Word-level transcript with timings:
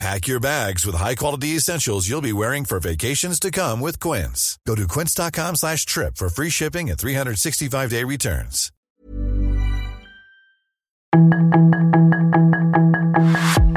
Pack 0.00 0.26
your 0.26 0.40
bags 0.40 0.84
with 0.84 0.96
high-quality 0.96 1.56
essentials 1.56 2.08
you'll 2.08 2.20
be 2.20 2.32
wearing 2.32 2.64
for 2.64 2.80
vacations 2.80 3.38
to 3.40 3.50
come 3.50 3.80
with 3.80 4.00
Quince. 4.00 4.58
Go 4.66 4.74
to 4.74 4.88
quince.com 4.88 5.56
slash 5.56 5.86
trip 5.86 6.16
for 6.16 6.28
free 6.28 6.50
shipping 6.50 6.90
and 6.90 6.98
365-day 6.98 8.04
returns. 8.04 8.70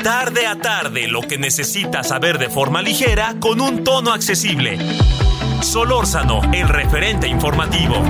Tarde 0.03 0.48
a 0.48 0.55
tarde, 0.55 1.08
lo 1.08 1.22
que 1.22 1.38
necesitas 1.38 2.08
saber 2.08 2.39
de 2.39 2.49
forma 2.49 2.81
ligera 2.81 3.36
con 3.39 3.61
un 3.61 3.84
tono 3.84 4.11
accesible. 4.11 4.80
Solórzano, 5.61 6.41
el 6.53 6.67
referente 6.67 7.27
informativo. 7.27 8.02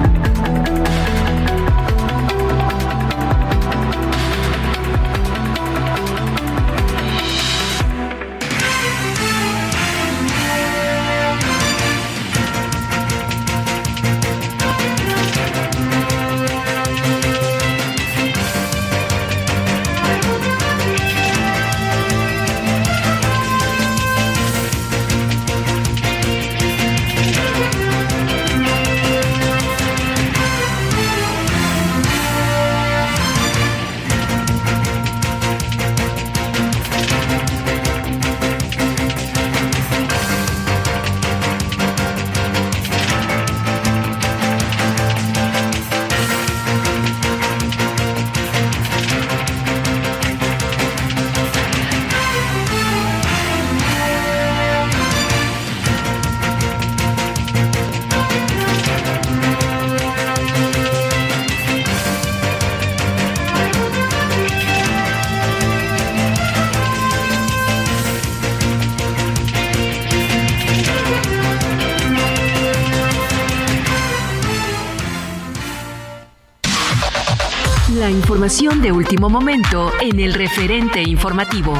De 78.81 78.91
último 78.91 79.29
momento 79.29 79.91
en 80.01 80.19
el 80.19 80.33
referente 80.33 81.01
informativo. 81.01 81.73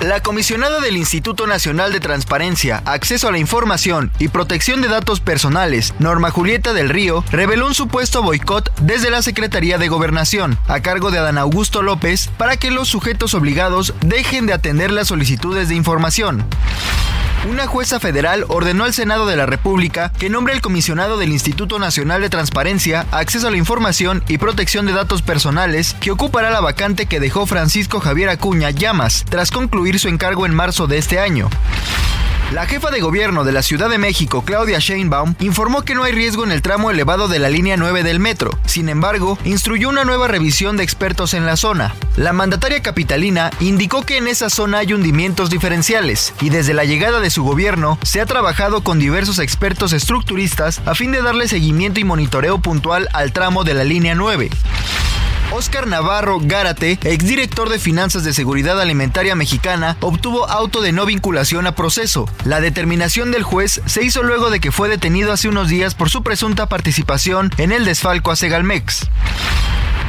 La 0.00 0.20
comisionada 0.20 0.80
del 0.80 0.96
Instituto 0.96 1.46
Nacional 1.46 1.92
de 1.92 2.00
Transparencia, 2.00 2.82
Acceso 2.84 3.28
a 3.28 3.32
la 3.32 3.38
Información 3.38 4.10
y 4.18 4.28
Protección 4.28 4.82
de 4.82 4.88
Datos 4.88 5.20
Personales, 5.20 5.94
Norma 5.98 6.30
Julieta 6.30 6.72
del 6.72 6.88
Río, 6.88 7.24
reveló 7.30 7.66
un 7.66 7.74
supuesto 7.74 8.22
boicot 8.22 8.72
desde 8.80 9.10
la 9.10 9.22
Secretaría 9.22 9.78
de 9.78 9.88
Gobernación, 9.88 10.58
a 10.68 10.80
cargo 10.80 11.10
de 11.10 11.18
Adán 11.18 11.38
Augusto 11.38 11.82
López, 11.82 12.28
para 12.38 12.56
que 12.56 12.70
los 12.70 12.88
sujetos 12.88 13.34
obligados 13.34 13.94
dejen 14.00 14.46
de 14.46 14.52
atender 14.52 14.90
las 14.90 15.08
solicitudes 15.08 15.68
de 15.68 15.76
información. 15.76 16.44
Una 17.48 17.66
jueza 17.66 18.00
federal 18.00 18.46
ordenó 18.48 18.84
al 18.84 18.94
Senado 18.94 19.26
de 19.26 19.36
la 19.36 19.44
República 19.44 20.10
que 20.18 20.30
nombre 20.30 20.54
al 20.54 20.62
comisionado 20.62 21.18
del 21.18 21.30
Instituto 21.30 21.78
Nacional 21.78 22.22
de 22.22 22.30
Transparencia, 22.30 23.06
Acceso 23.10 23.48
a 23.48 23.50
la 23.50 23.58
Información 23.58 24.24
y 24.28 24.38
Protección 24.38 24.86
de 24.86 24.92
Datos 24.92 25.20
Personales, 25.20 25.94
que 26.00 26.10
ocupará 26.10 26.50
la 26.50 26.60
vacante 26.60 27.04
que 27.04 27.20
dejó 27.20 27.44
Francisco 27.44 28.00
Javier 28.00 28.30
Acuña 28.30 28.70
Llamas 28.70 29.26
tras 29.28 29.50
concluir 29.50 29.98
su 29.98 30.08
encargo 30.08 30.46
en 30.46 30.54
marzo 30.54 30.86
de 30.86 30.96
este 30.96 31.18
año. 31.20 31.50
La 32.54 32.66
jefa 32.66 32.92
de 32.92 33.00
gobierno 33.00 33.42
de 33.42 33.50
la 33.50 33.64
Ciudad 33.64 33.90
de 33.90 33.98
México, 33.98 34.44
Claudia 34.44 34.78
Sheinbaum, 34.78 35.34
informó 35.40 35.82
que 35.82 35.96
no 35.96 36.04
hay 36.04 36.12
riesgo 36.12 36.44
en 36.44 36.52
el 36.52 36.62
tramo 36.62 36.88
elevado 36.88 37.26
de 37.26 37.40
la 37.40 37.50
línea 37.50 37.76
9 37.76 38.04
del 38.04 38.20
metro. 38.20 38.56
Sin 38.64 38.88
embargo, 38.88 39.36
instruyó 39.44 39.88
una 39.88 40.04
nueva 40.04 40.28
revisión 40.28 40.76
de 40.76 40.84
expertos 40.84 41.34
en 41.34 41.46
la 41.46 41.56
zona. 41.56 41.96
La 42.16 42.32
mandataria 42.32 42.80
capitalina 42.80 43.50
indicó 43.58 44.02
que 44.02 44.18
en 44.18 44.28
esa 44.28 44.50
zona 44.50 44.78
hay 44.78 44.92
hundimientos 44.92 45.50
diferenciales 45.50 46.32
y 46.40 46.50
desde 46.50 46.74
la 46.74 46.84
llegada 46.84 47.18
de 47.18 47.30
su 47.30 47.42
gobierno 47.42 47.98
se 48.04 48.20
ha 48.20 48.26
trabajado 48.26 48.84
con 48.84 49.00
diversos 49.00 49.40
expertos 49.40 49.92
estructuristas 49.92 50.80
a 50.86 50.94
fin 50.94 51.10
de 51.10 51.22
darle 51.22 51.48
seguimiento 51.48 51.98
y 51.98 52.04
monitoreo 52.04 52.58
puntual 52.58 53.08
al 53.14 53.32
tramo 53.32 53.64
de 53.64 53.74
la 53.74 53.82
línea 53.82 54.14
9. 54.14 54.50
Oscar 55.52 55.86
Navarro 55.86 56.38
Gárate, 56.42 56.98
exdirector 57.04 57.68
de 57.68 57.78
Finanzas 57.78 58.24
de 58.24 58.32
Seguridad 58.32 58.80
Alimentaria 58.80 59.34
Mexicana, 59.34 59.96
obtuvo 60.00 60.48
auto 60.48 60.80
de 60.80 60.92
no 60.92 61.06
vinculación 61.06 61.66
a 61.66 61.74
proceso. 61.74 62.28
La 62.44 62.60
determinación 62.60 63.30
del 63.30 63.42
juez 63.42 63.80
se 63.86 64.02
hizo 64.02 64.22
luego 64.22 64.50
de 64.50 64.60
que 64.60 64.72
fue 64.72 64.88
detenido 64.88 65.32
hace 65.32 65.48
unos 65.48 65.68
días 65.68 65.94
por 65.94 66.10
su 66.10 66.22
presunta 66.22 66.68
participación 66.68 67.50
en 67.58 67.72
el 67.72 67.84
desfalco 67.84 68.30
a 68.30 68.36
Segalmex. 68.36 69.08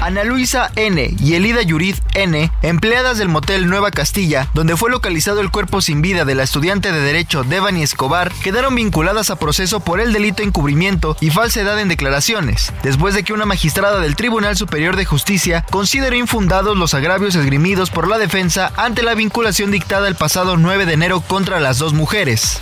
Ana 0.02 0.24
Luisa 0.24 0.72
N. 0.76 1.16
y 1.20 1.34
Elida 1.34 1.62
Yuriz 1.62 2.02
N., 2.14 2.52
empleadas 2.62 3.18
del 3.18 3.30
motel 3.30 3.68
Nueva 3.68 3.92
Castilla, 3.92 4.50
donde 4.54 4.78
fue 4.78 4.92
localizado 4.92 5.42
el 5.42 5.52
cuerpo 5.52 5.82
sin 5.82 6.02
vida 6.02 6.26
de 6.26 6.36
la 6.36 6.44
estudiante 6.44 6.92
de 6.92 7.02
Derecho 7.02 7.44
Devani 7.44 7.84
Escobar, 7.84 8.32
quedaron 8.44 8.76
vinculadas 8.76 9.30
a 9.30 9.38
proceso 9.38 9.80
por 9.80 10.00
el 10.00 10.14
delito 10.14 10.38
de 10.38 10.50
encubrimiento 10.50 11.18
y 11.22 11.30
falsedad 11.30 11.80
en 11.80 11.88
declaraciones, 11.88 12.74
después 12.84 13.16
de 13.16 13.24
que 13.24 13.34
una 13.34 13.46
magistrada 13.46 14.00
del 14.00 14.16
Tribunal 14.16 14.56
Superior 14.56 14.96
de 14.96 15.06
Justicia 15.06 15.66
consideró 15.72 16.16
infundados 16.16 16.78
los 16.78 16.94
agravios 16.94 17.36
esgrimidos 17.36 17.90
por 17.90 18.08
la 18.08 18.18
defensa 18.18 18.72
ante 18.78 19.04
la 19.04 19.16
vinculación 19.16 19.72
dictada 19.72 20.08
el 20.08 20.16
pasado 20.16 20.58
9 20.58 20.86
de 20.86 20.94
enero 20.94 21.22
contra 21.22 21.60
las 21.60 21.78
dos 21.78 21.94
mujeres. 21.94 22.62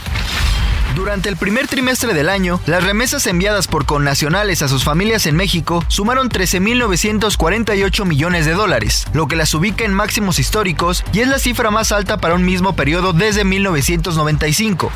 Durante 0.95 1.29
el 1.29 1.37
primer 1.37 1.67
trimestre 1.67 2.13
del 2.13 2.29
año, 2.29 2.59
las 2.67 2.83
remesas 2.83 3.25
enviadas 3.27 3.67
por 3.67 3.85
connacionales 3.85 4.61
a 4.61 4.67
sus 4.67 4.83
familias 4.83 5.25
en 5.25 5.35
México 5.35 5.83
sumaron 5.87 6.29
13.948 6.29 8.05
millones 8.05 8.45
de 8.45 8.53
dólares, 8.53 9.07
lo 9.13 9.27
que 9.27 9.35
las 9.35 9.53
ubica 9.53 9.85
en 9.85 9.93
máximos 9.93 10.37
históricos 10.37 11.03
y 11.11 11.21
es 11.21 11.27
la 11.27 11.39
cifra 11.39 11.71
más 11.71 11.91
alta 11.91 12.17
para 12.17 12.35
un 12.35 12.45
mismo 12.45 12.75
periodo 12.75 13.13
desde 13.13 13.43
1995. 13.43 14.91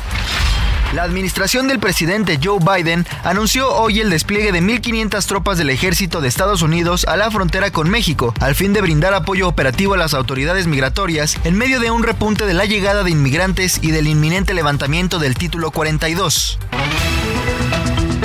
La 0.94 1.02
administración 1.02 1.68
del 1.68 1.80
presidente 1.80 2.38
Joe 2.42 2.60
Biden 2.60 3.06
anunció 3.22 3.70
hoy 3.74 4.00
el 4.00 4.08
despliegue 4.08 4.52
de 4.52 4.62
1.500 4.62 5.26
tropas 5.26 5.58
del 5.58 5.68
ejército 5.68 6.22
de 6.22 6.28
Estados 6.28 6.62
Unidos 6.62 7.04
a 7.06 7.18
la 7.18 7.30
frontera 7.30 7.70
con 7.70 7.90
México, 7.90 8.32
al 8.40 8.54
fin 8.54 8.72
de 8.72 8.80
brindar 8.80 9.12
apoyo 9.12 9.48
operativo 9.48 9.92
a 9.92 9.98
las 9.98 10.14
autoridades 10.14 10.66
migratorias 10.66 11.36
en 11.44 11.58
medio 11.58 11.78
de 11.78 11.90
un 11.90 12.02
repunte 12.02 12.46
de 12.46 12.54
la 12.54 12.64
llegada 12.64 13.02
de 13.02 13.10
inmigrantes 13.10 13.80
y 13.82 13.90
del 13.90 14.06
inminente 14.06 14.54
levantamiento 14.54 15.18
del 15.18 15.34
título 15.34 15.72
42. 15.72 16.58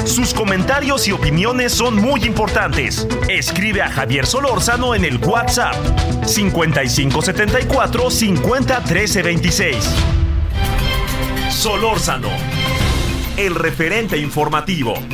Sus 0.06 0.34
comentarios 0.34 1.06
y 1.08 1.12
opiniones 1.12 1.74
son 1.74 1.98
muy 1.98 2.24
importantes. 2.24 3.08
Escribe 3.28 3.82
a 3.82 3.90
Javier 3.90 4.26
Solórzano 4.26 4.96
en 4.96 5.04
el 5.04 5.18
WhatsApp 5.18 5.76
5574 6.26 8.10
501326. 8.10 10.23
Solórzano, 11.54 12.30
el 13.38 13.56
referente 13.56 14.18
informativo. 14.18 14.96
Muy 14.96 15.06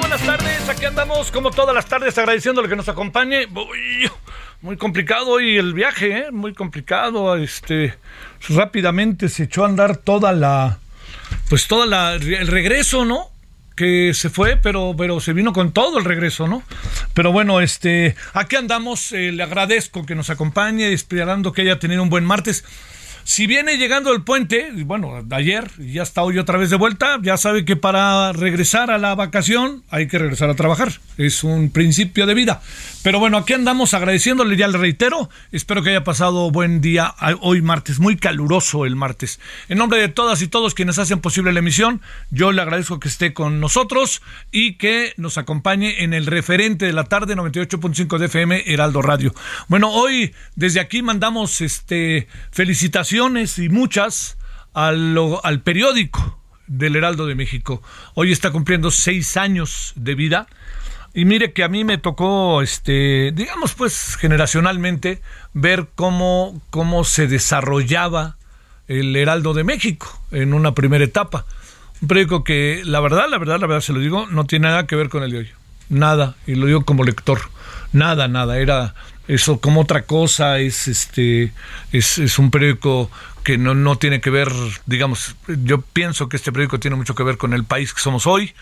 buenas 0.00 0.22
tardes, 0.22 0.68
aquí 0.68 0.84
andamos 0.84 1.30
como 1.30 1.52
todas 1.52 1.72
las 1.74 1.86
tardes 1.86 2.18
agradeciéndole 2.18 2.68
que 2.68 2.74
nos 2.74 2.88
acompañe. 2.88 3.46
Uy, 3.46 4.10
muy 4.62 4.76
complicado 4.76 5.28
hoy 5.28 5.58
el 5.58 5.74
viaje, 5.74 6.18
¿eh? 6.18 6.32
muy 6.32 6.54
complicado. 6.54 7.36
Este, 7.36 7.94
rápidamente 8.48 9.28
se 9.28 9.44
echó 9.44 9.62
a 9.64 9.68
andar 9.68 9.98
toda 9.98 10.32
la, 10.32 10.80
pues 11.48 11.68
toda 11.68 11.86
la, 11.86 12.14
el 12.14 12.48
regreso, 12.48 13.04
¿no? 13.04 13.35
Que 13.76 14.12
se 14.14 14.30
fue, 14.30 14.56
pero, 14.56 14.94
pero 14.96 15.20
se 15.20 15.34
vino 15.34 15.52
con 15.52 15.72
todo 15.72 15.98
el 15.98 16.04
regreso, 16.04 16.48
¿no? 16.48 16.62
Pero 17.14 17.30
bueno, 17.30 17.60
este, 17.60 18.16
aquí 18.32 18.56
andamos, 18.56 19.12
eh, 19.12 19.30
le 19.32 19.42
agradezco 19.42 20.06
que 20.06 20.14
nos 20.14 20.30
acompañe, 20.30 20.92
esperando 20.92 21.52
que 21.52 21.62
haya 21.62 21.78
tenido 21.78 22.02
un 22.02 22.10
buen 22.10 22.24
martes. 22.24 22.64
Si 23.26 23.48
viene 23.48 23.76
llegando 23.76 24.12
el 24.12 24.22
puente, 24.22 24.70
bueno, 24.84 25.20
ayer 25.32 25.68
y 25.78 25.94
ya 25.94 26.04
está 26.04 26.22
hoy 26.22 26.38
otra 26.38 26.58
vez 26.58 26.70
de 26.70 26.76
vuelta, 26.76 27.18
ya 27.20 27.36
sabe 27.36 27.64
que 27.64 27.74
para 27.74 28.32
regresar 28.32 28.92
a 28.92 28.98
la 28.98 29.16
vacación 29.16 29.82
hay 29.90 30.06
que 30.06 30.16
regresar 30.20 30.48
a 30.48 30.54
trabajar. 30.54 30.92
Es 31.18 31.42
un 31.42 31.70
principio 31.70 32.24
de 32.26 32.34
vida. 32.34 32.62
Pero 33.02 33.18
bueno, 33.18 33.38
aquí 33.38 33.52
andamos 33.52 33.94
agradeciéndole, 33.94 34.56
ya 34.56 34.68
le 34.68 34.78
reitero. 34.78 35.28
Espero 35.50 35.82
que 35.82 35.90
haya 35.90 36.04
pasado 36.04 36.52
buen 36.52 36.80
día 36.80 37.16
hoy 37.40 37.62
martes, 37.62 37.98
muy 37.98 38.16
caluroso 38.16 38.86
el 38.86 38.94
martes. 38.94 39.40
En 39.68 39.78
nombre 39.78 39.98
de 39.98 40.08
todas 40.08 40.40
y 40.40 40.46
todos 40.46 40.74
quienes 40.74 40.98
hacen 40.98 41.18
posible 41.18 41.52
la 41.52 41.58
emisión, 41.58 42.02
yo 42.30 42.52
le 42.52 42.62
agradezco 42.62 43.00
que 43.00 43.08
esté 43.08 43.34
con 43.34 43.58
nosotros 43.58 44.22
y 44.52 44.74
que 44.74 45.14
nos 45.16 45.36
acompañe 45.36 46.04
en 46.04 46.14
el 46.14 46.26
referente 46.26 46.86
de 46.86 46.92
la 46.92 47.04
tarde 47.04 47.34
98.5 47.34 48.18
de 48.18 48.26
FM 48.26 48.72
Heraldo 48.72 49.02
Radio. 49.02 49.34
Bueno, 49.66 49.90
hoy 49.90 50.32
desde 50.54 50.78
aquí 50.78 51.02
mandamos 51.02 51.60
este 51.60 52.28
felicitaciones 52.52 53.15
y 53.16 53.70
muchas 53.70 54.36
al, 54.74 55.62
periódico 55.64 56.38
del 56.66 56.96
Heraldo 56.96 57.24
de 57.24 57.34
México. 57.34 57.82
Hoy 58.12 58.30
está 58.30 58.50
cumpliendo 58.50 58.90
seis 58.90 59.38
años 59.38 59.94
de 59.96 60.14
vida. 60.14 60.46
Y 61.14 61.24
mire 61.24 61.54
que 61.54 61.64
a 61.64 61.68
mí 61.68 61.82
me 61.82 61.96
tocó, 61.96 62.60
este, 62.60 63.32
digamos 63.34 63.72
pues 63.72 64.16
generacionalmente, 64.16 65.22
ver 65.54 65.86
cómo, 65.94 66.60
cómo 66.68 67.04
se 67.04 67.26
desarrollaba 67.26 68.36
el 68.86 69.16
Heraldo 69.16 69.54
de 69.54 69.64
México 69.64 70.06
en 70.30 70.52
una 70.52 70.74
primera 70.74 71.04
etapa. 71.04 71.46
Un 72.02 72.08
periódico 72.08 72.44
que, 72.44 72.82
la 72.84 73.00
verdad, 73.00 73.30
la 73.30 73.38
verdad, 73.38 73.58
la 73.58 73.66
verdad, 73.66 73.80
se 73.80 73.94
lo 73.94 74.00
digo, 74.00 74.26
no 74.26 74.44
tiene 74.44 74.68
nada 74.68 74.86
que 74.86 74.94
ver 74.94 75.08
con 75.08 75.22
el 75.22 75.30
de 75.30 75.38
hoy. 75.38 75.48
Nada, 75.88 76.34
y 76.46 76.54
lo 76.54 76.66
digo 76.66 76.84
como 76.84 77.02
lector. 77.02 77.40
Nada, 77.94 78.28
nada. 78.28 78.58
Era 78.58 78.94
eso 79.28 79.60
como 79.60 79.82
otra 79.82 80.02
cosa, 80.02 80.58
es 80.58 80.88
este 80.88 81.52
es, 81.92 82.18
es 82.18 82.38
un 82.38 82.50
periódico 82.50 83.10
que 83.42 83.58
no, 83.58 83.74
no 83.74 83.96
tiene 83.96 84.20
que 84.20 84.30
ver, 84.30 84.50
digamos, 84.86 85.36
yo 85.46 85.80
pienso 85.80 86.28
que 86.28 86.36
este 86.36 86.50
periódico 86.50 86.80
tiene 86.80 86.96
mucho 86.96 87.14
que 87.14 87.22
ver 87.22 87.36
con 87.36 87.52
el 87.52 87.64
país 87.64 87.94
que 87.94 88.00
somos 88.00 88.26
hoy, 88.26 88.52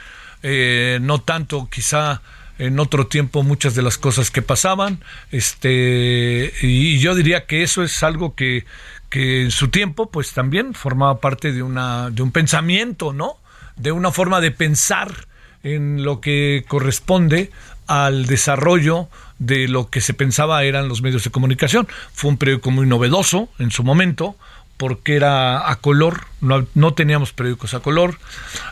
eh, 0.43 0.99
no 1.01 1.23
tanto 1.23 1.69
quizá 1.71 2.21
en 2.59 2.79
otro 2.79 3.07
tiempo 3.07 3.43
muchas 3.43 3.75
de 3.75 3.83
las 3.83 3.99
cosas 3.99 4.31
que 4.31 4.43
pasaban, 4.43 5.03
este, 5.31 6.53
y, 6.61 6.99
yo 6.99 7.15
diría 7.15 7.47
que 7.47 7.63
eso 7.63 7.83
es 7.83 8.03
algo 8.03 8.35
que, 8.35 8.67
que 9.09 9.43
en 9.43 9.51
su 9.51 9.69
tiempo 9.69 10.11
pues 10.11 10.33
también 10.33 10.75
formaba 10.75 11.19
parte 11.19 11.53
de 11.53 11.63
una, 11.63 12.11
de 12.11 12.23
un 12.23 12.31
pensamiento, 12.31 13.13
¿no? 13.13 13.39
De 13.77 13.91
una 13.91 14.13
forma 14.13 14.41
de 14.41 14.51
pensar 14.51 15.27
en 15.63 16.05
lo 16.05 16.21
que 16.21 16.65
corresponde 16.69 17.51
al 17.87 18.27
desarrollo 18.27 19.09
de 19.39 19.69
lo 19.69 19.91
que 19.91 20.01
se 20.01 20.15
pensaba 20.15 20.63
eran 20.65 20.89
los 20.89 21.03
medios 21.03 21.25
de 21.25 21.31
comunicación. 21.31 21.89
Fue 22.13 22.31
un 22.31 22.37
periódico 22.37 22.71
muy 22.71 22.87
novedoso 22.87 23.49
en 23.59 23.71
su 23.71 23.85
momento, 23.85 24.37
porque 24.77 25.15
era 25.15 25.71
a 25.71 25.77
color, 25.77 26.27
no, 26.41 26.67
no, 26.75 26.95
teníamos 26.95 27.33
periódicos 27.33 27.75
a 27.75 27.81
color, 27.81 28.19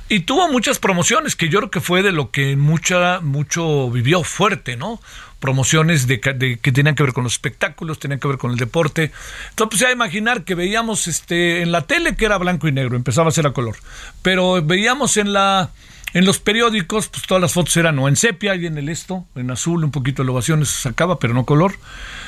y 0.09 0.21
tuvo 0.21 0.51
muchas 0.51 0.79
promociones, 0.79 1.37
que 1.37 1.49
yo 1.49 1.61
creo 1.61 1.71
que 1.71 1.81
fue 1.81 2.03
de 2.03 2.13
lo 2.13 2.31
que 2.31 2.57
mucha, 2.57 3.21
mucho 3.21 3.91
vivió 3.91 4.25
fuerte, 4.25 4.77
¿no? 4.77 5.01
Promociones 5.39 6.07
de, 6.07 6.21
que 6.21 6.73
tenían 6.73 6.95
que 6.95 7.03
ver 7.03 7.13
con 7.13 7.25
los 7.25 7.33
espectáculos, 7.33 7.99
tenían 7.99 8.21
que 8.21 8.29
ver 8.29 8.39
con 8.39 8.53
el 8.53 8.57
deporte. 8.57 9.11
Entonces, 9.51 9.81
pues, 9.81 9.91
a 9.91 9.93
imaginar 9.93 10.45
que 10.45 10.55
veíamos 10.55 11.09
este, 11.09 11.63
en 11.63 11.73
la 11.73 11.83
tele 11.83 12.15
que 12.15 12.25
era 12.25 12.39
blanco 12.39 12.69
y 12.69 12.73
negro, 12.73 12.97
empezaba 12.97 13.29
a 13.29 13.33
ser 13.33 13.47
a 13.47 13.53
color, 13.53 13.77
pero 14.23 14.63
veíamos 14.63 15.17
en 15.17 15.33
la 15.33 15.71
en 16.15 16.25
los 16.25 16.39
periódicos, 16.39 17.09
pues 17.09 17.25
todas 17.27 17.41
las 17.41 17.53
fotos 17.53 17.77
eran 17.77 17.99
o 17.99 18.09
en 18.09 18.17
sepia 18.17 18.55
y 18.55 18.67
en 18.67 18.77
el 18.77 18.89
esto, 18.89 19.25
en 19.35 19.51
azul, 19.51 19.85
un 19.85 19.91
poquito 19.91 20.23
de 20.23 20.31
ovaciones 20.31 20.69
se 20.69 20.83
sacaba, 20.83 21.19
pero 21.19 21.35
no 21.35 21.45
color. 21.45 21.75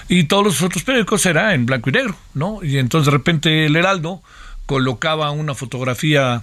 Y 0.09 0.25
todos 0.25 0.45
los 0.45 0.63
otros 0.63 0.85
periódicos 0.85 1.27
era 1.27 1.55
en 1.55 1.67
blanco 1.67 1.91
y 1.91 1.93
negro, 1.93 2.17
¿no? 2.35 2.63
Y 2.63 2.79
entonces 2.79 3.07
de 3.07 3.13
repente 3.13 3.67
el 3.67 3.77
Heraldo 3.77 4.23
colocaba 4.67 5.31
una 5.31 5.55
fotografía 5.55 6.43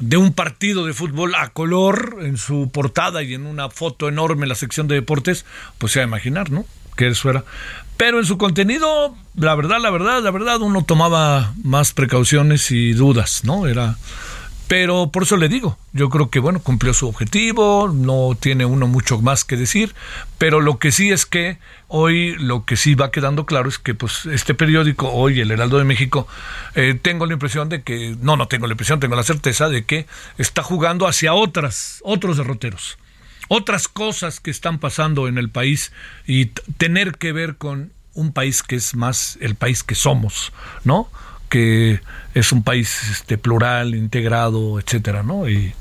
de 0.00 0.16
un 0.16 0.32
partido 0.32 0.86
de 0.86 0.94
fútbol 0.94 1.34
a 1.34 1.48
color 1.48 2.18
en 2.22 2.38
su 2.38 2.70
portada 2.72 3.22
y 3.22 3.34
en 3.34 3.46
una 3.46 3.68
foto 3.68 4.08
enorme 4.08 4.44
en 4.44 4.48
la 4.48 4.54
sección 4.54 4.88
de 4.88 4.96
deportes, 4.96 5.44
pues 5.78 5.92
se 5.92 6.00
va 6.00 6.04
a 6.04 6.08
imaginar, 6.08 6.50
¿no? 6.50 6.64
Que 6.96 7.08
eso 7.08 7.30
era. 7.30 7.44
Pero 7.96 8.18
en 8.18 8.24
su 8.24 8.38
contenido, 8.38 9.14
la 9.36 9.54
verdad, 9.54 9.78
la 9.80 9.90
verdad, 9.90 10.22
la 10.22 10.30
verdad, 10.30 10.62
uno 10.62 10.84
tomaba 10.84 11.52
más 11.62 11.92
precauciones 11.92 12.70
y 12.70 12.94
dudas, 12.94 13.42
¿no? 13.44 13.66
Era 13.66 13.98
pero 14.70 15.10
por 15.10 15.24
eso 15.24 15.36
le 15.36 15.48
digo, 15.48 15.76
yo 15.92 16.08
creo 16.10 16.30
que 16.30 16.38
bueno, 16.38 16.60
cumplió 16.60 16.94
su 16.94 17.08
objetivo, 17.08 17.90
no 17.92 18.38
tiene 18.38 18.64
uno 18.64 18.86
mucho 18.86 19.20
más 19.20 19.42
que 19.42 19.56
decir, 19.56 19.96
pero 20.38 20.60
lo 20.60 20.78
que 20.78 20.92
sí 20.92 21.10
es 21.10 21.26
que 21.26 21.58
hoy 21.88 22.36
lo 22.36 22.64
que 22.64 22.76
sí 22.76 22.94
va 22.94 23.10
quedando 23.10 23.46
claro 23.46 23.68
es 23.68 23.80
que 23.80 23.96
pues 23.96 24.26
este 24.26 24.54
periódico, 24.54 25.10
hoy 25.10 25.40
el 25.40 25.50
Heraldo 25.50 25.78
de 25.78 25.82
México, 25.82 26.28
eh, 26.76 26.96
tengo 27.02 27.26
la 27.26 27.32
impresión 27.32 27.68
de 27.68 27.82
que, 27.82 28.16
no, 28.20 28.36
no 28.36 28.46
tengo 28.46 28.68
la 28.68 28.74
impresión, 28.74 29.00
tengo 29.00 29.16
la 29.16 29.24
certeza 29.24 29.68
de 29.68 29.84
que 29.84 30.06
está 30.38 30.62
jugando 30.62 31.08
hacia 31.08 31.34
otras, 31.34 31.98
otros 32.04 32.36
derroteros, 32.36 32.96
otras 33.48 33.88
cosas 33.88 34.38
que 34.38 34.52
están 34.52 34.78
pasando 34.78 35.26
en 35.26 35.36
el 35.36 35.50
país 35.50 35.90
y 36.28 36.46
tener 36.78 37.18
que 37.18 37.32
ver 37.32 37.56
con 37.56 37.90
un 38.14 38.32
país 38.32 38.62
que 38.62 38.76
es 38.76 38.94
más 38.94 39.36
el 39.40 39.56
país 39.56 39.82
que 39.82 39.96
somos, 39.96 40.52
¿no? 40.84 41.08
Que 41.50 42.00
es 42.32 42.52
un 42.52 42.62
país 42.62 43.10
este, 43.10 43.36
plural, 43.36 43.94
integrado, 43.94 44.80
etcétera, 44.80 45.22
¿no? 45.22 45.48
Y 45.48 45.74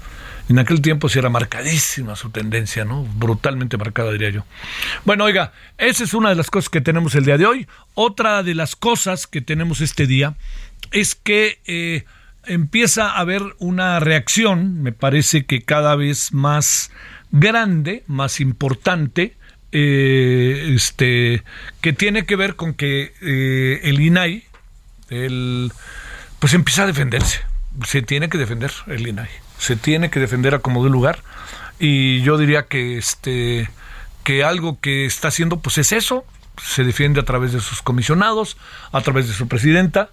en 0.50 0.60
aquel 0.60 0.82
tiempo 0.82 1.08
sí 1.08 1.20
era 1.20 1.30
marcadísima 1.30 2.16
su 2.16 2.32
tendencia, 2.32 2.84
¿no? 2.84 3.04
Brutalmente 3.04 3.78
marcada, 3.78 4.12
diría 4.12 4.32
yo. 4.32 4.46
Bueno, 5.06 5.24
oiga, 5.24 5.54
esa 5.78 6.04
es 6.04 6.14
una 6.14 6.30
de 6.30 6.36
las 6.36 6.50
cosas 6.50 6.70
que 6.70 6.82
tenemos 6.82 7.14
el 7.16 7.24
día 7.24 7.38
de 7.38 7.46
hoy. 7.46 7.68
Otra 7.94 8.44
de 8.44 8.56
las 8.56 8.76
cosas 8.76 9.28
que 9.28 9.42
tenemos 9.42 9.80
este 9.80 10.08
día 10.08 10.36
es 10.92 11.14
que 11.14 11.60
eh, 11.68 12.04
empieza 12.46 13.12
a 13.12 13.20
haber 13.20 13.44
una 13.60 14.00
reacción, 14.00 14.82
me 14.82 14.92
parece 14.92 15.46
que 15.46 15.62
cada 15.62 15.96
vez 15.96 16.34
más 16.34 16.92
grande, 17.32 18.04
más 18.08 18.40
importante, 18.42 19.36
eh, 19.72 20.72
este, 20.74 21.44
que 21.82 21.94
tiene 21.94 22.26
que 22.26 22.36
ver 22.36 22.56
con 22.56 22.74
que 22.74 23.14
eh, 23.22 23.82
el 23.84 24.02
INAI, 24.02 24.49
él 25.10 25.72
pues 26.40 26.54
empieza 26.54 26.84
a 26.84 26.88
defenderse. 26.88 27.42
Se 27.86 28.02
tiene 28.02 28.30
que 28.30 28.38
defender 28.38 28.72
el 28.88 29.08
INAI. 29.08 29.30
Se 29.58 29.76
tiene 29.76 30.10
que 30.10 30.20
defender 30.20 30.56
a 30.56 30.60
como 30.60 30.84
de 30.84 30.90
lugar. 30.90 31.20
Y 31.80 32.22
yo 32.22 32.38
diría 32.38 32.64
que 32.68 32.98
este 32.98 33.70
que 34.24 34.44
algo 34.44 34.80
que 34.80 35.06
está 35.06 35.30
haciendo 35.30 35.60
pues 35.60 35.78
es 35.78 35.92
eso. 35.92 36.26
Se 36.62 36.84
defiende 36.84 37.22
a 37.22 37.26
través 37.26 37.54
de 37.54 37.62
sus 37.62 37.82
comisionados, 37.82 38.58
a 38.92 39.02
través 39.02 39.28
de 39.28 39.34
su 39.34 39.48
presidenta. 39.48 40.10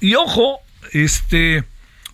Y 0.00 0.14
ojo, 0.14 0.60
este 0.92 1.64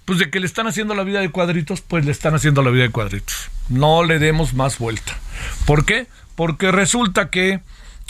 pues 0.04 0.18
de 0.18 0.30
que 0.30 0.40
le 0.40 0.46
están 0.46 0.66
haciendo 0.66 0.94
la 0.94 1.02
vida 1.02 1.20
de 1.20 1.30
cuadritos, 1.30 1.82
pues 1.82 2.06
le 2.06 2.12
están 2.12 2.34
haciendo 2.34 2.62
la 2.62 2.70
vida 2.70 2.84
de 2.84 2.90
cuadritos. 2.90 3.50
No 3.68 4.04
le 4.04 4.18
demos 4.18 4.54
más 4.54 4.78
vuelta. 4.78 5.18
¿Por 5.66 5.84
qué? 5.84 6.06
Porque 6.34 6.72
resulta 6.72 7.28
que 7.28 7.60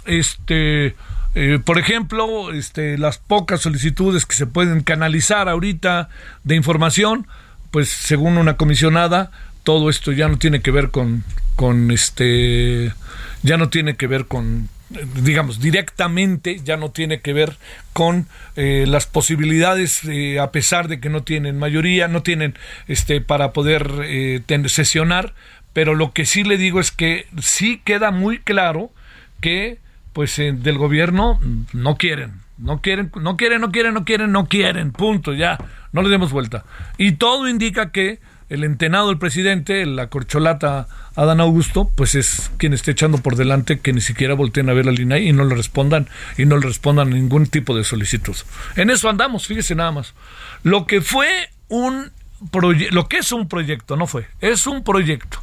este 0.04 0.94
eh, 1.34 1.58
por 1.64 1.78
ejemplo, 1.78 2.52
este, 2.52 2.98
las 2.98 3.18
pocas 3.18 3.60
solicitudes 3.60 4.26
que 4.26 4.34
se 4.34 4.46
pueden 4.46 4.82
canalizar 4.82 5.48
ahorita 5.48 6.08
de 6.44 6.56
información, 6.56 7.26
pues 7.70 7.88
según 7.88 8.38
una 8.38 8.56
comisionada, 8.56 9.30
todo 9.62 9.90
esto 9.90 10.12
ya 10.12 10.28
no 10.28 10.38
tiene 10.38 10.62
que 10.62 10.70
ver 10.70 10.90
con, 10.90 11.24
con 11.54 11.90
este, 11.90 12.92
ya 13.42 13.56
no 13.56 13.68
tiene 13.68 13.96
que 13.96 14.06
ver 14.06 14.24
con, 14.26 14.68
digamos, 15.22 15.60
directamente, 15.60 16.60
ya 16.64 16.76
no 16.78 16.90
tiene 16.90 17.20
que 17.20 17.34
ver 17.34 17.56
con 17.92 18.26
eh, 18.56 18.86
las 18.88 19.06
posibilidades, 19.06 20.04
eh, 20.04 20.40
a 20.40 20.50
pesar 20.50 20.88
de 20.88 20.98
que 20.98 21.10
no 21.10 21.22
tienen 21.24 21.58
mayoría, 21.58 22.08
no 22.08 22.22
tienen, 22.22 22.54
este, 22.86 23.20
para 23.20 23.52
poder 23.52 23.86
sesionar, 24.68 25.34
pero 25.74 25.94
lo 25.94 26.12
que 26.12 26.24
sí 26.24 26.42
le 26.42 26.56
digo 26.56 26.80
es 26.80 26.90
que 26.90 27.26
sí 27.40 27.82
queda 27.84 28.10
muy 28.10 28.38
claro 28.38 28.90
que 29.40 29.78
pues 30.18 30.36
eh, 30.40 30.52
del 30.52 30.78
gobierno 30.78 31.38
no 31.72 31.94
quieren, 31.94 32.40
no 32.56 32.80
quieren, 32.80 33.12
no 33.14 33.36
quieren, 33.36 33.60
no 33.60 33.70
quieren, 33.70 33.94
no 33.94 34.04
quieren, 34.04 34.32
no 34.32 34.48
quieren, 34.48 34.90
punto, 34.90 35.32
ya, 35.32 35.58
no 35.92 36.02
le 36.02 36.08
demos 36.08 36.32
vuelta. 36.32 36.64
Y 36.96 37.12
todo 37.12 37.48
indica 37.48 37.92
que 37.92 38.18
el 38.48 38.64
entenado 38.64 39.10
del 39.10 39.18
presidente, 39.18 39.86
la 39.86 40.08
corcholata 40.08 40.88
Adán 41.14 41.40
Augusto, 41.40 41.88
pues 41.94 42.16
es 42.16 42.50
quien 42.56 42.72
está 42.72 42.90
echando 42.90 43.18
por 43.18 43.36
delante 43.36 43.78
que 43.78 43.92
ni 43.92 44.00
siquiera 44.00 44.34
volteen 44.34 44.68
a 44.68 44.72
ver 44.72 44.86
la 44.86 44.90
línea 44.90 45.18
y 45.18 45.32
no 45.32 45.44
le 45.44 45.54
respondan 45.54 46.08
y 46.36 46.46
no 46.46 46.56
le 46.56 46.66
respondan 46.66 47.10
ningún 47.10 47.46
tipo 47.46 47.76
de 47.76 47.84
solicitud. 47.84 48.34
En 48.74 48.90
eso 48.90 49.08
andamos, 49.08 49.46
fíjese 49.46 49.76
nada 49.76 49.92
más. 49.92 50.14
Lo 50.64 50.84
que 50.84 51.00
fue 51.00 51.28
un 51.68 52.10
lo 52.90 53.08
que 53.08 53.18
es 53.18 53.30
un 53.30 53.46
proyecto, 53.46 53.94
no 53.94 54.08
fue, 54.08 54.26
es 54.40 54.66
un 54.66 54.82
proyecto 54.82 55.38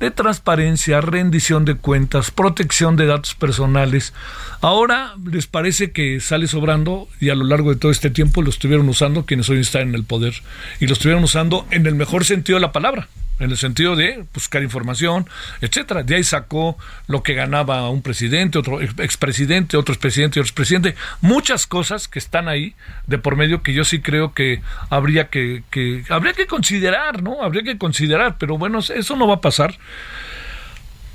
de 0.00 0.10
transparencia, 0.10 1.00
rendición 1.02 1.64
de 1.64 1.76
cuentas, 1.76 2.30
protección 2.30 2.96
de 2.96 3.06
datos 3.06 3.34
personales. 3.34 4.14
Ahora 4.62 5.14
les 5.30 5.46
parece 5.46 5.92
que 5.92 6.20
sale 6.20 6.46
sobrando 6.46 7.06
y 7.20 7.28
a 7.28 7.34
lo 7.34 7.44
largo 7.44 7.70
de 7.70 7.76
todo 7.76 7.92
este 7.92 8.10
tiempo 8.10 8.42
lo 8.42 8.50
estuvieron 8.50 8.88
usando 8.88 9.26
quienes 9.26 9.48
hoy 9.50 9.60
están 9.60 9.82
en 9.82 9.94
el 9.94 10.04
poder 10.04 10.34
y 10.80 10.86
lo 10.86 10.94
estuvieron 10.94 11.22
usando 11.22 11.66
en 11.70 11.86
el 11.86 11.94
mejor 11.94 12.24
sentido 12.24 12.56
de 12.56 12.62
la 12.62 12.72
palabra, 12.72 13.08
en 13.40 13.50
el 13.50 13.56
sentido 13.56 13.96
de 13.96 14.24
buscar 14.32 14.62
información, 14.62 15.28
etcétera. 15.60 16.02
De 16.02 16.14
ahí 16.14 16.24
sacó 16.24 16.78
lo 17.08 17.22
que 17.22 17.34
ganaba 17.34 17.88
un 17.90 18.02
presidente, 18.02 18.58
otro 18.58 18.80
expresidente, 18.80 19.76
otro 19.76 19.94
expresidente 19.94 20.38
y 20.38 20.40
otro 20.40 20.48
expresidente. 20.48 20.94
Muchas 21.22 21.66
cosas 21.66 22.06
que 22.06 22.18
están 22.18 22.48
ahí 22.48 22.74
de 23.06 23.18
por 23.18 23.36
medio 23.36 23.62
que 23.62 23.72
yo 23.72 23.84
sí 23.84 24.00
creo 24.00 24.34
que 24.34 24.60
habría 24.90 25.28
que, 25.28 25.64
que 25.70 26.04
habría 26.10 26.34
que 26.34 26.46
considerar, 26.46 27.22
¿no? 27.22 27.42
Habría 27.42 27.62
que 27.62 27.78
considerar, 27.78 28.36
pero 28.38 28.58
bueno, 28.58 28.78
eso 28.78 29.16
no 29.16 29.26
va 29.26 29.36
a 29.36 29.40
pasar. 29.40 29.76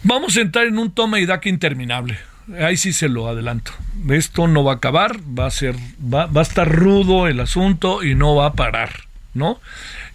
Vamos 0.04 0.36
a 0.38 0.42
entrar 0.42 0.66
en 0.66 0.78
un 0.78 0.92
toma 0.92 1.20
y 1.20 1.26
daca 1.26 1.48
interminable. 1.48 2.20
Ahí 2.60 2.78
sí 2.78 2.94
se 2.94 3.10
lo 3.10 3.28
adelanto. 3.28 3.72
Esto 4.10 4.48
no 4.48 4.64
va 4.64 4.74
a 4.74 4.76
acabar, 4.76 5.18
va 5.18 5.48
a 5.48 5.52
ser, 5.52 5.76
va, 6.02 6.28
va 6.28 6.42
a 6.42 6.44
estar 6.44 6.72
rudo 6.72 7.28
el 7.28 7.40
asunto 7.40 8.04
y 8.04 8.14
no 8.14 8.36
va 8.36 8.48
a 8.48 8.54
parar, 8.54 8.92
¿no? 9.34 9.60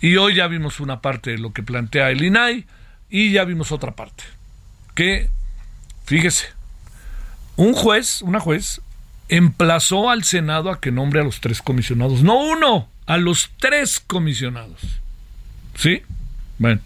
Y 0.01 0.17
hoy 0.17 0.35
ya 0.35 0.47
vimos 0.47 0.81
una 0.81 1.01
parte 1.01 1.31
de 1.31 1.39
lo 1.39 1.53
que 1.53 1.63
plantea 1.63 2.11
el 2.11 2.23
INAI 2.23 2.67
y 3.11 3.33
ya 3.33 3.45
vimos 3.45 3.73
otra 3.73 3.93
parte. 3.93 4.25
Que, 4.95 5.29
fíjese, 6.05 6.47
un 7.57 7.75
juez, 7.75 8.23
una 8.23 8.41
juez, 8.41 8.81
emplazó 9.29 10.11
al 10.11 10.25
Senado 10.25 10.71
a 10.71 10.81
que 10.81 10.91
nombre 10.91 11.21
a 11.21 11.25
los 11.25 11.41
tres 11.41 11.61
comisionados. 11.61 12.23
No 12.23 12.39
uno, 12.41 12.89
a 13.07 13.17
los 13.19 13.51
tres 13.59 14.01
comisionados. 14.01 14.81
¿Sí? 15.77 16.03
Bueno, 16.59 16.81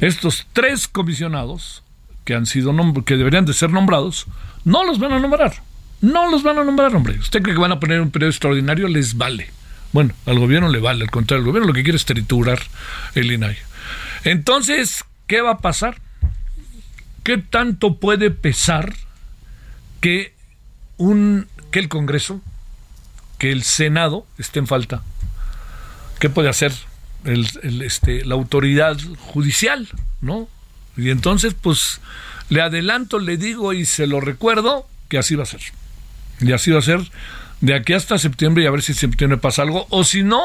estos 0.00 0.46
tres 0.52 0.88
comisionados 0.88 1.82
que 2.24 2.34
han 2.34 2.46
sido 2.46 2.74
que 3.04 3.16
deberían 3.16 3.44
de 3.44 3.52
ser 3.52 3.70
nombrados, 3.70 4.26
no 4.64 4.84
los 4.84 4.98
van 4.98 5.12
a 5.12 5.20
nombrar. 5.20 5.54
No 6.00 6.30
los 6.30 6.42
van 6.42 6.58
a 6.58 6.64
nombrar, 6.64 6.94
hombre. 6.94 7.18
Usted 7.18 7.42
cree 7.42 7.54
que 7.54 7.60
van 7.60 7.72
a 7.72 7.80
poner 7.80 8.00
un 8.00 8.10
periodo 8.10 8.30
extraordinario, 8.30 8.88
les 8.88 9.16
vale. 9.16 9.50
Bueno, 9.94 10.12
al 10.26 10.40
gobierno 10.40 10.68
le 10.70 10.80
vale, 10.80 11.04
al 11.04 11.10
contrario, 11.12 11.42
el 11.42 11.46
gobierno 11.46 11.68
lo 11.68 11.72
que 11.72 11.84
quiere 11.84 11.96
es 11.96 12.04
triturar 12.04 12.60
el 13.14 13.30
INAI. 13.30 13.56
Entonces, 14.24 15.04
¿qué 15.28 15.40
va 15.40 15.52
a 15.52 15.58
pasar? 15.58 15.98
¿Qué 17.22 17.38
tanto 17.38 18.00
puede 18.00 18.32
pesar 18.32 18.92
que 20.00 20.34
un 20.96 21.46
que 21.70 21.78
el 21.78 21.88
Congreso, 21.88 22.42
que 23.38 23.52
el 23.52 23.62
Senado 23.62 24.26
esté 24.36 24.58
en 24.58 24.66
falta? 24.66 25.04
¿Qué 26.18 26.28
puede 26.28 26.48
hacer 26.48 26.72
el, 27.24 27.82
este, 27.82 28.24
la 28.24 28.34
autoridad 28.34 28.98
judicial, 29.20 29.88
no? 30.20 30.48
Y 30.96 31.10
entonces, 31.10 31.54
pues, 31.54 32.00
le 32.48 32.62
adelanto, 32.62 33.20
le 33.20 33.36
digo 33.36 33.72
y 33.72 33.86
se 33.86 34.08
lo 34.08 34.20
recuerdo 34.20 34.88
que 35.08 35.18
así 35.18 35.36
va 35.36 35.44
a 35.44 35.46
ser. 35.46 35.60
Y 36.40 36.50
así 36.50 36.72
va 36.72 36.80
a 36.80 36.82
ser 36.82 37.00
de 37.64 37.74
aquí 37.74 37.94
hasta 37.94 38.18
septiembre 38.18 38.62
y 38.62 38.66
a 38.66 38.70
ver 38.70 38.82
si 38.82 38.92
en 38.92 38.98
septiembre 38.98 39.38
pasa 39.38 39.62
algo, 39.62 39.86
o 39.88 40.04
si 40.04 40.22
no, 40.22 40.42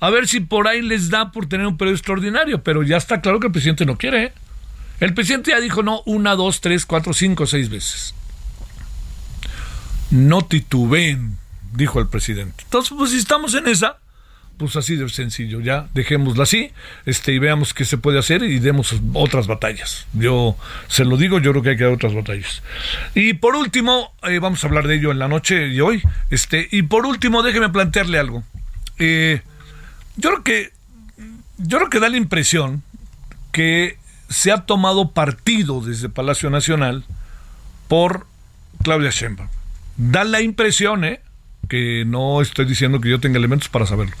a 0.00 0.08
ver 0.08 0.26
si 0.26 0.40
por 0.40 0.68
ahí 0.68 0.80
les 0.80 1.10
da 1.10 1.30
por 1.30 1.46
tener 1.46 1.66
un 1.66 1.76
periodo 1.76 1.96
extraordinario, 1.96 2.62
pero 2.62 2.82
ya 2.82 2.96
está 2.96 3.20
claro 3.20 3.40
que 3.40 3.48
el 3.48 3.52
presidente 3.52 3.84
no 3.84 3.98
quiere. 3.98 4.24
¿eh? 4.24 4.32
El 5.00 5.12
presidente 5.12 5.50
ya 5.50 5.60
dijo 5.60 5.82
no 5.82 6.02
una, 6.06 6.34
dos, 6.34 6.62
tres, 6.62 6.86
cuatro, 6.86 7.12
cinco, 7.12 7.46
seis 7.46 7.68
veces. 7.68 8.14
No 10.10 10.46
titubeen, 10.46 11.36
dijo 11.74 12.00
el 12.00 12.08
presidente. 12.08 12.64
Entonces, 12.64 12.94
pues 12.96 13.10
si 13.10 13.18
estamos 13.18 13.54
en 13.54 13.68
esa, 13.68 13.98
pues 14.56 14.76
así 14.76 14.96
de 14.96 15.08
sencillo, 15.08 15.60
ya 15.60 15.88
dejémosla 15.92 16.44
así, 16.44 16.70
este, 17.04 17.32
y 17.32 17.38
veamos 17.38 17.74
qué 17.74 17.84
se 17.84 17.98
puede 17.98 18.18
hacer 18.18 18.42
y 18.42 18.58
demos 18.58 18.94
otras 19.12 19.46
batallas. 19.46 20.06
Yo 20.14 20.56
se 20.88 21.04
lo 21.04 21.16
digo, 21.16 21.38
yo 21.40 21.50
creo 21.52 21.62
que 21.62 21.70
hay 21.70 21.76
que 21.76 21.84
dar 21.84 21.92
otras 21.92 22.14
batallas. 22.14 22.62
Y 23.14 23.34
por 23.34 23.54
último, 23.54 24.14
eh, 24.22 24.38
vamos 24.38 24.64
a 24.64 24.66
hablar 24.66 24.86
de 24.86 24.96
ello 24.96 25.10
en 25.10 25.18
la 25.18 25.28
noche 25.28 25.68
y 25.68 25.80
hoy, 25.80 26.02
este, 26.30 26.68
y 26.70 26.82
por 26.82 27.06
último, 27.06 27.42
déjeme 27.42 27.68
plantearle 27.68 28.18
algo. 28.18 28.44
Eh, 28.98 29.42
yo 30.16 30.30
creo 30.30 30.42
que, 30.42 30.72
yo 31.58 31.78
creo 31.78 31.90
que 31.90 32.00
da 32.00 32.08
la 32.08 32.16
impresión 32.16 32.82
que 33.52 33.98
se 34.28 34.52
ha 34.52 34.64
tomado 34.64 35.12
partido 35.12 35.80
desde 35.80 36.08
Palacio 36.08 36.50
Nacional 36.50 37.04
por 37.88 38.26
Claudia 38.82 39.10
Sheinbaum. 39.10 39.48
Da 39.98 40.24
la 40.24 40.40
impresión, 40.40 41.04
¿eh? 41.04 41.20
que 41.68 42.04
no 42.06 42.40
estoy 42.40 42.64
diciendo 42.64 43.00
que 43.00 43.10
yo 43.10 43.20
tenga 43.20 43.38
elementos 43.38 43.68
para 43.68 43.86
saberlo 43.86 44.14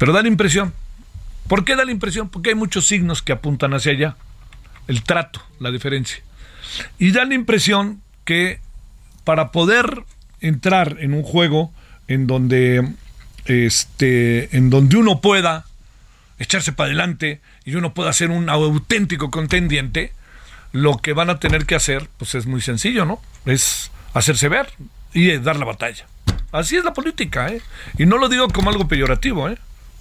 pero 0.00 0.14
da 0.14 0.22
la 0.22 0.28
impresión. 0.28 0.72
¿Por 1.46 1.66
qué 1.66 1.76
da 1.76 1.84
la 1.84 1.90
impresión? 1.92 2.30
Porque 2.30 2.48
hay 2.48 2.54
muchos 2.54 2.86
signos 2.86 3.20
que 3.20 3.32
apuntan 3.32 3.74
hacia 3.74 3.92
allá. 3.92 4.16
El 4.88 5.02
trato, 5.02 5.42
la 5.58 5.70
diferencia. 5.70 6.22
Y 6.98 7.10
da 7.10 7.26
la 7.26 7.34
impresión 7.34 8.00
que 8.24 8.60
para 9.24 9.52
poder 9.52 10.04
entrar 10.40 10.96
en 11.00 11.12
un 11.12 11.22
juego 11.22 11.70
en 12.08 12.26
donde 12.26 12.94
este 13.44 14.56
en 14.56 14.70
donde 14.70 14.96
uno 14.96 15.20
pueda 15.20 15.66
echarse 16.38 16.72
para 16.72 16.86
adelante 16.86 17.42
y 17.66 17.74
uno 17.74 17.92
pueda 17.92 18.10
ser 18.14 18.30
un 18.30 18.48
auténtico 18.48 19.30
contendiente, 19.30 20.14
lo 20.72 20.96
que 20.96 21.12
van 21.12 21.28
a 21.28 21.40
tener 21.40 21.66
que 21.66 21.74
hacer, 21.74 22.08
pues 22.16 22.34
es 22.34 22.46
muy 22.46 22.62
sencillo, 22.62 23.04
¿no? 23.04 23.20
Es 23.44 23.90
hacerse 24.14 24.48
ver 24.48 24.68
y 25.12 25.36
dar 25.36 25.56
la 25.56 25.66
batalla. 25.66 26.06
Así 26.52 26.76
es 26.76 26.84
la 26.84 26.94
política, 26.94 27.48
¿eh? 27.48 27.60
Y 27.98 28.06
no 28.06 28.16
lo 28.16 28.30
digo 28.30 28.48
como 28.48 28.70
algo 28.70 28.88
peyorativo, 28.88 29.50
¿eh? 29.50 29.58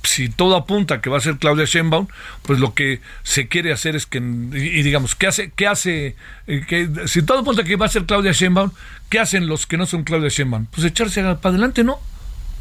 Si 0.10 0.28
todo 0.28 0.56
apunta 0.56 1.02
que 1.02 1.10
va 1.10 1.18
a 1.18 1.22
ser 1.22 1.38
Claudia 1.38 1.66
Sheinbaum, 1.66 2.08
pues 2.42 2.60
lo 2.60 2.74
que 2.74 3.00
se 3.22 3.48
quiere 3.48 3.72
hacer 3.72 3.96
es 3.96 4.08
que, 4.08 4.18
y, 4.18 4.82
digamos, 4.82 5.14
¿qué 5.14 5.28
hace? 5.28 5.52
¿Qué 5.56 5.68
hace? 5.68 6.16
Eh, 6.48 6.90
si 7.06 7.22
todo 7.22 7.40
apunta 7.40 7.64
que 7.64 7.76
va 7.76 7.86
a 7.86 7.90
ser 7.90 8.06
Claudia 8.06 8.32
Sheinbaum, 8.32 8.72
¿qué 9.10 9.20
hacen 9.20 9.48
los 9.48 9.68
que 9.68 9.78
no 9.78 9.86
son 9.86 10.04
Claudia 10.04 10.30
Sheinbaum? 10.30 10.66
Pues 10.66 10.86
echarse 10.86 11.22
para 11.22 11.50
adelante, 11.50 11.84
¿no? 11.84 12.00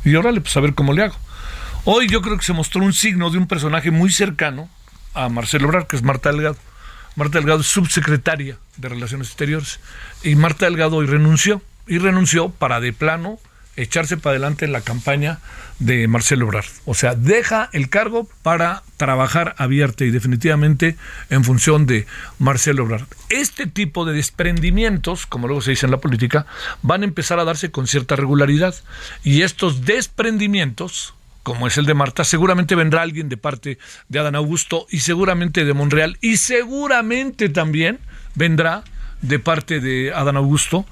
Y 0.05 0.15
órale, 0.15 0.43
pues 0.43 0.55
a 0.59 0.61
ver 0.61 0.75
cómo 0.75 0.93
le 0.93 1.05
hago. 1.05 1.17
Hoy 1.85 2.07
yo 2.09 2.21
creo 2.21 2.37
que 2.37 2.45
se 2.45 2.53
mostró 2.53 2.83
un 2.85 2.93
signo 2.93 3.31
de 3.31 3.39
un 3.39 3.47
personaje 3.47 3.91
muy 3.91 4.13
cercano 4.13 4.69
a 5.15 5.31
Marcelo 5.31 5.69
Obrador, 5.69 5.89
que 5.89 5.97
es 5.97 6.03
Marta 6.03 6.31
Delgado. 6.31 6.59
Marta 7.17 7.39
Delgado 7.39 7.63
es 7.63 7.67
subsecretaria 7.67 8.59
de 8.77 8.89
Relaciones 8.91 9.29
Exteriores. 9.29 9.81
Y 10.23 10.35
Marta 10.35 10.67
Delgado 10.67 10.97
hoy 10.97 11.07
renunció. 11.07 11.63
Y 11.87 11.97
renunció 11.97 12.51
para 12.51 12.81
de 12.81 12.93
plano 12.93 13.39
echarse 13.79 14.17
para 14.17 14.33
adelante 14.33 14.65
en 14.65 14.73
la 14.73 14.81
campaña 14.81 15.39
de 15.79 16.09
Marcelo 16.09 16.47
Ebrard. 16.47 16.67
O 16.85 16.95
sea, 16.95 17.15
deja 17.15 17.71
el 17.73 17.89
cargo 17.89 18.29
para 18.43 18.83
trabajar 18.97 19.55
abierta 19.59 20.05
y 20.05 20.11
definitivamente 20.11 20.97
en 21.31 21.45
función 21.45 21.87
de 21.87 22.07
Marcelo 22.39 22.83
Ebrard. 22.83 23.07
Este 23.29 23.67
tipo 23.67 24.05
de 24.05 24.15
desprendimientos, 24.15 25.27
como 25.27 25.47
luego 25.47 25.63
se 25.63 25.71
dice 25.71 25.87
en 25.87 25.93
la 25.93 26.01
política, 26.01 26.47
van 26.83 27.03
a 27.03 27.07
empezar 27.07 27.39
a 27.39 27.45
darse 27.45 27.71
con 27.71 27.87
cierta 27.87 28.17
regularidad. 28.17 28.75
Y 29.23 29.43
estos 29.43 29.85
desprendimientos, 29.85 31.15
como 31.45 31.69
es 31.69 31.79
el 31.79 31.87
de 31.87 31.95
Marta, 31.95 32.25
seguramente 32.25 32.75
vendrá 32.75 33.03
alguien 33.03 33.29
de 33.29 33.37
parte 33.37 33.79
de 34.09 34.19
Adán 34.19 34.35
Augusto 34.35 34.87
y 34.91 35.01
seguramente 35.01 35.65
de 35.65 35.73
Monreal 35.73 36.19
y 36.21 36.39
seguramente 36.39 37.49
también 37.49 38.01
vendrá 38.35 38.83
de 39.23 39.39
parte 39.39 39.81
de 39.81 40.13
Adán 40.13 40.37
Augusto 40.37 40.85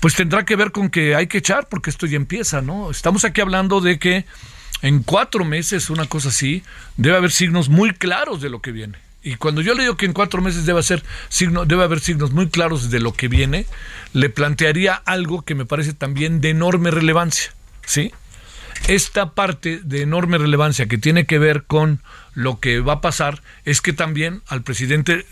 pues 0.00 0.14
tendrá 0.14 0.44
que 0.44 0.56
ver 0.56 0.72
con 0.72 0.90
que 0.90 1.14
hay 1.14 1.26
que 1.26 1.38
echar, 1.38 1.68
porque 1.68 1.90
esto 1.90 2.06
ya 2.06 2.16
empieza, 2.16 2.62
¿no? 2.62 2.90
Estamos 2.90 3.24
aquí 3.24 3.40
hablando 3.40 3.80
de 3.80 3.98
que 3.98 4.24
en 4.82 5.02
cuatro 5.02 5.44
meses, 5.44 5.90
una 5.90 6.06
cosa 6.06 6.28
así, 6.28 6.62
debe 6.96 7.16
haber 7.16 7.30
signos 7.30 7.68
muy 7.68 7.92
claros 7.92 8.40
de 8.40 8.50
lo 8.50 8.60
que 8.60 8.72
viene. 8.72 8.98
Y 9.22 9.34
cuando 9.34 9.60
yo 9.60 9.74
le 9.74 9.82
digo 9.82 9.96
que 9.96 10.06
en 10.06 10.12
cuatro 10.12 10.40
meses 10.40 10.64
debe, 10.64 10.82
ser 10.82 11.02
signo, 11.28 11.64
debe 11.64 11.82
haber 11.82 12.00
signos 12.00 12.30
muy 12.30 12.48
claros 12.48 12.90
de 12.90 13.00
lo 13.00 13.12
que 13.12 13.28
viene, 13.28 13.66
le 14.12 14.30
plantearía 14.30 14.94
algo 14.94 15.42
que 15.42 15.54
me 15.54 15.66
parece 15.66 15.92
también 15.92 16.40
de 16.40 16.50
enorme 16.50 16.90
relevancia, 16.90 17.52
¿sí? 17.84 18.12
Esta 18.86 19.32
parte 19.32 19.80
de 19.82 20.02
enorme 20.02 20.38
relevancia 20.38 20.86
que 20.86 20.98
tiene 20.98 21.26
que 21.26 21.38
ver 21.38 21.64
con 21.64 22.00
lo 22.34 22.60
que 22.60 22.80
va 22.80 22.94
a 22.94 23.00
pasar 23.00 23.42
es 23.64 23.80
que 23.80 23.92
también 23.92 24.42
al 24.46 24.62
presidente 24.62 25.26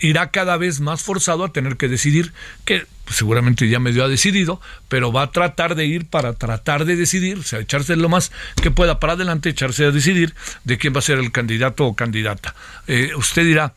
irá 0.00 0.30
cada 0.30 0.56
vez 0.56 0.80
más 0.80 1.02
forzado 1.02 1.44
a 1.44 1.52
tener 1.52 1.76
que 1.76 1.88
decidir, 1.88 2.32
que 2.64 2.84
seguramente 3.08 3.68
ya 3.68 3.78
medio 3.78 4.04
ha 4.04 4.08
decidido, 4.08 4.60
pero 4.88 5.12
va 5.12 5.22
a 5.22 5.30
tratar 5.30 5.74
de 5.74 5.86
ir 5.86 6.06
para 6.06 6.32
tratar 6.32 6.84
de 6.84 6.96
decidir, 6.96 7.38
o 7.38 7.42
sea, 7.42 7.60
echarse 7.60 7.94
lo 7.96 8.08
más 8.08 8.32
que 8.60 8.70
pueda 8.70 8.98
para 8.98 9.12
adelante, 9.12 9.50
echarse 9.50 9.84
a 9.84 9.90
decidir 9.90 10.34
de 10.64 10.78
quién 10.78 10.94
va 10.94 10.98
a 10.98 11.02
ser 11.02 11.18
el 11.18 11.32
candidato 11.32 11.86
o 11.86 11.94
candidata. 11.94 12.54
Eh, 12.88 13.12
usted 13.16 13.44
dirá, 13.44 13.74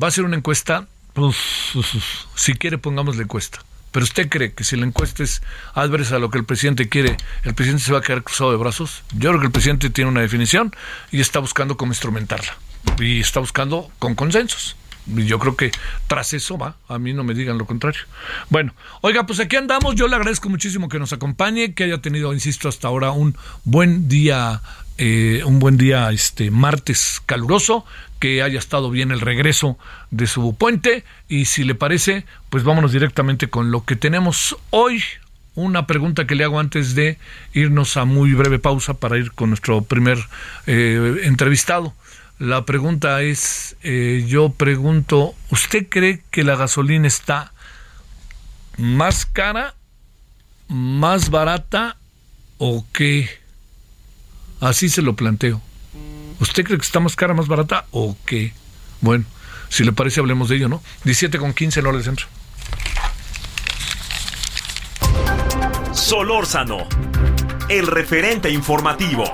va 0.00 0.08
a 0.08 0.12
ser 0.12 0.24
una 0.24 0.36
encuesta, 0.36 0.86
pues, 1.14 1.36
si 2.36 2.54
quiere 2.54 2.78
pongamos 2.78 3.16
la 3.16 3.24
encuesta. 3.24 3.58
Pero 3.92 4.04
usted 4.04 4.28
cree 4.28 4.52
que 4.52 4.64
si 4.64 4.76
la 4.76 4.86
encuesta 4.86 5.22
es 5.22 5.42
adversa 5.74 6.16
a 6.16 6.18
lo 6.18 6.30
que 6.30 6.38
el 6.38 6.44
presidente 6.44 6.88
quiere, 6.88 7.16
el 7.44 7.54
presidente 7.54 7.84
se 7.84 7.92
va 7.92 7.98
a 7.98 8.02
quedar 8.02 8.22
cruzado 8.22 8.50
de 8.50 8.56
brazos. 8.56 9.02
Yo 9.12 9.30
creo 9.30 9.40
que 9.40 9.46
el 9.46 9.52
presidente 9.52 9.90
tiene 9.90 10.10
una 10.10 10.20
definición 10.20 10.74
y 11.10 11.20
está 11.20 11.38
buscando 11.38 11.76
cómo 11.76 11.92
instrumentarla. 11.92 12.56
Y 12.98 13.20
está 13.20 13.40
buscando 13.40 13.90
con 13.98 14.14
consensos. 14.14 14.76
Y 15.16 15.24
yo 15.24 15.38
creo 15.38 15.56
que 15.56 15.70
tras 16.06 16.34
eso 16.34 16.58
va, 16.58 16.76
a 16.86 16.98
mí 16.98 17.14
no 17.14 17.24
me 17.24 17.32
digan 17.34 17.56
lo 17.56 17.66
contrario. 17.66 18.02
Bueno, 18.50 18.74
oiga, 19.00 19.24
pues 19.24 19.40
aquí 19.40 19.56
andamos. 19.56 19.94
Yo 19.94 20.06
le 20.06 20.16
agradezco 20.16 20.48
muchísimo 20.48 20.88
que 20.88 20.98
nos 20.98 21.12
acompañe, 21.12 21.74
que 21.74 21.84
haya 21.84 21.98
tenido, 21.98 22.32
insisto, 22.34 22.68
hasta 22.68 22.88
ahora 22.88 23.10
un 23.12 23.36
buen 23.64 24.08
día, 24.08 24.60
eh, 24.98 25.42
un 25.46 25.60
buen 25.60 25.78
día, 25.78 26.10
este 26.10 26.50
martes 26.50 27.22
caluroso 27.24 27.86
que 28.18 28.42
haya 28.42 28.58
estado 28.58 28.90
bien 28.90 29.10
el 29.10 29.20
regreso 29.20 29.78
de 30.10 30.26
su 30.26 30.54
puente 30.56 31.04
y 31.28 31.46
si 31.46 31.64
le 31.64 31.74
parece, 31.74 32.24
pues 32.50 32.64
vámonos 32.64 32.92
directamente 32.92 33.48
con 33.48 33.70
lo 33.70 33.84
que 33.84 33.96
tenemos 33.96 34.56
hoy. 34.70 35.02
Una 35.54 35.86
pregunta 35.86 36.26
que 36.26 36.34
le 36.34 36.44
hago 36.44 36.60
antes 36.60 36.94
de 36.94 37.18
irnos 37.52 37.96
a 37.96 38.04
muy 38.04 38.32
breve 38.32 38.58
pausa 38.58 38.94
para 38.94 39.18
ir 39.18 39.32
con 39.32 39.50
nuestro 39.50 39.82
primer 39.82 40.18
eh, 40.66 41.22
entrevistado. 41.24 41.94
La 42.38 42.64
pregunta 42.64 43.22
es, 43.22 43.76
eh, 43.82 44.24
yo 44.28 44.50
pregunto, 44.50 45.34
¿usted 45.50 45.88
cree 45.88 46.22
que 46.30 46.44
la 46.44 46.54
gasolina 46.54 47.08
está 47.08 47.52
más 48.76 49.26
cara, 49.26 49.74
más 50.68 51.30
barata 51.30 51.96
o 52.58 52.86
qué? 52.92 53.28
Así 54.60 54.88
se 54.88 55.02
lo 55.02 55.16
planteo. 55.16 55.60
¿Usted 56.40 56.64
cree 56.64 56.78
que 56.78 56.84
está 56.84 57.00
más 57.00 57.16
cara, 57.16 57.34
más 57.34 57.48
barata 57.48 57.86
o 57.90 58.16
qué? 58.24 58.52
Bueno, 59.00 59.24
si 59.68 59.84
le 59.84 59.92
parece 59.92 60.20
hablemos 60.20 60.48
de 60.48 60.56
ello, 60.56 60.68
¿no? 60.68 60.82
17 61.04 61.38
con 61.38 61.52
15 61.52 61.80
en 61.80 61.86
hora 61.86 61.96
del 61.96 62.04
centro. 62.04 62.26
Solórzano, 65.92 66.86
el 67.68 67.86
referente 67.86 68.50
informativo. 68.50 69.24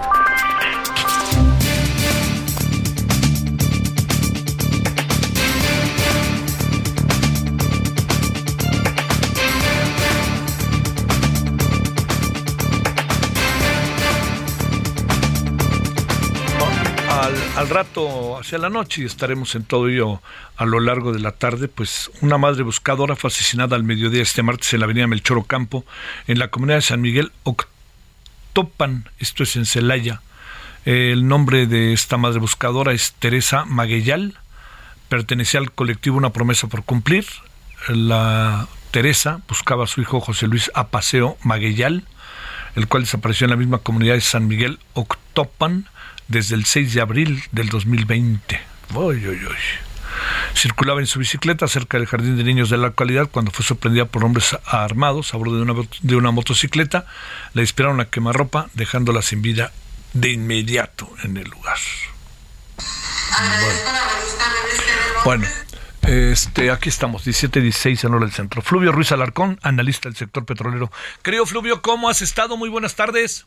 Al 17.64 17.70
rato, 17.70 18.38
hacia 18.38 18.58
la 18.58 18.68
noche, 18.68 19.00
y 19.00 19.04
estaremos 19.06 19.54
en 19.54 19.64
todo 19.64 19.88
ello 19.88 20.20
a 20.58 20.66
lo 20.66 20.80
largo 20.80 21.14
de 21.14 21.20
la 21.20 21.32
tarde, 21.32 21.66
pues 21.66 22.10
una 22.20 22.36
madre 22.36 22.62
buscadora 22.62 23.16
fue 23.16 23.28
asesinada 23.28 23.74
al 23.74 23.84
mediodía 23.84 24.20
este 24.20 24.42
martes 24.42 24.74
en 24.74 24.80
la 24.80 24.84
avenida 24.84 25.06
Melchor 25.06 25.38
Ocampo, 25.38 25.86
en 26.26 26.38
la 26.38 26.48
comunidad 26.48 26.76
de 26.76 26.82
San 26.82 27.00
Miguel 27.00 27.32
Octopan, 27.44 29.08
esto 29.18 29.44
es 29.44 29.56
en 29.56 29.64
Celaya. 29.64 30.20
El 30.84 31.26
nombre 31.26 31.66
de 31.66 31.94
esta 31.94 32.18
madre 32.18 32.38
buscadora 32.38 32.92
es 32.92 33.14
Teresa 33.14 33.64
Maguellal, 33.64 34.36
pertenecía 35.08 35.58
al 35.58 35.72
colectivo 35.72 36.18
Una 36.18 36.34
promesa 36.34 36.66
por 36.66 36.84
cumplir. 36.84 37.24
La 37.88 38.68
Teresa 38.90 39.40
buscaba 39.48 39.84
a 39.84 39.86
su 39.86 40.02
hijo 40.02 40.20
José 40.20 40.48
Luis 40.48 40.70
Apaseo 40.74 41.38
Maguellal, 41.42 42.04
el 42.76 42.88
cual 42.88 43.04
desapareció 43.04 43.46
en 43.46 43.52
la 43.52 43.56
misma 43.56 43.78
comunidad 43.78 44.16
de 44.16 44.20
San 44.20 44.48
Miguel 44.48 44.80
Octopan 44.92 45.88
desde 46.28 46.54
el 46.54 46.64
6 46.64 46.94
de 46.94 47.00
abril 47.00 47.42
del 47.52 47.68
2020. 47.68 48.60
Circulaba 50.54 51.00
en 51.00 51.06
su 51.06 51.18
bicicleta 51.18 51.66
cerca 51.66 51.98
del 51.98 52.06
jardín 52.06 52.36
de 52.36 52.44
niños 52.44 52.70
de 52.70 52.76
la 52.76 52.88
localidad 52.88 53.28
cuando 53.30 53.50
fue 53.50 53.64
sorprendida 53.64 54.04
por 54.04 54.24
hombres 54.24 54.56
armados 54.64 55.34
a 55.34 55.36
bordo 55.36 55.56
de 55.56 55.62
una, 55.62 55.74
de 56.02 56.16
una 56.16 56.30
motocicleta. 56.30 57.06
La 57.52 57.62
dispararon 57.62 58.00
a 58.00 58.06
quemarropa, 58.06 58.68
dejándola 58.74 59.22
sin 59.22 59.42
vida 59.42 59.72
de 60.12 60.30
inmediato 60.30 61.10
en 61.24 61.36
el 61.36 61.48
lugar. 61.48 61.78
Bueno. 65.24 65.46
este, 66.02 66.70
aquí 66.70 66.88
estamos, 66.88 67.26
17-16 67.26 68.04
en 68.04 68.14
hora 68.14 68.26
del 68.26 68.34
centro. 68.34 68.62
Fluvio 68.62 68.92
Ruiz 68.92 69.10
Alarcón, 69.12 69.58
analista 69.62 70.08
del 70.08 70.16
sector 70.16 70.44
petrolero. 70.44 70.92
Querido 71.22 71.46
Fluvio, 71.46 71.82
¿cómo 71.82 72.08
has 72.08 72.22
estado? 72.22 72.56
Muy 72.56 72.68
buenas 72.68 72.94
tardes. 72.94 73.46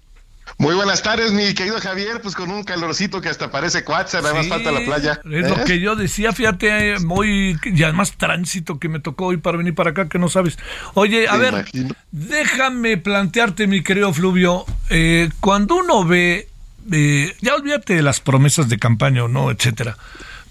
Muy 0.57 0.73
buenas 0.73 1.03
tardes, 1.03 1.31
mi 1.33 1.53
querido 1.53 1.79
Javier, 1.79 2.21
pues 2.21 2.33
con 2.33 2.49
un 2.49 2.63
calorcito 2.63 3.21
que 3.21 3.29
hasta 3.29 3.51
parece 3.51 3.83
cuatza, 3.83 4.21
nada 4.21 4.33
más 4.33 4.47
falta 4.47 4.71
la 4.71 4.83
playa. 4.83 5.19
Es 5.23 5.49
lo 5.49 5.57
¿Eh? 5.57 5.63
que 5.65 5.79
yo 5.79 5.95
decía, 5.95 6.33
fíjate, 6.33 6.99
muy, 6.99 7.59
y 7.63 7.83
además 7.83 8.13
tránsito 8.17 8.79
que 8.79 8.89
me 8.89 8.99
tocó 8.99 9.27
hoy 9.27 9.37
para 9.37 9.57
venir 9.57 9.75
para 9.75 9.91
acá, 9.91 10.09
que 10.09 10.17
no 10.17 10.29
sabes. 10.29 10.57
Oye, 10.95 11.27
a 11.27 11.37
ver, 11.37 11.65
déjame 12.11 12.97
plantearte, 12.97 13.67
mi 13.67 13.83
querido 13.83 14.13
Fluvio, 14.13 14.65
eh, 14.89 15.29
cuando 15.39 15.75
uno 15.75 16.03
ve, 16.03 16.47
eh, 16.91 17.35
ya 17.41 17.53
olvídate 17.53 17.95
de 17.95 18.01
las 18.01 18.19
promesas 18.19 18.67
de 18.67 18.79
campaña 18.79 19.25
o 19.25 19.27
no, 19.27 19.51
etcétera, 19.51 19.97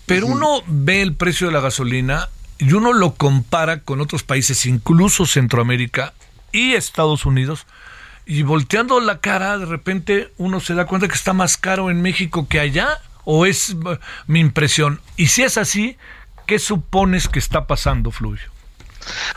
pero 0.07 0.27
uno 0.27 0.63
ve 0.69 1.03
el 1.03 1.15
precio 1.15 1.49
de 1.49 1.53
la 1.53 1.61
gasolina 1.61 2.29
y 2.59 2.73
uno 2.73 2.93
lo 2.93 3.15
compara 3.15 3.81
con 3.81 4.01
otros 4.01 4.23
países, 4.23 4.67
incluso 4.67 5.27
Centroamérica 5.27 6.13
y 6.53 6.75
Estados 6.75 7.27
Unidos, 7.27 7.67
y 8.27 8.43
volteando 8.43 8.99
la 9.01 9.21
cara, 9.21 9.57
de 9.57 9.67
repente 9.67 10.33
uno 10.37 10.59
se 10.59 10.75
da 10.75 10.87
cuenta 10.87 11.07
que 11.07 11.15
está 11.15 11.33
más 11.33 11.57
caro 11.57 11.91
en 11.91 12.03
México 12.03 12.49
que 12.49 12.59
allá, 12.59 13.01
o 13.25 13.47
es 13.47 13.71
uh, 13.71 13.99
mi 14.27 14.41
impresión. 14.41 15.01
Y 15.17 15.29
si 15.29 15.45
es 15.45 15.57
así, 15.57 15.97
¿qué 16.47 16.59
supones 16.59 17.29
que 17.29 17.39
está 17.39 17.67
pasando, 17.69 18.11
Fluvio? 18.11 18.56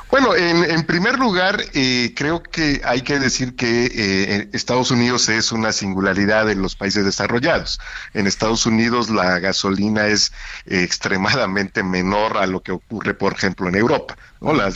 Bueno, 0.10 0.36
en, 0.36 0.84
primer 0.86 1.20
lugar, 1.20 1.62
eh, 1.74 2.14
creo 2.16 2.42
que 2.42 2.82
hay 2.84 3.02
que 3.02 3.20
decir 3.20 3.56
que 3.56 3.86
eh, 3.86 4.50
Estados 4.54 4.90
Unidos 4.92 5.30
es 5.30 5.52
una 5.52 5.72
singularidad 5.72 6.46
de 6.48 6.56
los 6.56 6.76
países 6.76 7.06
desarrollados. 7.06 7.80
En 8.14 8.26
Estados 8.26 8.66
Unidos 8.66 9.10
la 9.10 9.40
gasolina 9.40 10.08
es 10.08 10.32
eh, 10.66 10.82
extremadamente 10.82 11.84
menor 11.84 12.38
a 12.38 12.48
lo 12.48 12.62
que 12.62 12.72
ocurre, 12.72 13.14
por 13.14 13.34
ejemplo, 13.34 13.68
en 13.70 13.76
Europa. 13.76 14.18
¿no? 14.42 14.54
Las, 14.54 14.76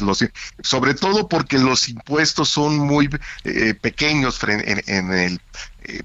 sobre 0.62 0.94
todo 0.94 1.28
porque 1.28 1.58
los 1.58 1.90
impuestos 1.90 2.50
son 2.50 2.78
muy 2.78 3.10
pequeños 3.82 4.40
en, 4.44 5.14
el 5.14 5.42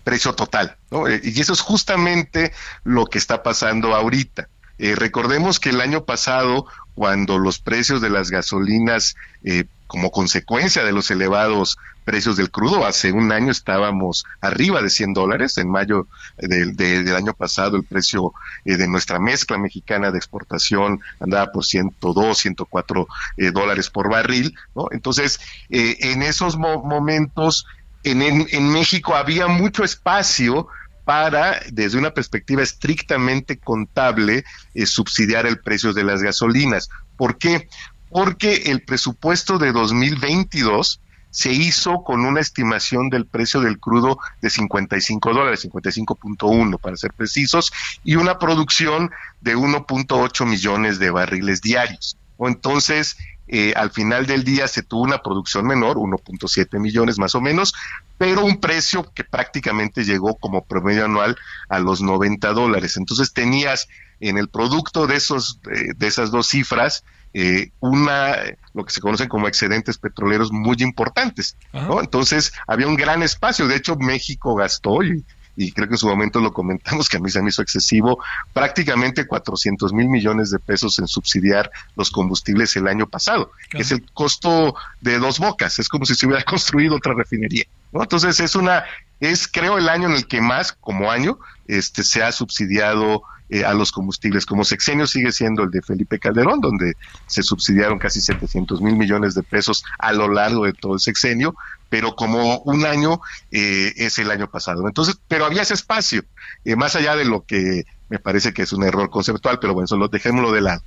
precio 0.05 0.35
total. 0.35 0.77
y 1.23 1.41
eso 1.41 1.53
es 1.53 1.61
justamente 1.61 2.53
lo 2.85 3.07
que 3.07 3.19
está 3.19 3.43
pasando 3.43 3.95
ahorita. 3.95 4.49
Recordemos 4.79 5.59
que 5.61 5.71
el 5.71 5.81
año 5.81 6.05
pasado 6.05 6.67
cuando 6.99 7.39
los 7.39 7.61
precios 7.61 8.01
de 8.01 8.11
las 8.11 8.29
gasolinas, 8.29 9.15
eh, 9.45 9.67
como 9.87 10.11
consecuencia 10.11 10.83
de 10.83 10.91
los 10.91 11.13
elevados 11.13 11.79
precios 12.05 12.37
del 12.37 12.51
crudo, 12.51 12.85
hace 12.85 13.13
un 13.13 13.31
año 13.31 13.53
estábamos 13.53 14.25
arriba 14.41 14.83
de 14.83 14.91
100 14.91 15.15
dólares, 15.15 15.59
en 15.59 15.71
mayo 15.71 16.09
del 16.39 17.15
año 17.15 17.35
pasado 17.35 17.77
el 17.77 17.85
precio 17.85 18.33
eh, 18.65 18.77
de 18.77 18.89
nuestra 18.89 19.21
mezcla 19.21 19.59
mexicana 19.59 20.11
de 20.11 20.19
exportación 20.19 20.99
andaba 21.21 21.53
por 21.53 21.65
102, 21.65 22.37
104 22.37 23.07
eh, 23.37 23.53
dólares 23.53 23.91
por 23.91 24.11
barril, 24.11 24.57
¿no? 24.75 24.89
Entonces, 24.91 25.39
en 25.69 26.23
esos 26.23 26.57
momentos, 26.57 27.65
en, 28.03 28.23
en 28.23 28.73
México 28.73 29.15
había 29.15 29.47
mucho 29.47 29.85
espacio 29.85 30.67
para, 31.09 31.63
desde 31.73 31.97
una 31.97 32.11
perspectiva 32.11 32.63
estrictamente 32.63 33.57
contable, 33.57 34.45
eh, 34.75 34.85
subsidiar 34.85 35.47
el 35.47 35.59
precio 35.59 35.95
de 35.95 36.05
las 36.05 36.23
gasolinas. 36.23 36.91
¿Por 37.17 37.39
qué? 37.39 37.67
Porque 38.11 38.65
el 38.67 38.83
presupuesto 38.83 39.57
de 39.57 39.73
2022 39.73 41.01
se 41.31 41.51
hizo 41.51 42.05
con 42.05 42.27
una 42.27 42.41
estimación 42.41 43.09
del 43.09 43.25
precio 43.25 43.63
del 43.63 43.79
crudo 43.79 44.19
de 44.43 44.51
55 44.51 45.33
dólares, 45.33 45.67
55.1 45.67 46.79
para 46.79 46.99
ser 46.99 47.15
precisos, 47.15 47.73
y 48.05 48.17
una 48.17 48.39
producción 48.39 49.11
de 49.41 49.57
1.8 49.57 50.45
millones 50.45 50.99
de 50.99 51.11
barriles 51.11 51.63
diarios. 51.63 52.19
O 52.37 52.49
entonces, 52.49 53.17
eh, 53.47 53.73
al 53.77 53.93
final 53.93 54.27
del 54.27 54.45
día 54.45 54.69
se 54.69 54.83
tuvo 54.83 55.05
una 55.05 55.23
producción 55.23 55.67
menor, 55.67 55.97
1.7 55.97 56.79
millones 56.79 57.19
más 57.19 57.35
o 57.35 57.41
menos, 57.41 57.73
pero 58.19 58.45
un 58.45 58.61
precio 58.61 59.11
que 59.15 59.25
prácticamente 59.25 60.05
llegó 60.05 60.37
como 60.37 60.65
promedio 60.65 61.05
anual 61.05 61.37
a 61.69 61.79
los 61.79 62.03
90 62.03 62.53
dólares. 62.53 62.97
Entonces 62.97 63.33
tenías 63.33 63.89
en 64.21 64.37
el 64.37 64.49
producto 64.49 65.07
de 65.07 65.17
esos 65.17 65.61
eh, 65.73 65.93
de 65.97 66.07
esas 66.09 66.31
dos 66.31 66.49
cifras 66.49 67.05
eh, 67.35 67.71
una 67.81 68.37
lo 68.73 68.85
que 68.85 68.93
se 68.93 69.01
conocen 69.01 69.29
como 69.29 69.49
excedentes 69.49 69.99
petroleros 69.99 70.51
muy 70.51 70.77
importantes, 70.81 71.57
¿no? 71.73 72.01
Entonces 72.01 72.53
había 72.67 72.89
un 72.89 72.97
gran 72.97 73.23
espacio. 73.23 73.69
De 73.69 73.77
hecho 73.77 73.97
México 73.97 74.55
gastó 74.55 75.03
y 75.03 75.25
y 75.59 75.73
creo 75.73 75.89
que 75.89 75.95
en 75.95 75.99
su 75.99 76.07
momento 76.07 76.39
lo 76.39 76.53
comentamos, 76.53 77.09
que 77.09 77.17
a 77.17 77.21
mí 77.21 77.29
se 77.31 77.43
me 77.43 77.49
hizo 77.49 77.63
excesivo, 77.63 78.23
prácticamente 78.53 79.27
400 79.27 79.93
mil 79.93 80.09
millones 80.09 80.51
de 80.53 80.61
pesos 80.61 81.01
en 81.01 81.09
subsidiar 81.09 81.69
los 81.97 82.13
combustibles 82.13 82.77
el 82.77 82.87
año 82.87 83.09
pasado, 83.09 83.51
que 83.69 83.79
es 83.79 83.91
el 83.91 84.09
costo 84.13 84.77
de 85.01 85.19
dos 85.19 85.41
bocas, 85.41 85.81
es 85.81 85.89
como 85.89 86.07
si 86.07 86.15
se 86.15 86.27
hubiera 86.27 86.45
construido 86.45 86.95
otra 86.95 87.13
refinería. 87.13 87.65
¿no? 87.91 88.03
Entonces 88.03 88.39
es 88.39 88.55
una, 88.55 88.85
es 89.19 89.49
creo 89.49 89.79
el 89.79 89.89
año 89.89 90.09
en 90.09 90.15
el 90.15 90.29
que 90.29 90.41
más, 90.41 90.73
como 90.73 91.11
año, 91.11 91.41
este 91.67 92.05
se 92.05 92.23
ha 92.23 92.31
subsidiado 92.31 93.25
eh, 93.51 93.65
a 93.65 93.75
los 93.75 93.93
combustibles. 93.93 94.47
Como 94.47 94.65
sexenio 94.65 95.07
sigue 95.07 95.33
siendo 95.33 95.63
el 95.63 95.71
de 95.71 95.83
Felipe 95.83 96.19
Calderón, 96.19 96.61
donde 96.61 96.95
se 97.27 97.43
subsidiaron 97.43 97.99
casi 97.99 98.21
700 98.21 98.81
mil 98.81 98.97
millones 98.97 99.35
de 99.35 99.43
pesos 99.43 99.85
a 99.99 100.13
lo 100.13 100.29
largo 100.29 100.65
de 100.65 100.73
todo 100.73 100.95
el 100.95 101.01
sexenio, 101.01 101.55
pero 101.89 102.15
como 102.15 102.59
un 102.61 102.85
año 102.85 103.21
eh, 103.51 103.93
es 103.97 104.19
el 104.19 104.31
año 104.31 104.51
pasado. 104.51 104.87
Entonces, 104.87 105.19
pero 105.29 105.45
había 105.45 105.63
ese 105.63 105.75
espacio, 105.75 106.23
eh, 106.65 106.77
más 106.77 106.97
allá 106.97 107.17
de 107.17 107.25
lo 107.25 107.45
que 107.45 107.85
me 108.09 108.19
parece 108.19 108.53
que 108.53 108.63
es 108.63 108.73
un 108.73 108.85
error 108.85 109.11
conceptual, 109.11 109.59
pero 109.61 109.75
bueno, 109.75 109.87
solo 109.87 110.09
dejémoslo 110.09 110.53
de 110.53 110.61
lado. 110.61 110.83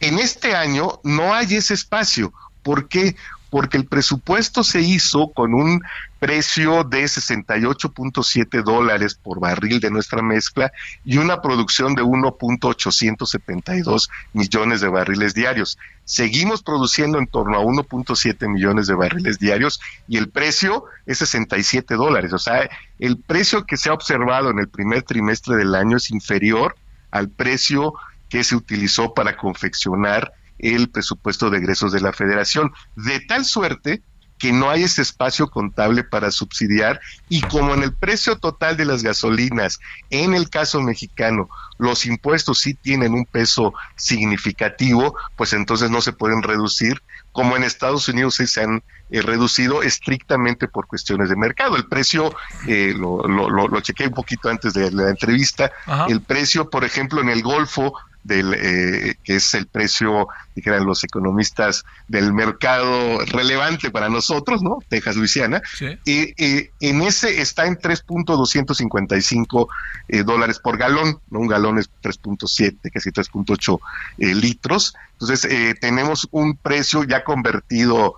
En 0.00 0.18
este 0.18 0.54
año 0.54 1.00
no 1.04 1.34
hay 1.34 1.54
ese 1.54 1.74
espacio. 1.74 2.32
¿Por 2.62 2.88
qué? 2.88 3.14
porque 3.54 3.76
el 3.76 3.86
presupuesto 3.86 4.64
se 4.64 4.80
hizo 4.80 5.30
con 5.32 5.54
un 5.54 5.80
precio 6.24 6.84
de 6.84 7.02
68.7 7.02 8.62
dólares 8.62 9.14
por 9.14 9.40
barril 9.40 9.78
de 9.78 9.90
nuestra 9.90 10.22
mezcla 10.22 10.72
y 11.04 11.18
una 11.18 11.42
producción 11.42 11.94
de 11.94 12.02
1.872 12.02 14.08
millones 14.32 14.80
de 14.80 14.88
barriles 14.88 15.34
diarios. 15.34 15.76
Seguimos 16.06 16.62
produciendo 16.62 17.18
en 17.18 17.26
torno 17.26 17.58
a 17.58 17.62
1.7 17.62 18.48
millones 18.48 18.86
de 18.86 18.94
barriles 18.94 19.38
diarios 19.38 19.82
y 20.08 20.16
el 20.16 20.30
precio 20.30 20.86
es 21.04 21.18
67 21.18 21.94
dólares. 21.94 22.32
O 22.32 22.38
sea, 22.38 22.70
el 22.98 23.18
precio 23.18 23.66
que 23.66 23.76
se 23.76 23.90
ha 23.90 23.92
observado 23.92 24.48
en 24.48 24.60
el 24.60 24.70
primer 24.70 25.02
trimestre 25.02 25.56
del 25.56 25.74
año 25.74 25.98
es 25.98 26.10
inferior 26.10 26.74
al 27.10 27.28
precio 27.28 27.92
que 28.30 28.44
se 28.44 28.56
utilizó 28.56 29.12
para 29.12 29.36
confeccionar 29.36 30.32
el 30.58 30.88
presupuesto 30.88 31.50
de 31.50 31.58
egresos 31.58 31.92
de 31.92 32.00
la 32.00 32.14
federación, 32.14 32.72
de 32.96 33.20
tal 33.20 33.44
suerte 33.44 34.00
que 34.44 34.52
no 34.52 34.68
hay 34.68 34.82
ese 34.82 35.00
espacio 35.00 35.48
contable 35.48 36.04
para 36.04 36.30
subsidiar 36.30 37.00
y 37.30 37.40
como 37.40 37.72
en 37.72 37.82
el 37.82 37.94
precio 37.94 38.36
total 38.36 38.76
de 38.76 38.84
las 38.84 39.02
gasolinas, 39.02 39.80
en 40.10 40.34
el 40.34 40.50
caso 40.50 40.82
mexicano, 40.82 41.48
los 41.78 42.04
impuestos 42.04 42.58
sí 42.58 42.74
tienen 42.74 43.14
un 43.14 43.24
peso 43.24 43.72
significativo, 43.96 45.16
pues 45.36 45.54
entonces 45.54 45.88
no 45.88 46.02
se 46.02 46.12
pueden 46.12 46.42
reducir, 46.42 47.02
como 47.32 47.56
en 47.56 47.64
Estados 47.64 48.06
Unidos 48.06 48.34
sí 48.34 48.46
se 48.46 48.64
han 48.64 48.82
eh, 49.10 49.22
reducido 49.22 49.82
estrictamente 49.82 50.68
por 50.68 50.88
cuestiones 50.88 51.30
de 51.30 51.36
mercado. 51.36 51.76
El 51.76 51.86
precio, 51.86 52.36
eh, 52.68 52.92
lo, 52.94 53.26
lo, 53.26 53.48
lo, 53.48 53.80
chequé 53.80 54.08
un 54.08 54.12
poquito 54.12 54.50
antes 54.50 54.74
de 54.74 54.90
la 54.90 55.08
entrevista, 55.08 55.72
el 56.06 56.20
precio, 56.20 56.68
por 56.68 56.84
ejemplo, 56.84 57.22
en 57.22 57.30
el 57.30 57.42
Golfo 57.42 57.94
del 58.24 58.54
eh, 58.54 59.16
que 59.22 59.36
es 59.36 59.54
el 59.54 59.66
precio, 59.66 60.28
dijeran 60.54 60.84
los 60.84 61.04
economistas, 61.04 61.84
del 62.08 62.32
mercado 62.32 63.20
relevante 63.26 63.90
para 63.90 64.08
nosotros, 64.08 64.62
¿no? 64.62 64.78
Texas, 64.88 65.16
Luisiana. 65.16 65.62
Y, 66.04 66.34
en 66.80 67.02
ese 67.02 67.40
está 67.40 67.66
en 67.66 67.76
3.255 67.76 69.68
eh, 70.08 70.22
dólares 70.24 70.58
por 70.58 70.78
galón, 70.78 71.20
¿no? 71.30 71.40
Un 71.40 71.48
galón 71.48 71.78
es 71.78 71.90
3.7, 72.02 72.90
casi 72.92 73.10
3.8 73.10 73.78
eh, 74.18 74.34
litros. 74.34 74.94
Entonces, 75.12 75.44
eh, 75.44 75.74
tenemos 75.80 76.26
un 76.30 76.56
precio 76.56 77.04
ya 77.04 77.22
convertido 77.22 78.16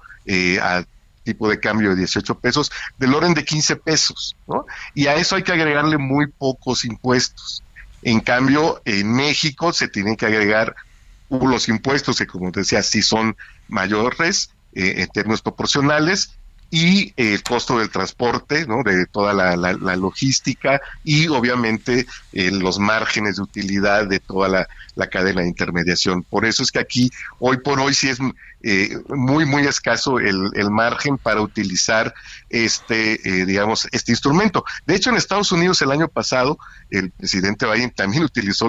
a 0.61 0.85
tipo 1.23 1.49
de 1.49 1.61
cambio 1.61 1.90
de 1.90 1.97
18 1.97 2.37
pesos, 2.38 2.73
del 2.99 3.14
orden 3.14 3.35
de 3.35 3.45
15 3.45 3.77
pesos, 3.77 4.37
¿no? 4.47 4.64
Y 4.95 5.09
a 5.09 5.14
eso 5.16 5.37
hay 5.37 5.42
que 5.42 5.53
agregarle 5.53 5.99
muy 5.99 6.29
pocos 6.29 6.85
impuestos. 6.85 7.62
En 8.07 8.21
cambio, 8.21 8.81
en 8.85 9.12
México 9.12 9.73
se 9.73 9.88
tienen 9.88 10.14
que 10.14 10.27
agregar 10.27 10.77
los 11.29 11.69
impuestos 11.69 12.16
que, 12.19 12.27
como 12.29 12.53
decía, 12.53 12.81
sí 12.85 13.03
son 13.03 13.37
mayores 13.66 14.51
eh, 14.75 14.95
en 14.99 15.09
términos 15.09 15.42
proporcionales 15.42 16.38
y 16.71 17.13
el 17.17 17.43
costo 17.43 17.79
del 17.79 17.91
transporte, 17.91 18.67
¿no? 18.67 18.83
de 18.83 19.07
toda 19.07 19.33
la, 19.33 19.97
logística 19.97 20.81
y 21.05 21.29
obviamente 21.29 22.07
eh, 22.33 22.51
los 22.51 22.79
márgenes 22.79 23.37
de 23.37 23.43
utilidad 23.43 24.07
de 24.07 24.19
toda 24.19 24.49
la, 24.49 24.67
cadena 25.09 25.43
de 25.43 25.49
intermediación. 25.49 26.23
Por 26.23 26.45
eso 26.45 26.63
es 26.63 26.73
que 26.73 26.79
aquí, 26.79 27.11
hoy 27.39 27.59
por 27.59 27.79
hoy, 27.79 27.95
sí 27.95 28.09
es 28.09 28.19
eh, 28.63 28.99
muy, 29.09 29.45
muy 29.45 29.63
escaso 29.67 30.19
el, 30.19 30.71
margen 30.71 31.19
para 31.19 31.41
utilizar 31.41 32.13
este, 32.49 33.21
eh, 33.29 33.47
digamos, 33.47 33.87
este 33.93 34.13
instrumento. 34.13 34.65
De 34.87 34.97
hecho, 34.97 35.11
en 35.11 35.17
Estados 35.17 35.53
Unidos 35.53 35.81
el 35.83 35.93
año 35.93 36.09
pasado, 36.09 36.59
el 36.91 37.11
presidente 37.11 37.67
Biden 37.67 37.91
también 37.91 38.25
utilizó 38.25 38.69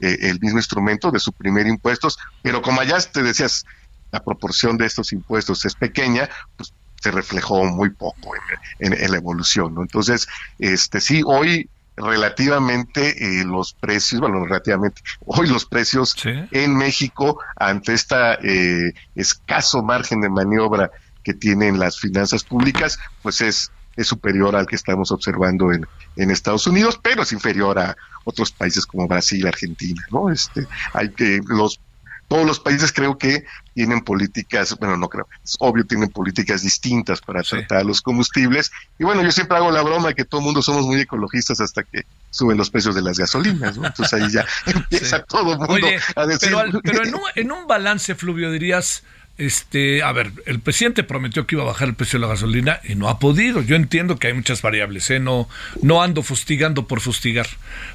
el 0.00 0.40
mismo 0.40 0.58
instrumento 0.58 1.10
de 1.10 1.20
suprimir 1.20 1.66
impuestos, 1.66 2.18
pero 2.42 2.60
como 2.60 2.80
allá 2.80 2.98
te 3.00 3.22
decías, 3.22 3.64
la 4.10 4.22
proporción 4.22 4.76
de 4.76 4.86
estos 4.86 5.12
impuestos 5.12 5.64
es 5.64 5.74
pequeña, 5.74 6.28
pues 6.56 6.72
se 7.00 7.10
reflejó 7.10 7.64
muy 7.64 7.90
poco 7.90 8.32
en, 8.78 9.10
la 9.10 9.16
evolución, 9.16 9.74
¿no? 9.74 9.82
Entonces, 9.82 10.26
este 10.58 11.00
sí, 11.00 11.22
hoy 11.24 11.68
relativamente 11.96 13.40
eh, 13.40 13.44
los 13.44 13.72
precios, 13.72 14.20
bueno, 14.20 14.44
relativamente, 14.44 15.02
hoy 15.26 15.48
los 15.48 15.64
precios 15.64 16.14
en 16.24 16.76
México 16.76 17.40
ante 17.56 17.92
esta 17.92 18.34
eh, 18.34 18.92
escaso 19.14 19.82
margen 19.82 20.20
de 20.20 20.28
maniobra 20.28 20.90
que 21.24 21.34
tienen 21.34 21.78
las 21.78 21.98
finanzas 21.98 22.44
públicas, 22.44 22.98
pues 23.22 23.40
es, 23.40 23.72
es 23.96 24.06
superior 24.06 24.54
al 24.54 24.66
que 24.66 24.76
estamos 24.76 25.10
observando 25.10 25.72
en, 25.72 25.86
en 26.16 26.30
Estados 26.30 26.66
Unidos, 26.66 27.00
pero 27.02 27.22
es 27.22 27.32
inferior 27.32 27.78
a 27.78 27.96
otros 28.24 28.52
países 28.52 28.86
como 28.86 29.08
Brasil, 29.08 29.46
Argentina, 29.46 30.02
¿no? 30.10 30.30
Este, 30.30 30.66
hay 30.92 31.10
que 31.10 31.40
los 31.46 31.80
todos 32.28 32.46
los 32.46 32.60
países 32.60 32.92
creo 32.92 33.16
que 33.16 33.44
tienen 33.74 34.02
políticas, 34.02 34.76
bueno, 34.78 34.96
no 34.96 35.08
creo, 35.08 35.26
es 35.42 35.56
obvio, 35.58 35.84
tienen 35.84 36.10
políticas 36.10 36.62
distintas 36.62 37.20
para 37.22 37.42
tratar 37.42 37.86
los 37.86 38.02
combustibles. 38.02 38.70
Y 38.98 39.04
bueno, 39.04 39.22
yo 39.22 39.32
siempre 39.32 39.56
hago 39.56 39.70
la 39.70 39.82
broma 39.82 40.08
de 40.08 40.14
que 40.14 40.24
todo 40.24 40.40
el 40.40 40.44
mundo 40.44 40.60
somos 40.60 40.86
muy 40.86 41.00
ecologistas 41.00 41.60
hasta 41.60 41.82
que 41.82 42.02
suben 42.30 42.58
los 42.58 42.70
precios 42.70 42.94
de 42.94 43.02
las 43.02 43.18
gasolinas, 43.18 43.78
¿no? 43.78 43.86
Entonces 43.86 44.12
ahí 44.12 44.30
ya 44.30 44.44
empieza 44.66 45.22
todo 45.24 45.54
el 45.54 45.58
mundo 45.58 45.88
a 46.16 46.26
decir... 46.26 46.50
Pero, 46.82 47.04
en, 47.04 47.14
un, 47.14 47.22
en 47.34 47.52
un 47.52 47.66
balance, 47.66 48.14
Fluvio, 48.14 48.52
dirías... 48.52 49.02
Este, 49.38 50.02
a 50.02 50.10
ver, 50.10 50.32
el 50.46 50.58
presidente 50.58 51.04
prometió 51.04 51.46
que 51.46 51.54
iba 51.54 51.62
a 51.62 51.68
bajar 51.68 51.86
el 51.86 51.94
precio 51.94 52.18
de 52.18 52.26
la 52.26 52.32
gasolina 52.32 52.80
y 52.82 52.96
no 52.96 53.08
ha 53.08 53.20
podido. 53.20 53.62
Yo 53.62 53.76
entiendo 53.76 54.18
que 54.18 54.26
hay 54.26 54.32
muchas 54.32 54.62
variables, 54.62 55.08
¿eh? 55.10 55.20
no, 55.20 55.48
no 55.80 56.02
ando 56.02 56.24
fustigando 56.24 56.88
por 56.88 57.00
fustigar. 57.00 57.46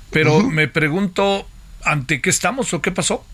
Pero 0.09 0.41
me 0.41 0.69
pregunto, 0.69 1.45
¿ante 1.83 2.21
qué 2.21 2.29
estamos 2.29 2.73
o 2.73 2.81
qué 2.81 2.93
pasó? 2.93 3.25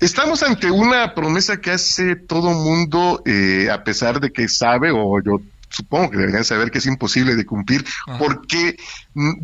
Estamos 0.00 0.42
ante 0.42 0.70
una 0.70 1.14
promesa 1.14 1.60
que 1.60 1.70
hace 1.70 2.16
todo 2.16 2.50
mundo, 2.50 3.22
eh, 3.26 3.68
a 3.70 3.84
pesar 3.84 4.20
de 4.20 4.32
que 4.32 4.48
sabe, 4.48 4.90
o 4.92 5.22
yo 5.22 5.42
supongo 5.68 6.10
que 6.10 6.16
deberían 6.16 6.44
saber 6.44 6.70
que 6.70 6.78
es 6.78 6.86
imposible 6.86 7.36
de 7.36 7.46
cumplir, 7.46 7.84
porque, 8.18 8.76
mm, 9.14 9.34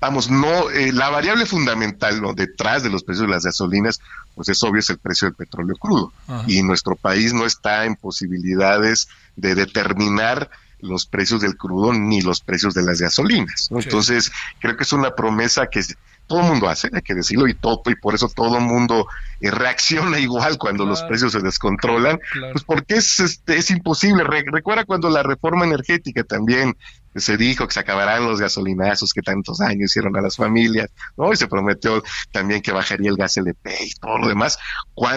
vamos, 0.00 0.30
no, 0.30 0.70
eh, 0.70 0.92
la 0.92 1.08
variable 1.08 1.46
fundamental 1.46 2.22
¿no? 2.22 2.32
detrás 2.32 2.82
de 2.82 2.90
los 2.90 3.02
precios 3.02 3.26
de 3.26 3.32
las 3.32 3.44
gasolinas, 3.44 4.00
pues 4.34 4.48
es 4.50 4.62
obvio, 4.62 4.80
es 4.80 4.90
el 4.90 4.98
precio 4.98 5.26
del 5.26 5.34
petróleo 5.34 5.76
crudo. 5.76 6.12
Y 6.46 6.62
nuestro 6.62 6.94
país 6.94 7.32
no 7.32 7.44
está 7.44 7.86
en 7.86 7.96
posibilidades 7.96 9.08
de 9.36 9.54
determinar 9.54 10.50
los 10.80 11.06
precios 11.06 11.40
del 11.40 11.56
crudo 11.56 11.92
ni 11.92 12.20
los 12.20 12.40
precios 12.40 12.74
de 12.74 12.82
las 12.82 13.00
gasolinas. 13.00 13.68
Entonces, 13.70 14.30
creo 14.60 14.76
que 14.76 14.84
es 14.84 14.92
una 14.92 15.14
promesa 15.14 15.66
que 15.66 15.82
todo 16.28 16.40
el 16.40 16.46
mundo 16.46 16.68
hace, 16.68 16.88
hay 16.92 17.02
que 17.02 17.14
decirlo, 17.14 17.48
y 17.48 17.54
todo, 17.54 17.82
y 17.86 17.96
por 17.96 18.14
eso 18.14 18.28
todo 18.28 18.58
el 18.58 18.64
mundo 18.64 19.08
eh, 19.40 19.50
reacciona 19.50 20.18
igual 20.20 20.58
cuando 20.58 20.86
los 20.86 21.02
precios 21.02 21.32
se 21.32 21.40
descontrolan, 21.40 22.20
pues 22.52 22.64
porque 22.64 22.94
es, 22.96 23.18
este, 23.18 23.56
es 23.56 23.70
imposible. 23.70 24.22
recuerda 24.24 24.84
cuando 24.84 25.10
la 25.10 25.22
reforma 25.22 25.64
energética 25.64 26.22
también 26.22 26.76
se 27.16 27.36
dijo 27.36 27.66
que 27.66 27.74
se 27.74 27.80
acabarán 27.80 28.24
los 28.24 28.40
gasolinazos 28.40 29.12
que 29.12 29.22
tantos 29.22 29.60
años 29.60 29.90
hicieron 29.90 30.16
a 30.16 30.20
las 30.20 30.36
familias, 30.36 30.90
¿no? 31.16 31.32
Y 31.32 31.36
se 31.36 31.48
prometió 31.48 32.02
también 32.30 32.62
que 32.62 32.70
bajaría 32.70 33.10
el 33.10 33.16
gas 33.16 33.36
LP 33.36 33.74
y 33.84 33.94
todo 33.94 34.18
lo 34.18 34.28
demás, 34.28 34.58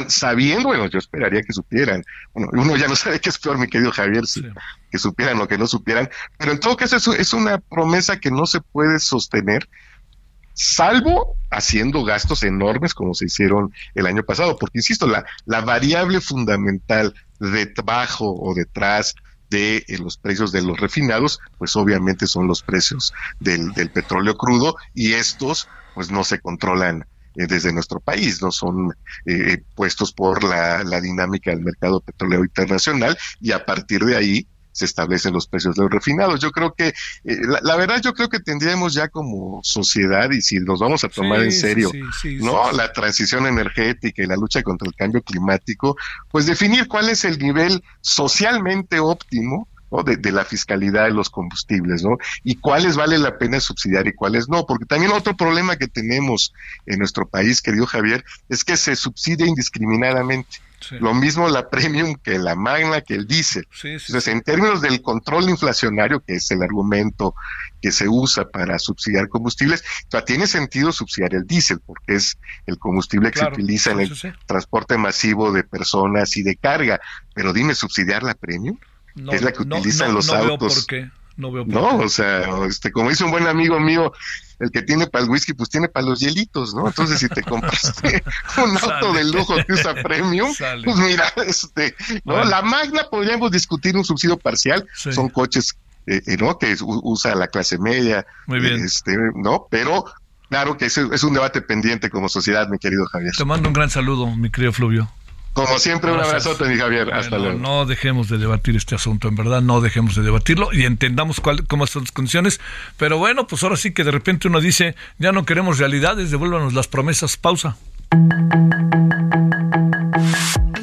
sabiendo, 0.07 0.69
bueno, 0.69 0.87
yo 0.87 0.99
esperaría 0.99 1.43
que 1.43 1.53
supieran, 1.53 2.03
bueno, 2.33 2.49
uno 2.53 2.77
ya 2.77 2.87
no 2.87 2.95
sabe 2.95 3.19
qué 3.19 3.29
es 3.29 3.37
peor, 3.37 3.57
mi 3.57 3.67
querido 3.67 3.91
Javier, 3.91 4.23
que 4.89 4.97
supieran 4.97 5.39
o 5.41 5.47
que 5.47 5.57
no 5.57 5.67
supieran, 5.67 6.09
pero 6.37 6.53
en 6.53 6.59
todo 6.59 6.77
caso 6.77 6.95
es, 6.95 7.07
es 7.07 7.33
una 7.33 7.57
promesa 7.59 8.19
que 8.19 8.31
no 8.31 8.45
se 8.45 8.61
puede 8.61 8.99
sostener 8.99 9.67
salvo 10.53 11.35
haciendo 11.49 12.03
gastos 12.03 12.43
enormes 12.43 12.93
como 12.93 13.13
se 13.13 13.25
hicieron 13.25 13.73
el 13.95 14.05
año 14.05 14.23
pasado, 14.23 14.57
porque 14.57 14.79
insisto, 14.79 15.07
la, 15.07 15.25
la 15.45 15.61
variable 15.61 16.21
fundamental 16.21 17.13
debajo 17.39 18.33
o 18.33 18.53
detrás 18.53 19.15
de 19.49 19.83
eh, 19.87 19.97
los 19.97 20.17
precios 20.17 20.51
de 20.51 20.61
los 20.61 20.79
refinados, 20.79 21.39
pues 21.57 21.75
obviamente 21.75 22.25
son 22.25 22.47
los 22.47 22.63
precios 22.63 23.13
del, 23.39 23.73
del 23.73 23.91
petróleo 23.91 24.37
crudo 24.37 24.77
y 24.93 25.13
estos 25.13 25.67
pues 25.93 26.09
no 26.09 26.23
se 26.23 26.39
controlan 26.39 27.05
eh, 27.35 27.47
desde 27.47 27.73
nuestro 27.73 27.99
país, 27.99 28.41
no 28.41 28.51
son 28.51 28.93
eh, 29.25 29.63
puestos 29.75 30.13
por 30.13 30.43
la, 30.43 30.83
la 30.83 31.01
dinámica 31.01 31.51
del 31.51 31.61
mercado 31.61 31.99
petrolero 31.99 32.43
internacional 32.43 33.17
y 33.39 33.51
a 33.51 33.65
partir 33.65 34.05
de 34.05 34.15
ahí 34.15 34.47
se 34.71 34.85
establecen 34.85 35.33
los 35.33 35.47
precios 35.47 35.75
de 35.75 35.83
los 35.83 35.91
refinados. 35.91 36.39
Yo 36.39 36.51
creo 36.51 36.73
que, 36.73 36.87
eh, 36.89 37.37
la, 37.61 37.75
verdad, 37.75 38.01
yo 38.01 38.13
creo 38.13 38.29
que 38.29 38.39
tendríamos 38.39 38.93
ya 38.93 39.07
como 39.09 39.59
sociedad, 39.63 40.31
y 40.31 40.41
si 40.41 40.59
nos 40.59 40.79
vamos 40.79 41.03
a 41.03 41.09
tomar 41.09 41.41
en 41.41 41.51
serio, 41.51 41.91
¿no? 42.39 42.71
La 42.71 42.91
transición 42.93 43.47
energética 43.47 44.23
y 44.23 44.27
la 44.27 44.35
lucha 44.35 44.63
contra 44.63 44.87
el 44.87 44.95
cambio 44.95 45.21
climático, 45.21 45.97
pues 46.29 46.45
definir 46.45 46.87
cuál 46.87 47.09
es 47.09 47.25
el 47.25 47.39
nivel 47.39 47.83
socialmente 48.01 48.99
óptimo 48.99 49.67
de, 50.05 50.15
de, 50.15 50.31
la 50.31 50.45
fiscalidad 50.45 51.05
de 51.05 51.11
los 51.11 51.29
combustibles, 51.29 52.03
¿no? 52.03 52.17
Y 52.43 52.55
cuáles 52.55 52.95
vale 52.95 53.17
la 53.17 53.37
pena 53.37 53.59
subsidiar 53.59 54.07
y 54.07 54.13
cuáles 54.13 54.47
no, 54.47 54.65
porque 54.65 54.85
también 54.85 55.11
otro 55.11 55.35
problema 55.35 55.75
que 55.75 55.87
tenemos 55.87 56.53
en 56.85 56.99
nuestro 56.99 57.27
país, 57.27 57.61
querido 57.61 57.85
Javier, 57.85 58.23
es 58.47 58.63
que 58.63 58.77
se 58.77 58.95
subsidia 58.95 59.45
indiscriminadamente. 59.45 60.59
Lo 60.99 61.13
mismo 61.13 61.47
la 61.49 61.69
premium 61.69 62.15
que 62.15 62.39
la 62.39 62.55
magna, 62.55 63.01
que 63.01 63.15
el 63.15 63.27
diésel. 63.27 63.67
Entonces, 63.83 64.27
en 64.27 64.41
términos 64.41 64.81
del 64.81 65.01
control 65.01 65.49
inflacionario, 65.49 66.21
que 66.21 66.35
es 66.35 66.51
el 66.51 66.63
argumento 66.63 67.35
que 67.81 67.91
se 67.91 68.07
usa 68.07 68.49
para 68.49 68.79
subsidiar 68.79 69.29
combustibles, 69.29 69.83
tiene 70.25 70.47
sentido 70.47 70.91
subsidiar 70.91 71.35
el 71.35 71.45
diésel, 71.45 71.79
porque 71.85 72.15
es 72.15 72.37
el 72.65 72.77
combustible 72.77 73.31
que 73.31 73.39
se 73.39 73.45
utiliza 73.45 73.91
en 73.91 74.01
el 74.01 74.11
transporte 74.45 74.97
masivo 74.97 75.51
de 75.51 75.63
personas 75.63 76.35
y 76.37 76.43
de 76.43 76.55
carga. 76.55 76.99
Pero 77.33 77.53
dime, 77.53 77.75
¿subsidiar 77.75 78.23
la 78.23 78.33
premium? 78.33 78.77
es 79.31 79.41
la 79.41 79.51
que 79.51 79.63
utilizan 79.63 80.13
los 80.13 80.29
autos. 80.29 80.87
No 80.87 80.95
veo 80.95 81.09
por 81.09 81.20
No, 81.41 81.97
o 81.97 82.09
sea, 82.09 82.65
este, 82.67 82.91
como 82.91 83.09
dice 83.09 83.23
un 83.23 83.31
buen 83.31 83.47
amigo 83.47 83.79
mío, 83.79 84.13
el 84.59 84.71
que 84.71 84.83
tiene 84.83 85.07
para 85.07 85.23
el 85.23 85.29
whisky, 85.29 85.53
pues 85.53 85.69
tiene 85.69 85.89
para 85.89 86.05
los 86.05 86.19
hielitos, 86.19 86.75
¿no? 86.75 86.87
Entonces, 86.87 87.19
si 87.19 87.27
te 87.27 87.41
compraste 87.41 88.23
un 88.63 88.77
auto 88.77 89.13
de 89.13 89.23
lujo 89.23 89.55
que 89.65 89.73
usa 89.73 89.95
premium, 89.95 90.53
pues 90.83 90.97
mira, 90.97 91.25
este, 91.47 91.95
¿no? 92.23 92.43
La 92.43 92.61
Magna 92.61 93.07
podríamos 93.09 93.51
discutir 93.51 93.97
un 93.97 94.05
subsidio 94.05 94.37
parcial, 94.37 94.87
son 94.93 95.29
coches, 95.29 95.75
eh, 96.05 96.21
eh, 96.27 96.37
¿no? 96.37 96.57
Que 96.57 96.75
usa 96.79 97.33
la 97.35 97.47
clase 97.47 97.79
media, 97.79 98.25
Muy 98.45 98.59
bien. 98.59 98.83
este, 98.83 99.17
¿no? 99.35 99.67
Pero 99.69 100.05
claro 100.49 100.77
que 100.77 100.85
es, 100.85 100.97
es 100.97 101.23
un 101.23 101.33
debate 101.33 101.61
pendiente 101.61 102.09
como 102.11 102.29
sociedad, 102.29 102.67
mi 102.69 102.77
querido 102.77 103.05
Javier. 103.07 103.33
Te 103.35 103.45
mando 103.45 103.67
un 103.67 103.73
gran 103.73 103.89
saludo, 103.89 104.27
mi 104.35 104.51
querido 104.51 104.73
Fluvio. 104.73 105.09
Como 105.53 105.79
siempre, 105.79 106.11
un 106.11 106.19
abrazote, 106.19 106.63
mi 106.65 106.77
Javier. 106.77 107.13
Hasta 107.13 107.37
luego. 107.37 107.59
No 107.59 107.85
dejemos 107.85 108.29
de 108.29 108.37
debatir 108.37 108.75
este 108.77 108.95
asunto, 108.95 109.27
en 109.27 109.35
verdad, 109.35 109.61
no 109.61 109.81
dejemos 109.81 110.15
de 110.15 110.21
debatirlo 110.21 110.69
y 110.71 110.85
entendamos 110.85 111.41
cuál, 111.41 111.67
cómo 111.67 111.87
son 111.87 112.03
las 112.03 112.11
condiciones. 112.11 112.61
Pero 112.97 113.17
bueno, 113.17 113.47
pues 113.47 113.61
ahora 113.63 113.75
sí 113.75 113.91
que 113.91 114.03
de 114.03 114.11
repente 114.11 114.47
uno 114.47 114.61
dice, 114.61 114.95
ya 115.17 115.31
no 115.31 115.45
queremos 115.45 115.77
realidades, 115.77 116.31
devuélvanos 116.31 116.73
las 116.73 116.87
promesas. 116.87 117.35
Pausa. 117.35 117.75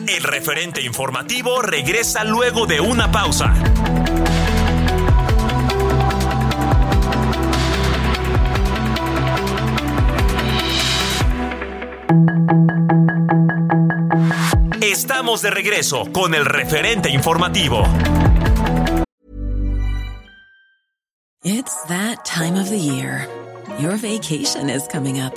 El 0.07 0.23
referente 0.23 0.83
informativo 0.83 1.63
regresa 1.63 2.25
luego 2.25 2.67
de 2.67 2.81
una 2.81 3.11
pausa. 3.11 3.55
Estamos 14.81 15.43
de 15.43 15.51
regreso 15.51 16.05
con 16.13 16.35
el 16.35 16.45
referente 16.45 17.11
informativo. 17.11 17.83
It's 21.43 21.83
that 21.89 22.25
time 22.25 22.55
of 22.55 22.71
the 22.71 22.79
year. 22.79 23.27
Your 23.81 23.97
vacation 23.97 24.71
is 24.71 24.87
coming 24.87 25.19
up. 25.19 25.35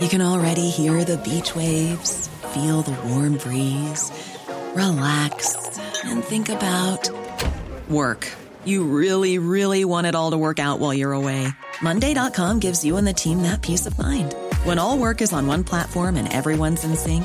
You 0.00 0.08
can 0.08 0.20
already 0.20 0.68
hear 0.68 1.02
the 1.04 1.16
beach 1.16 1.56
waves, 1.56 2.28
feel 2.52 2.82
the 2.82 2.96
warm 3.08 3.38
breeze, 3.38 4.10
relax, 4.74 5.56
and 6.04 6.22
think 6.22 6.50
about 6.50 7.10
work. 7.88 8.30
You 8.64 8.84
really, 8.84 9.38
really 9.38 9.86
want 9.86 10.06
it 10.06 10.14
all 10.14 10.32
to 10.32 10.38
work 10.38 10.58
out 10.58 10.78
while 10.78 10.92
you're 10.92 11.12
away. 11.12 11.48
Monday.com 11.80 12.58
gives 12.58 12.84
you 12.84 12.98
and 12.98 13.06
the 13.06 13.14
team 13.14 13.42
that 13.42 13.62
peace 13.62 13.86
of 13.86 13.96
mind. 13.98 14.34
When 14.64 14.78
all 14.78 14.98
work 14.98 15.22
is 15.22 15.32
on 15.32 15.46
one 15.46 15.64
platform 15.64 16.16
and 16.16 16.30
everyone's 16.30 16.84
in 16.84 16.96
sync, 16.96 17.24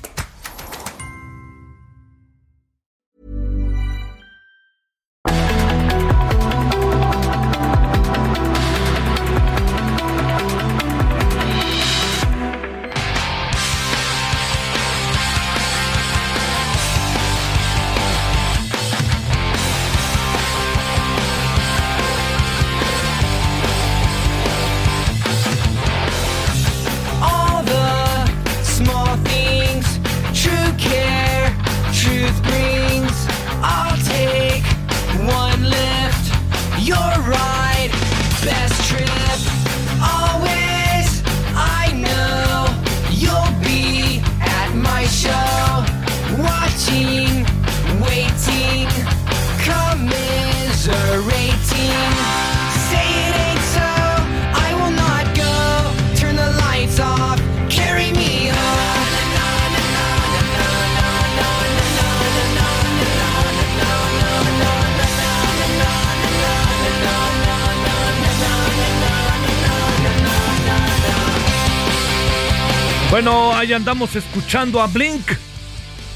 Andamos 74.01 74.15
escuchando 74.15 74.81
a 74.81 74.87
Blink 74.87 75.27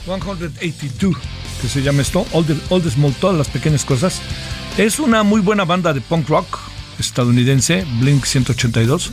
182, 0.06 1.16
que 1.62 1.68
se 1.68 1.84
llama 1.84 2.02
esto, 2.02 2.26
All 2.32 2.44
the, 2.44 2.56
All 2.72 2.82
the 2.82 2.90
Small, 2.90 3.14
todas 3.14 3.38
las 3.38 3.48
pequeñas 3.48 3.86
cosas. 3.86 4.24
Es 4.76 4.98
una 4.98 5.22
muy 5.22 5.40
buena 5.40 5.66
banda 5.66 5.94
de 5.94 6.02
punk 6.02 6.28
rock 6.28 6.58
estadounidense, 6.98 7.86
Blink 8.00 8.26
182, 8.26 9.12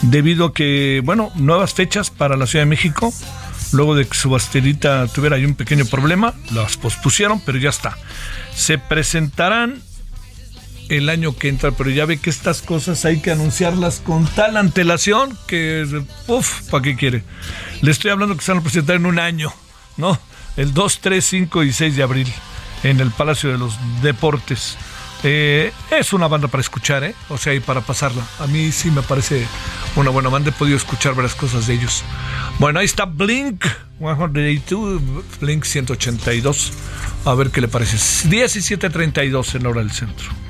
debido 0.00 0.46
a 0.46 0.54
que, 0.54 1.02
bueno, 1.04 1.30
nuevas 1.34 1.74
fechas 1.74 2.08
para 2.08 2.38
la 2.38 2.46
Ciudad 2.46 2.64
de 2.64 2.70
México. 2.70 3.12
Luego 3.72 3.94
de 3.94 4.06
que 4.06 4.16
su 4.16 4.30
basterita 4.30 5.06
tuviera 5.08 5.36
ahí 5.36 5.44
un 5.44 5.54
pequeño 5.54 5.84
problema, 5.84 6.32
las 6.52 6.78
pospusieron, 6.78 7.42
pero 7.44 7.58
ya 7.58 7.68
está. 7.68 7.98
Se 8.54 8.78
presentarán 8.78 9.82
el 10.88 11.08
año 11.08 11.36
que 11.36 11.48
entra, 11.48 11.72
pero 11.72 11.90
ya 11.90 12.04
ve 12.04 12.18
que 12.18 12.30
estas 12.30 12.62
cosas 12.62 13.04
hay 13.04 13.20
que 13.20 13.30
anunciarlas 13.30 14.00
con 14.00 14.26
tal 14.26 14.56
antelación 14.56 15.36
que, 15.46 15.86
uff, 16.28 16.62
¿para 16.70 16.82
qué 16.82 16.96
quiere? 16.96 17.24
Le 17.82 17.90
estoy 17.90 18.10
hablando 18.10 18.36
que 18.36 18.44
se 18.44 18.52
van 18.52 18.60
a 18.60 18.64
presentar 18.64 18.96
en 18.96 19.06
un 19.06 19.18
año, 19.18 19.52
¿no? 19.96 20.18
El 20.56 20.72
2, 20.72 21.00
3, 21.00 21.24
5 21.24 21.64
y 21.64 21.72
6 21.72 21.96
de 21.96 22.02
abril 22.02 22.32
en 22.82 23.00
el 23.00 23.10
Palacio 23.10 23.50
de 23.50 23.58
los 23.58 23.74
Deportes. 24.02 24.76
Eh, 25.22 25.72
es 25.90 26.12
una 26.12 26.28
banda 26.28 26.48
para 26.48 26.60
escuchar, 26.60 27.02
¿eh? 27.02 27.14
O 27.28 27.38
sea, 27.38 27.52
y 27.54 27.60
para 27.60 27.80
pasarla. 27.80 28.22
A 28.38 28.46
mí 28.46 28.70
sí 28.70 28.90
me 28.90 29.02
parece 29.02 29.46
una 29.96 30.10
buena 30.10 30.28
banda. 30.28 30.50
He 30.50 30.52
podido 30.52 30.76
escuchar 30.76 31.14
varias 31.14 31.34
cosas 31.34 31.66
de 31.66 31.74
ellos. 31.74 32.04
Bueno, 32.58 32.78
ahí 32.78 32.86
está 32.86 33.06
Blink 33.06 33.64
182, 33.98 35.00
Blink 35.40 35.64
182. 35.64 36.72
A 37.24 37.34
ver 37.34 37.50
qué 37.50 37.60
le 37.60 37.68
parece. 37.68 37.96
17.32 38.28 39.54
en 39.56 39.66
hora 39.66 39.80
del 39.80 39.90
centro. 39.90 40.45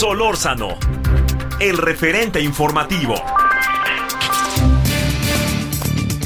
Solórzano, 0.00 0.78
el 1.60 1.76
referente 1.76 2.40
informativo. 2.40 3.22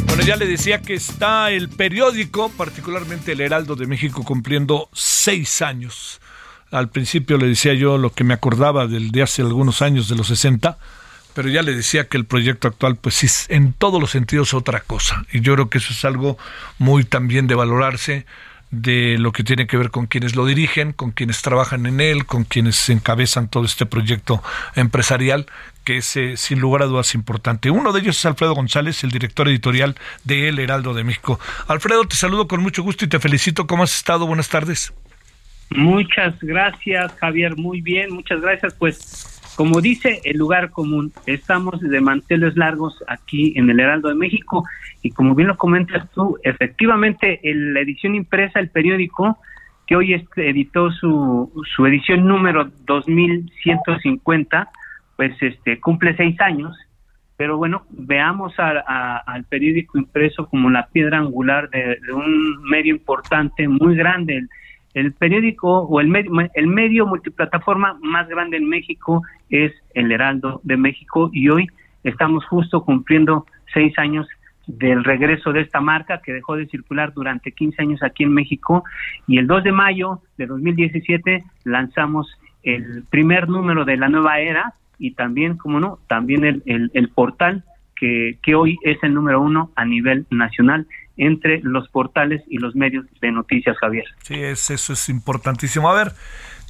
Bueno, 0.06 0.22
ya 0.22 0.37
le 0.37 0.46
decía 0.46 0.80
que 0.80 0.94
está 0.94 1.50
el 1.50 1.68
periódico, 1.68 2.50
particularmente 2.50 3.32
el 3.32 3.40
Heraldo 3.40 3.74
de 3.74 3.88
México, 3.88 4.22
cumpliendo 4.22 4.88
seis 4.92 5.60
años. 5.60 6.20
Al 6.70 6.88
principio 6.88 7.37
le 7.37 7.48
decía 7.48 7.74
yo 7.74 7.98
lo 7.98 8.12
que 8.12 8.22
me 8.22 8.34
acordaba 8.34 8.87
del 8.87 9.10
de 9.10 9.22
hace 9.22 9.42
algunos 9.42 9.82
años, 9.82 10.08
de 10.08 10.14
los 10.14 10.28
60, 10.28 10.78
pero 11.34 11.48
ya 11.48 11.62
le 11.62 11.74
decía 11.74 12.06
que 12.06 12.16
el 12.16 12.26
proyecto 12.26 12.68
actual, 12.68 12.94
pues 12.94 13.16
sí, 13.16 13.26
en 13.48 13.72
todos 13.72 14.00
los 14.00 14.12
sentidos 14.12 14.50
es 14.50 14.54
otra 14.54 14.82
cosa. 14.82 15.26
Y 15.32 15.40
yo 15.40 15.54
creo 15.54 15.68
que 15.68 15.78
eso 15.78 15.92
es 15.92 16.04
algo 16.04 16.38
muy 16.78 17.02
también 17.02 17.48
de 17.48 17.56
valorarse 17.56 18.24
de 18.82 19.16
lo 19.18 19.32
que 19.32 19.44
tiene 19.44 19.66
que 19.66 19.76
ver 19.76 19.90
con 19.90 20.06
quienes 20.06 20.37
lo 20.37 20.46
dirigen, 20.46 20.92
con 20.92 21.10
quienes 21.10 21.42
trabajan 21.42 21.87
en 21.87 22.00
él, 22.00 22.26
con 22.26 22.44
quienes 22.44 22.88
encabezan 22.90 23.48
todo 23.48 23.64
este 23.64 23.87
proyecto 23.87 24.42
empresarial, 24.74 25.46
que 25.84 25.98
es 25.98 26.18
sin 26.37 26.60
lugar 26.60 26.82
a 26.82 26.87
dudas 26.87 27.14
importante. 27.14 27.70
Uno 27.70 27.92
de 27.92 28.00
ellos 28.00 28.18
es 28.18 28.26
Alfredo 28.26 28.54
González, 28.54 29.04
el 29.04 29.10
director 29.10 29.48
editorial 29.48 29.96
de 30.24 30.48
El 30.48 30.58
Heraldo 30.58 30.94
de 30.94 31.04
México. 31.04 31.38
Alfredo, 31.68 32.04
te 32.06 32.16
saludo 32.16 32.48
con 32.48 32.62
mucho 32.62 32.82
gusto 32.82 33.04
y 33.04 33.08
te 33.08 33.20
felicito. 33.20 33.66
¿Cómo 33.66 33.84
has 33.84 33.94
estado? 33.94 34.26
Buenas 34.26 34.48
tardes. 34.48 34.92
Muchas 35.70 36.38
gracias, 36.40 37.12
Javier. 37.18 37.56
Muy 37.56 37.80
bien, 37.80 38.12
muchas 38.12 38.40
gracias. 38.40 38.74
Pues, 38.74 39.34
como 39.56 39.80
dice 39.80 40.20
el 40.24 40.38
lugar 40.38 40.70
común, 40.70 41.12
estamos 41.26 41.80
de 41.80 42.00
manteles 42.00 42.56
largos 42.56 43.02
aquí 43.06 43.52
en 43.56 43.70
el 43.70 43.80
Heraldo 43.80 44.08
de 44.08 44.14
México 44.14 44.64
y 45.02 45.10
como 45.10 45.34
bien 45.34 45.48
lo 45.48 45.56
comentas 45.56 46.10
tú, 46.12 46.38
efectivamente 46.42 47.40
en 47.42 47.74
la 47.74 47.80
edición 47.80 48.14
impresa, 48.14 48.58
el 48.58 48.70
periódico 48.70 49.38
que 49.86 49.96
hoy 49.96 50.14
este, 50.14 50.48
editó 50.48 50.90
su, 50.90 51.52
su 51.74 51.86
edición 51.86 52.26
número 52.26 52.70
2150, 52.86 54.70
pues 55.16 55.34
este 55.40 55.78
cumple 55.80 56.16
seis 56.16 56.40
años. 56.40 56.76
Pero 57.36 57.56
bueno, 57.58 57.84
veamos 57.90 58.54
al 58.58 59.44
periódico 59.44 59.98
impreso 59.98 60.46
como 60.46 60.70
la 60.70 60.86
piedra 60.86 61.18
angular 61.18 61.68
de, 61.68 61.98
de 62.06 62.12
un 62.12 62.62
medio 62.62 62.94
importante, 62.94 63.66
muy 63.66 63.96
grande. 63.96 64.46
El, 64.94 65.12
periódico 65.12 65.80
o 65.83 66.00
el 66.00 66.09
medio, 66.09 66.30
el 66.54 66.66
medio 66.66 67.07
multiplataforma 67.07 67.98
más 68.00 68.28
grande 68.28 68.57
en 68.57 68.68
México 68.68 69.22
es 69.50 69.72
el 69.94 70.11
Heraldo 70.12 70.61
de 70.64 70.76
México 70.76 71.30
y 71.33 71.48
hoy 71.48 71.66
estamos 72.04 72.44
justo 72.46 72.85
cumpliendo 72.85 73.46
seis 73.72 73.98
años 73.98 74.26
del 74.66 75.04
regreso 75.04 75.52
de 75.52 75.61
esta 75.61 75.80
marca 75.80 76.22
que 76.22 76.33
dejó 76.33 76.57
de 76.57 76.66
circular 76.66 77.12
durante 77.12 77.52
15 77.52 77.83
años 77.83 78.02
aquí 78.02 78.22
en 78.22 78.33
México 78.33 78.85
y 79.26 79.38
el 79.38 79.46
2 79.46 79.64
de 79.64 79.72
mayo 79.72 80.20
de 80.38 80.46
2017 80.46 81.44
lanzamos 81.64 82.26
el 82.62 83.04
primer 83.11 83.48
número 83.48 83.85
de 83.85 83.96
la 83.96 84.09
nueva 84.09 84.40
era 84.40 84.74
y 84.98 85.12
también, 85.12 85.57
como 85.57 85.80
no, 85.80 85.98
también 86.07 86.44
el, 86.44 86.62
el, 86.66 86.90
el 86.94 87.09
portal 87.09 87.64
que, 87.96 88.38
que 88.42 88.54
hoy 88.54 88.78
es 88.83 89.02
el 89.02 89.12
número 89.12 89.40
uno 89.40 89.70
a 89.76 89.85
nivel 89.85 90.26
nacional 90.30 90.87
entre 91.16 91.61
los 91.62 91.88
portales 91.88 92.42
y 92.48 92.59
los 92.59 92.74
medios 92.74 93.07
de 93.20 93.31
noticias, 93.31 93.77
Javier. 93.79 94.05
Sí, 94.22 94.35
es, 94.35 94.70
eso 94.70 94.92
es 94.92 95.09
importantísimo. 95.09 95.88
A 95.88 95.94
ver, 95.94 96.12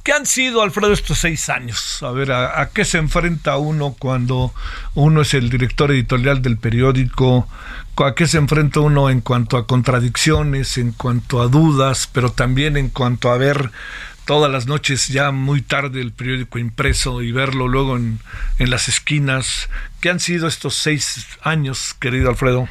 ¿qué 0.03 0.13
han 0.13 0.25
sido, 0.25 0.61
Alfredo, 0.61 0.93
estos 0.93 1.17
seis 1.17 1.49
años? 1.49 2.03
A 2.03 2.11
ver, 2.11 2.31
¿a, 2.31 2.69
qué 2.73 2.85
se 2.85 2.97
enfrenta 2.97 3.57
uno 3.57 3.95
cuando 3.97 4.53
uno 4.93 5.21
es 5.21 5.33
el 5.33 5.49
director 5.49 5.91
editorial 5.91 6.41
del 6.41 6.57
periódico? 6.57 7.47
¿A 7.97 8.13
qué 8.13 8.27
se 8.27 8.37
enfrenta 8.37 8.81
uno 8.81 9.09
en 9.09 9.21
cuanto 9.21 9.57
a 9.57 9.65
contradicciones, 9.65 10.77
en 10.77 10.91
cuanto 10.91 11.41
a 11.41 11.47
dudas, 11.47 12.09
pero 12.11 12.31
también 12.31 12.77
en 12.77 12.89
cuanto 12.89 13.31
a 13.31 13.37
ver 13.37 13.71
todas 14.25 14.51
las 14.51 14.65
noches 14.65 15.07
ya 15.07 15.31
muy 15.31 15.61
tarde 15.61 16.01
el 16.01 16.11
periódico 16.11 16.57
impreso 16.57 17.21
y 17.21 17.31
verlo 17.31 17.67
luego 17.67 17.95
en, 17.95 18.19
en 18.59 18.69
las 18.69 18.89
esquinas? 18.89 19.69
¿Qué 20.01 20.09
han 20.09 20.19
sido 20.19 20.47
estos 20.47 20.75
seis 20.75 21.25
años, 21.41 21.95
querido 21.99 22.29
Alfredo? 22.29 22.67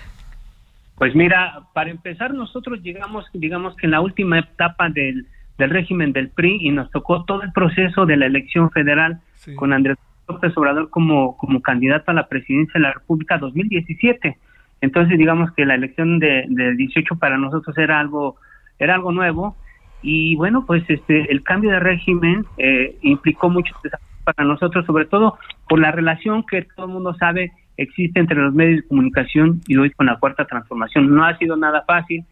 Pues 0.97 1.15
mira, 1.15 1.63
para 1.73 1.91
empezar 1.91 2.33
nosotros 2.35 2.81
llegamos, 2.83 3.27
digamos 3.33 3.75
que 3.77 3.87
en 3.87 3.93
la 3.93 4.01
última 4.01 4.39
etapa 4.39 4.89
del, 4.89 5.27
del 5.59 5.71
régimen 5.71 6.13
del 6.13 6.29
PRI 6.29 6.59
y 6.61 6.71
nos 6.71 6.91
tocó 6.91 7.25
todo 7.25 7.43
el 7.43 7.53
proceso 7.53 8.07
de 8.07 8.17
la 8.17 8.27
elección 8.27 8.71
federal 8.71 9.21
Sí. 9.35 9.55
con 9.57 9.73
Andrés 9.75 9.99
López 10.27 10.57
Obrador 10.57 10.89
como, 10.89 11.37
como 11.37 11.61
candidato 11.61 12.11
a 12.11 12.15
la 12.15 12.29
presidencia 12.29 12.73
de 12.75 12.81
la 12.81 12.93
República 12.93 13.37
2017. 13.37 14.39
Entonces 14.81 15.19
digamos 15.19 15.53
que 15.53 15.67
la 15.67 15.75
elección 15.75 16.19
de, 16.19 16.47
de 16.49 16.75
18 16.77 17.17
para 17.17 17.37
nosotros 17.37 17.77
era 17.77 18.01
algo, 18.01 18.37
era 18.79 18.95
algo 18.95 19.13
nuevo 19.13 19.57
y 20.01 20.37
bueno, 20.37 20.65
pues 20.67 20.83
este 20.89 21.31
el 21.31 21.43
cambio 21.43 21.71
de 21.73 21.81
régimen 21.81 22.45
eh, 22.59 22.97
implicó 23.03 23.51
muchos 23.51 23.77
desafíos 23.83 24.11
para 24.25 24.45
nosotros, 24.45 24.87
sobre 24.87 25.05
todo 25.07 25.39
por 25.69 25.79
la 25.81 25.91
relación 25.91 26.45
que 26.47 26.63
todo 26.75 26.87
el 26.87 26.93
mundo 26.93 27.15
sabe 27.15 27.53
existe 27.77 28.21
entre 28.21 28.37
los 28.37 28.55
medios 28.55 28.83
de 28.83 28.89
comunicación 28.89 29.61
y 29.67 29.77
hoy 29.77 29.91
con 29.91 30.07
la 30.07 30.17
cuarta 30.19 30.45
transformación. 30.45 31.15
No 31.15 31.25
ha 31.25 31.37
sido 31.39 31.57
nada 31.57 31.83
fácil, 31.87 32.25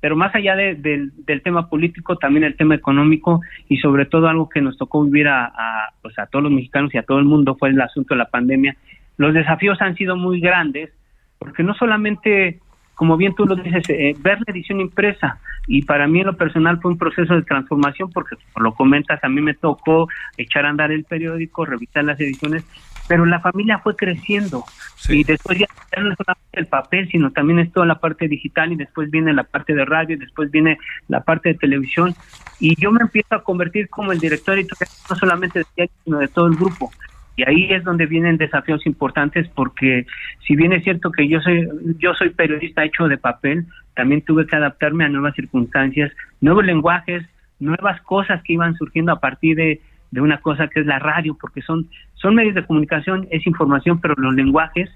pero 0.00 0.16
más 0.16 0.34
allá 0.34 0.54
de- 0.56 0.74
del- 0.76 1.42
tema 1.42 1.68
político, 1.68 2.16
también 2.16 2.44
el 2.44 2.56
tema 2.56 2.74
económico 2.74 3.40
y 3.68 3.78
sobre 3.78 4.06
todo 4.06 4.28
algo 4.28 4.48
que 4.48 4.60
nos 4.60 4.76
tocó 4.76 5.04
vivir 5.04 5.28
a, 5.28 5.46
a, 5.46 5.92
pues 6.02 6.18
a 6.18 6.26
todos 6.26 6.44
los 6.44 6.52
mexicanos 6.52 6.94
y 6.94 6.98
a 6.98 7.02
todo 7.02 7.18
el 7.18 7.24
mundo 7.24 7.56
fue 7.56 7.70
el 7.70 7.80
asunto 7.80 8.14
de 8.14 8.18
la 8.18 8.28
pandemia. 8.28 8.76
Los 9.16 9.34
desafíos 9.34 9.80
han 9.80 9.94
sido 9.96 10.16
muy 10.16 10.40
grandes 10.40 10.90
porque 11.38 11.62
no 11.62 11.74
solamente, 11.74 12.60
como 12.94 13.16
bien 13.16 13.34
tú 13.34 13.44
lo 13.46 13.56
dices, 13.56 13.84
eh, 13.88 14.14
ver 14.18 14.38
la 14.46 14.52
edición 14.52 14.80
impresa 14.80 15.40
y 15.66 15.82
para 15.82 16.06
mí 16.06 16.20
en 16.20 16.26
lo 16.26 16.36
personal 16.36 16.80
fue 16.80 16.92
un 16.92 16.98
proceso 16.98 17.34
de 17.34 17.42
transformación 17.42 18.10
porque 18.12 18.36
como 18.52 18.64
lo 18.64 18.74
comentas, 18.74 19.22
a 19.22 19.28
mí 19.28 19.40
me 19.40 19.54
tocó 19.54 20.08
echar 20.36 20.64
a 20.66 20.70
andar 20.70 20.90
el 20.92 21.04
periódico, 21.04 21.64
revisar 21.64 22.04
las 22.04 22.18
ediciones, 22.20 22.64
pero 23.08 23.26
la 23.26 23.40
familia 23.40 23.78
fue 23.78 23.96
creciendo 23.96 24.64
Sí. 24.96 25.20
y 25.20 25.24
después 25.24 25.58
ya, 25.58 25.66
ya 25.96 26.02
no 26.02 26.10
es 26.10 26.16
solamente 26.16 26.60
el 26.60 26.66
papel, 26.66 27.08
sino 27.08 27.30
también 27.30 27.60
es 27.60 27.72
toda 27.72 27.86
la 27.86 28.00
parte 28.00 28.26
digital 28.28 28.72
y 28.72 28.76
después 28.76 29.10
viene 29.10 29.32
la 29.32 29.44
parte 29.44 29.74
de 29.74 29.84
radio 29.84 30.16
y 30.16 30.18
después 30.18 30.50
viene 30.50 30.76
la 31.08 31.20
parte 31.20 31.50
de 31.50 31.54
televisión 31.54 32.14
y 32.60 32.74
yo 32.80 32.90
me 32.90 33.00
empiezo 33.00 33.34
a 33.34 33.42
convertir 33.44 33.88
como 33.88 34.12
el 34.12 34.18
director 34.18 34.58
editorial 34.58 34.90
no 35.08 35.16
solamente 35.16 35.60
de 35.60 35.66
diario, 35.76 35.94
sino 36.04 36.18
de 36.18 36.28
todo 36.28 36.48
el 36.48 36.56
grupo. 36.56 36.90
Y 37.36 37.48
ahí 37.48 37.72
es 37.72 37.84
donde 37.84 38.06
vienen 38.06 38.36
desafíos 38.36 38.84
importantes 38.86 39.48
porque 39.54 40.06
si 40.44 40.56
bien 40.56 40.72
es 40.72 40.82
cierto 40.82 41.12
que 41.12 41.28
yo 41.28 41.40
soy 41.40 41.68
yo 41.98 42.12
soy 42.14 42.30
periodista 42.30 42.84
hecho 42.84 43.06
de 43.06 43.16
papel, 43.16 43.66
también 43.94 44.22
tuve 44.22 44.46
que 44.46 44.56
adaptarme 44.56 45.04
a 45.04 45.08
nuevas 45.08 45.36
circunstancias, 45.36 46.10
nuevos 46.40 46.64
lenguajes, 46.64 47.24
nuevas 47.60 48.00
cosas 48.02 48.42
que 48.42 48.54
iban 48.54 48.74
surgiendo 48.76 49.12
a 49.12 49.20
partir 49.20 49.56
de, 49.56 49.80
de 50.10 50.20
una 50.20 50.38
cosa 50.38 50.68
que 50.68 50.80
es 50.80 50.86
la 50.86 50.98
radio, 50.98 51.36
porque 51.40 51.62
son 51.62 51.88
son 52.14 52.34
medios 52.34 52.54
de 52.54 52.66
comunicación, 52.66 53.26
es 53.30 53.46
información, 53.46 54.00
pero 54.00 54.14
los 54.16 54.34
lenguajes 54.34 54.90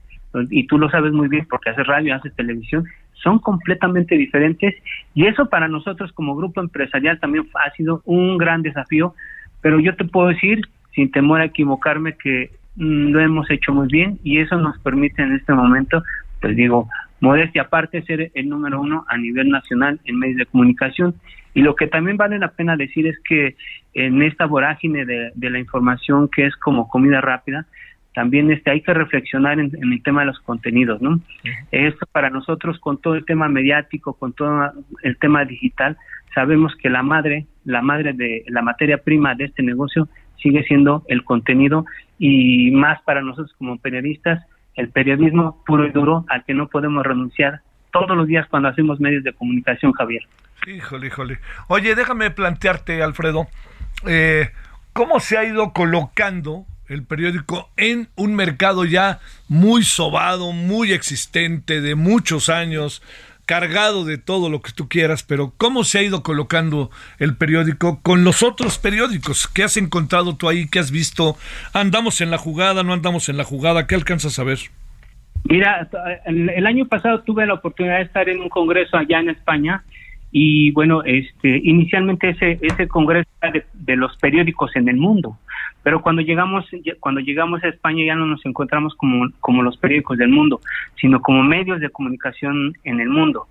y 0.51 0.67
tú 0.67 0.79
lo 0.79 0.91
sabes 0.91 1.13
muy 1.13 1.29
bien 1.29 1.47
porque 1.49 1.71
haces 1.71 1.87
radio, 1.87 2.15
haces 2.15 2.35
televisión, 2.35 2.85
son 3.13 3.39
completamente 3.39 4.17
diferentes 4.17 4.75
y 5.15 5.27
eso 5.27 5.49
para 5.49 5.69
nosotros 5.69 6.13
como 6.13 6.35
grupo 6.35 6.61
empresarial 6.61 7.21
también 7.21 7.47
ha 7.55 7.71
sido 7.73 8.03
un 8.05 8.39
gran 8.39 8.63
desafío, 8.63 9.15
pero 9.61 9.79
yo 9.79 9.95
te 9.95 10.05
puedo 10.05 10.29
decir 10.29 10.63
sin 10.95 11.11
temor 11.11 11.41
a 11.41 11.47
equivocarme 11.47 12.17
que 12.17 12.51
mm, 12.77 13.11
lo 13.11 13.21
hemos 13.21 13.51
hecho 13.51 13.73
muy 13.73 13.89
bien 13.89 14.19
y 14.25 14.39
eso 14.39 14.57
nos 14.57 14.79
permite 14.79 15.23
en 15.23 15.33
este 15.33 15.53
momento, 15.53 16.03
pues 16.41 16.57
digo, 16.57 16.89
modestia 17.21 17.63
aparte, 17.63 18.03
ser 18.03 18.33
el 18.35 18.49
número 18.49 18.81
uno 18.81 19.05
a 19.09 19.17
nivel 19.17 19.49
nacional 19.49 20.01
en 20.05 20.19
medios 20.19 20.39
de 20.39 20.47
comunicación. 20.47 21.15
Y 21.55 21.63
lo 21.63 21.75
que 21.75 21.87
también 21.87 22.17
vale 22.17 22.39
la 22.39 22.53
pena 22.53 22.77
decir 22.77 23.07
es 23.07 23.19
que 23.21 23.57
en 23.95 24.23
esta 24.23 24.47
vorágine 24.47 25.05
de, 25.05 25.33
de 25.35 25.51
la 25.51 25.59
información 25.59 26.29
que 26.29 26.47
es 26.47 26.57
como 26.57 26.89
comida 26.89 27.21
rápida, 27.21 27.67
también 28.15 28.51
este, 28.51 28.71
hay 28.71 28.83
que 28.83 28.95
reflexionar 28.95 29.59
en, 29.59 29.71
en 29.75 29.93
el 29.93 30.03
tema 30.03 30.21
de 30.21 30.29
los 30.29 30.39
contenidos, 30.41 31.01
¿no? 31.01 31.21
Esto 31.71 32.07
para 32.13 32.31
nosotros 32.31 32.79
con 32.79 33.01
todo 33.01 33.15
el 33.15 33.25
tema 33.25 33.49
mediático, 33.49 34.15
con 34.15 34.33
todo 34.33 34.71
el 35.03 35.17
tema 35.19 35.45
digital, 35.45 35.97
sabemos 36.35 36.75
que 36.77 36.91
la 36.91 37.03
madre, 37.03 37.47
la 37.65 37.83
madre 37.83 38.13
de 38.13 38.45
la 38.49 38.63
materia 38.63 38.99
prima 38.99 39.35
de 39.35 39.45
este 39.45 39.63
negocio 39.63 40.09
sigue 40.37 40.63
siendo 40.65 41.05
el 41.09 41.25
contenido 41.25 41.85
y 42.19 42.71
más 42.73 43.01
para 43.03 43.23
nosotros 43.23 43.55
como 43.59 43.79
periodistas, 43.79 44.45
el 44.75 44.89
periodismo 44.89 45.63
puro 45.67 45.87
y 45.87 45.91
duro 45.91 46.25
al 46.29 46.45
que 46.45 46.55
no 46.55 46.69
podemos 46.69 47.05
renunciar 47.05 47.61
todos 47.93 48.17
los 48.17 48.27
días 48.27 48.47
cuando 48.49 48.69
hacemos 48.69 49.01
medios 49.01 49.23
de 49.23 49.33
comunicación, 49.33 49.93
Javier. 49.93 50.23
Híjole, 50.67 51.09
híjole. 51.09 51.39
Oye, 51.69 51.95
déjame 51.95 52.31
plantearte, 52.31 53.03
Alfredo, 53.03 53.49
eh, 54.07 54.51
¿cómo 54.93 55.19
se 55.19 55.37
ha 55.37 55.45
ido 55.45 55.73
colocando 55.73 56.67
el 56.89 57.05
periódico 57.05 57.71
en 57.77 58.09
un 58.17 58.35
mercado 58.35 58.85
ya 58.85 59.19
muy 59.49 59.83
sobado, 59.83 60.53
muy 60.53 60.93
existente, 60.93 61.81
de 61.81 61.95
muchos 61.95 62.49
años, 62.49 63.03
cargado 63.45 64.05
de 64.05 64.19
todo 64.19 64.51
lo 64.51 64.63
que 64.63 64.73
tú 64.73 64.89
quieras, 64.89 65.25
pero 65.25 65.53
¿cómo 65.57 65.83
se 65.85 65.99
ha 65.99 66.03
ido 66.03 66.23
colocando 66.23 66.91
el 67.19 67.37
periódico 67.37 68.01
con 68.03 68.23
los 68.23 68.43
otros 68.43 68.79
periódicos? 68.79 69.49
¿Qué 69.49 69.65
has 69.65 69.77
encontrado 69.77 70.37
tú 70.37 70.49
ahí? 70.49 70.69
¿Qué 70.69 70.79
has 70.79 70.93
visto? 70.93 71.37
¿Andamos 71.73 72.21
en 72.21 72.31
la 72.31 72.39
jugada? 72.39 72.85
¿No 72.85 72.93
andamos 72.93 73.29
en 73.29 73.37
la 73.37 73.45
jugada? 73.45 73.87
¿Qué 73.87 73.95
alcanzas 73.97 74.39
a 74.39 74.45
ver? 74.45 74.59
Mira, 75.45 75.89
el, 76.25 76.51
el 76.51 76.67
año 76.67 76.87
pasado 76.87 77.23
tuve 77.23 77.47
la 77.47 77.55
oportunidad 77.55 77.97
de 77.97 78.05
estar 78.05 78.29
en 78.29 78.41
un 78.41 78.49
congreso 78.49 78.97
allá 78.97 79.19
en 79.19 79.31
España 79.31 79.83
y 80.35 80.73
bueno, 80.73 81.03
este, 81.05 81.61
inicialmente 81.63 82.31
ese 82.31 82.59
ese 82.63 82.89
congreso 82.89 83.29
era 83.43 83.53
de, 83.53 83.67
de 83.75 83.97
los 83.97 84.17
periódicos 84.17 84.75
en 84.77 84.89
el 84.89 84.97
mundo, 84.97 85.37
pero 85.83 86.01
cuando 86.01 86.23
llegamos 86.23 86.65
cuando 87.01 87.21
llegamos 87.21 87.63
a 87.63 87.69
España 87.69 88.03
ya 88.07 88.15
no 88.15 88.25
nos 88.25 88.45
encontramos 88.47 88.95
como 88.95 89.29
como 89.41 89.63
los 89.63 89.77
periódicos 89.77 90.17
del 90.17 90.31
mundo, 90.31 90.61
sino 90.99 91.21
como 91.21 91.43
medios 91.43 91.81
de 91.81 91.91
comunicación 91.91 92.73
en 92.85 93.01
el 93.01 93.11
mundo. 93.11 93.47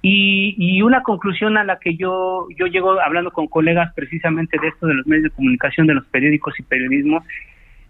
Y, 0.00 0.54
y 0.58 0.82
una 0.82 1.02
conclusión 1.02 1.56
a 1.58 1.64
la 1.64 1.78
que 1.78 1.96
yo 1.96 2.46
yo 2.56 2.66
llego 2.66 2.98
hablando 3.00 3.30
con 3.30 3.46
colegas 3.46 3.92
precisamente 3.94 4.58
de 4.58 4.68
esto 4.68 4.86
de 4.86 4.94
los 4.94 5.06
medios 5.06 5.24
de 5.24 5.36
comunicación, 5.36 5.86
de 5.86 5.94
los 5.94 6.06
periódicos 6.06 6.58
y 6.58 6.62
periodismo, 6.62 7.22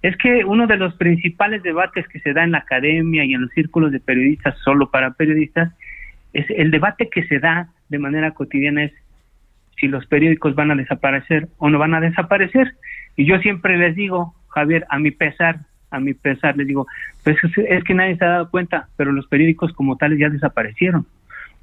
es 0.02 0.16
que 0.16 0.44
uno 0.44 0.66
de 0.66 0.76
los 0.76 0.94
principales 0.94 1.62
debates 1.62 2.06
que 2.08 2.18
se 2.18 2.32
da 2.32 2.42
en 2.42 2.50
la 2.50 2.58
academia 2.58 3.24
y 3.24 3.34
en 3.34 3.42
los 3.42 3.50
círculos 3.52 3.92
de 3.92 4.00
periodistas 4.00 4.56
solo 4.64 4.90
para 4.90 5.12
periodistas 5.12 5.72
es 6.32 6.46
el 6.50 6.72
debate 6.72 7.08
que 7.08 7.24
se 7.26 7.38
da 7.38 7.68
de 7.88 7.98
manera 7.98 8.32
cotidiana 8.32 8.84
es 8.84 8.92
si 9.78 9.88
los 9.88 10.06
periódicos 10.06 10.54
van 10.54 10.70
a 10.70 10.74
desaparecer 10.74 11.48
o 11.58 11.68
no 11.68 11.78
van 11.78 11.94
a 11.94 12.00
desaparecer. 12.00 12.74
Y 13.16 13.26
yo 13.26 13.38
siempre 13.38 13.76
les 13.76 13.94
digo, 13.94 14.34
Javier, 14.48 14.86
a 14.88 14.98
mi 14.98 15.10
pesar, 15.10 15.60
a 15.90 16.00
mi 16.00 16.14
pesar, 16.14 16.56
les 16.56 16.66
digo, 16.66 16.86
pues 17.22 17.36
es, 17.68 17.84
que 17.84 17.94
nadie 17.94 18.16
se 18.16 18.24
ha 18.24 18.28
dado 18.28 18.50
cuenta, 18.50 18.88
pero 18.96 19.12
los 19.12 19.26
periódicos 19.26 19.72
como 19.72 19.96
tales 19.96 20.18
ya 20.18 20.28
desaparecieron. 20.28 21.06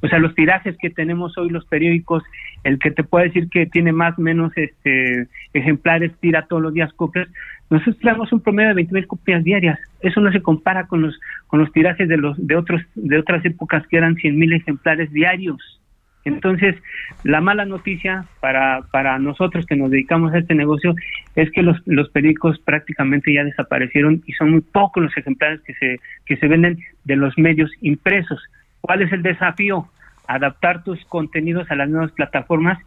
O 0.03 0.07
sea, 0.07 0.17
los 0.17 0.33
tirajes 0.33 0.75
que 0.77 0.89
tenemos 0.89 1.37
hoy 1.37 1.49
los 1.49 1.65
periódicos, 1.65 2.23
el 2.63 2.79
que 2.79 2.89
te 2.89 3.03
puede 3.03 3.25
decir 3.25 3.49
que 3.49 3.67
tiene 3.67 3.91
más 3.91 4.17
o 4.17 4.21
menos 4.21 4.51
este 4.55 5.27
ejemplares, 5.53 6.11
tira 6.19 6.47
todos 6.47 6.61
los 6.61 6.73
días 6.73 6.91
copias, 6.93 7.27
nosotros 7.69 7.99
tenemos 7.99 8.33
un 8.33 8.41
promedio 8.41 8.69
de 8.69 8.75
20 8.75 8.93
mil 8.93 9.07
copias 9.07 9.43
diarias. 9.43 9.79
Eso 10.01 10.19
no 10.19 10.31
se 10.31 10.41
compara 10.41 10.87
con 10.87 11.03
los 11.03 11.19
con 11.47 11.59
los 11.59 11.71
tirajes 11.71 12.09
de 12.09 12.17
los 12.17 12.35
de 12.45 12.55
otros 12.55 12.81
de 12.95 13.17
otras 13.17 13.45
épocas 13.45 13.85
que 13.87 13.97
eran 13.97 14.15
100 14.15 14.37
mil 14.37 14.53
ejemplares 14.53 15.11
diarios. 15.13 15.80
Entonces, 16.23 16.75
la 17.23 17.41
mala 17.41 17.65
noticia 17.65 18.25
para, 18.39 18.81
para 18.91 19.17
nosotros 19.17 19.65
que 19.65 19.75
nos 19.75 19.89
dedicamos 19.89 20.33
a 20.33 20.39
este 20.39 20.53
negocio 20.53 20.93
es 21.35 21.49
que 21.51 21.63
los, 21.63 21.77
los 21.85 22.09
periódicos 22.09 22.59
prácticamente 22.59 23.33
ya 23.33 23.43
desaparecieron 23.43 24.21
y 24.25 24.33
son 24.33 24.51
muy 24.51 24.61
pocos 24.61 25.03
los 25.03 25.17
ejemplares 25.17 25.61
que 25.61 25.73
se, 25.75 25.99
que 26.25 26.37
se 26.37 26.47
venden 26.47 26.79
de 27.05 27.15
los 27.15 27.37
medios 27.37 27.71
impresos. 27.81 28.39
¿Cuál 28.81 29.01
es 29.01 29.11
el 29.11 29.23
desafío? 29.23 29.87
Adaptar 30.27 30.83
tus 30.83 31.03
contenidos 31.05 31.69
a 31.71 31.75
las 31.75 31.89
nuevas 31.89 32.11
plataformas 32.11 32.77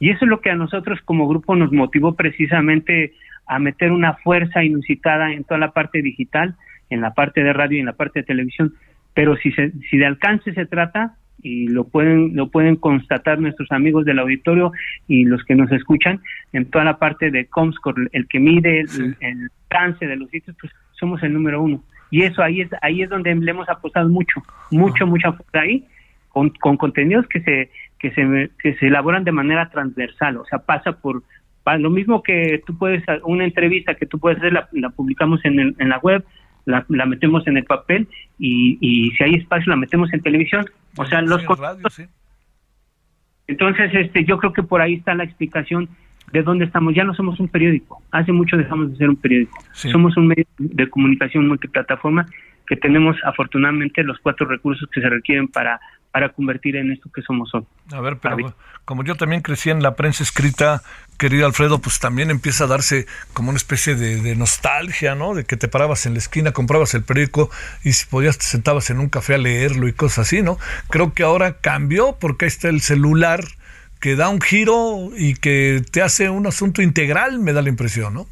y 0.00 0.10
eso 0.10 0.24
es 0.24 0.28
lo 0.28 0.40
que 0.40 0.50
a 0.50 0.56
nosotros 0.56 1.00
como 1.04 1.28
grupo 1.28 1.56
nos 1.56 1.72
motivó 1.72 2.14
precisamente 2.14 3.12
a 3.46 3.58
meter 3.58 3.92
una 3.92 4.14
fuerza 4.14 4.62
inusitada 4.64 5.32
en 5.32 5.44
toda 5.44 5.58
la 5.58 5.72
parte 5.72 6.02
digital, 6.02 6.54
en 6.90 7.00
la 7.00 7.14
parte 7.14 7.42
de 7.42 7.52
radio 7.52 7.78
y 7.78 7.80
en 7.80 7.86
la 7.86 7.94
parte 7.94 8.20
de 8.20 8.26
televisión. 8.26 8.74
Pero 9.14 9.36
si, 9.36 9.50
se, 9.52 9.72
si 9.90 9.98
de 9.98 10.06
alcance 10.06 10.52
se 10.52 10.66
trata, 10.66 11.16
y 11.42 11.68
lo 11.68 11.84
pueden 11.84 12.34
lo 12.34 12.48
pueden 12.48 12.76
constatar 12.76 13.38
nuestros 13.38 13.70
amigos 13.72 14.04
del 14.04 14.18
auditorio 14.18 14.72
y 15.06 15.24
los 15.24 15.44
que 15.44 15.54
nos 15.54 15.70
escuchan 15.72 16.20
en 16.52 16.64
toda 16.70 16.84
la 16.84 16.98
parte 16.98 17.30
de 17.30 17.46
Comscore, 17.46 18.08
el 18.12 18.26
que 18.28 18.40
mide 18.40 18.80
el, 18.80 18.88
Sí. 18.88 19.02
el- 19.20 19.50
alcance 19.70 20.06
de 20.06 20.16
los 20.16 20.30
sitios, 20.30 20.56
pues 20.58 20.72
somos 20.92 21.22
el 21.22 21.34
número 21.34 21.62
uno. 21.62 21.82
Y 22.10 22.22
eso 22.22 22.42
ahí 22.42 22.62
es 22.62 22.70
ahí 22.80 23.02
es 23.02 23.10
donde 23.10 23.34
le 23.34 23.50
hemos 23.50 23.68
apostado 23.68 24.08
mucho, 24.08 24.42
mucho, 24.70 25.06
mucha 25.06 25.30
fuerza 25.32 25.60
ahí, 25.60 25.84
con, 26.30 26.48
con 26.50 26.78
contenidos 26.78 27.26
que 27.28 27.40
se, 27.42 27.70
que 27.98 28.10
se 28.12 28.50
que 28.62 28.74
se 28.76 28.86
elaboran 28.86 29.24
de 29.24 29.32
manera 29.32 29.68
transversal, 29.68 30.38
o 30.38 30.44
sea, 30.46 30.60
pasa 30.60 30.92
por 30.92 31.22
lo 31.78 31.90
mismo 31.90 32.22
que 32.22 32.62
tú 32.66 32.78
puedes 32.78 33.04
una 33.24 33.44
entrevista 33.44 33.94
que 33.94 34.06
tú 34.06 34.18
puedes 34.18 34.38
hacer 34.38 34.54
la, 34.54 34.68
la 34.72 34.88
publicamos 34.88 35.44
en, 35.44 35.60
el- 35.60 35.74
en 35.78 35.90
la 35.90 35.98
web, 35.98 36.24
la, 36.68 36.84
la 36.88 37.06
metemos 37.06 37.46
en 37.46 37.56
el 37.56 37.64
papel 37.64 38.06
y, 38.38 38.78
y 38.80 39.10
si 39.12 39.24
hay 39.24 39.34
espacio 39.34 39.70
la 39.70 39.76
metemos 39.76 40.12
en 40.12 40.20
televisión, 40.20 40.66
o 40.96 41.04
sea, 41.06 41.22
los 41.22 41.40
Sí, 41.40 41.42
en 41.42 41.46
con- 41.46 41.58
radio, 41.58 41.88
sí. 41.90 42.04
entonces, 43.46 43.90
este, 43.94 44.24
yo 44.24 44.36
creo 44.38 44.52
que 44.52 44.62
por 44.62 44.80
ahí 44.80 44.94
está 44.94 45.14
la 45.14 45.24
explicación 45.24 45.88
de 46.32 46.42
dónde 46.42 46.66
estamos. 46.66 46.94
Ya 46.94 47.04
no 47.04 47.14
somos 47.14 47.40
un 47.40 47.48
periódico. 47.48 48.02
Hace 48.10 48.32
mucho 48.32 48.56
dejamos 48.58 48.90
de 48.92 48.98
ser 48.98 49.08
un 49.08 49.16
periódico. 49.16 49.56
Sí. 49.72 49.88
Somos 49.90 50.14
un 50.18 50.26
medio 50.26 50.44
de 50.58 50.90
comunicación 50.90 51.48
multiplataforma 51.48 52.26
que 52.66 52.76
tenemos 52.76 53.16
afortunadamente 53.24 54.02
los 54.04 54.18
cuatro 54.18 54.46
recursos 54.46 54.86
que 54.92 55.00
se 55.00 55.08
requieren 55.08 55.48
para, 55.48 55.80
para 56.10 56.30
convertir 56.30 56.76
en 56.76 56.90
esto 56.92 57.10
que 57.14 57.22
somos 57.22 57.54
hoy. 57.54 57.64
A 57.92 58.00
ver, 58.00 58.18
pero 58.18 58.54
como 58.84 59.04
yo 59.04 59.16
también 59.16 59.42
crecí 59.42 59.70
en 59.70 59.82
la 59.82 59.94
prensa 59.94 60.22
escrita, 60.22 60.82
querido 61.18 61.46
Alfredo, 61.46 61.78
pues 61.78 61.98
también 62.00 62.30
empieza 62.30 62.64
a 62.64 62.66
darse 62.66 63.06
como 63.34 63.50
una 63.50 63.58
especie 63.58 63.94
de, 63.94 64.22
de 64.22 64.34
nostalgia, 64.34 65.14
¿no? 65.14 65.34
De 65.34 65.44
que 65.44 65.56
te 65.56 65.68
parabas 65.68 66.06
en 66.06 66.14
la 66.14 66.18
esquina, 66.18 66.52
comprabas 66.52 66.94
el 66.94 67.02
periódico 67.02 67.50
y 67.84 67.92
si 67.92 68.06
podías 68.06 68.38
te 68.38 68.44
sentabas 68.44 68.88
en 68.90 68.98
un 68.98 69.08
café 69.08 69.34
a 69.34 69.38
leerlo 69.38 69.88
y 69.88 69.92
cosas 69.92 70.26
así, 70.26 70.42
¿no? 70.42 70.56
Creo 70.88 71.12
que 71.12 71.22
ahora 71.22 71.58
cambió 71.60 72.16
porque 72.18 72.46
ahí 72.46 72.48
está 72.48 72.68
el 72.68 72.80
celular 72.80 73.40
que 74.00 74.16
da 74.16 74.28
un 74.28 74.40
giro 74.40 75.10
y 75.16 75.34
que 75.34 75.82
te 75.90 76.02
hace 76.02 76.30
un 76.30 76.46
asunto 76.46 76.82
integral, 76.82 77.40
me 77.40 77.52
da 77.52 77.62
la 77.62 77.68
impresión, 77.68 78.14
¿no? 78.14 78.26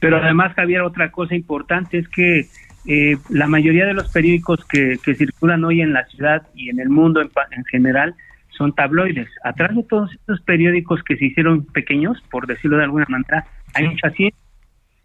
Pero 0.00 0.16
además, 0.16 0.54
Javier, 0.54 0.80
otra 0.80 1.10
cosa 1.10 1.34
importante 1.34 1.98
es 1.98 2.08
que 2.08 2.48
eh, 2.86 3.16
la 3.28 3.46
mayoría 3.46 3.86
de 3.86 3.94
los 3.94 4.10
periódicos 4.10 4.64
que, 4.66 4.98
que 5.04 5.14
circulan 5.14 5.64
hoy 5.64 5.80
en 5.82 5.92
la 5.92 6.04
ciudad 6.06 6.46
y 6.54 6.70
en 6.70 6.80
el 6.80 6.88
mundo 6.88 7.20
en, 7.20 7.30
en 7.50 7.64
general 7.66 8.14
son 8.56 8.74
tabloides. 8.74 9.28
Atrás 9.44 9.74
de 9.74 9.82
todos 9.84 10.12
estos 10.12 10.40
periódicos 10.42 11.02
que 11.02 11.16
se 11.16 11.26
hicieron 11.26 11.64
pequeños, 11.66 12.20
por 12.30 12.46
decirlo 12.46 12.76
de 12.78 12.84
alguna 12.84 13.06
manera, 13.08 13.46
hay 13.74 13.88
mucha 13.88 14.10
ciencia. 14.10 14.38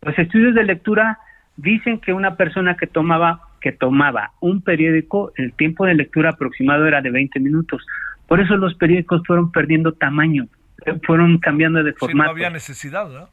Los 0.02 0.18
estudios 0.20 0.56
de 0.56 0.64
lectura 0.64 1.20
dicen 1.58 2.00
que 2.00 2.14
una 2.14 2.36
persona 2.36 2.76
que 2.76 2.88
tomaba 2.88 3.42
que 3.62 3.72
tomaba 3.72 4.32
un 4.42 4.62
periódico, 4.62 5.32
el 5.38 5.52
tiempo 5.54 5.88
de 5.88 5.96
lectura 5.96 6.32
aproximado 6.32 6.86
era 6.86 7.02
de 7.02 7.10
20 7.10 7.40
minutos. 7.40 7.84
Por 8.28 8.40
eso 8.40 8.58
los 8.58 8.76
periódicos 8.76 9.24
fueron 9.26 9.52
perdiendo 9.52 9.94
tamaño, 9.94 10.48
fueron 11.04 11.40
cambiando 11.40 11.82
de 11.84 11.92
Sí, 11.92 11.96
no 11.96 12.08
formato 12.08 12.32
había 12.32 12.52
necesidad, 12.52 13.30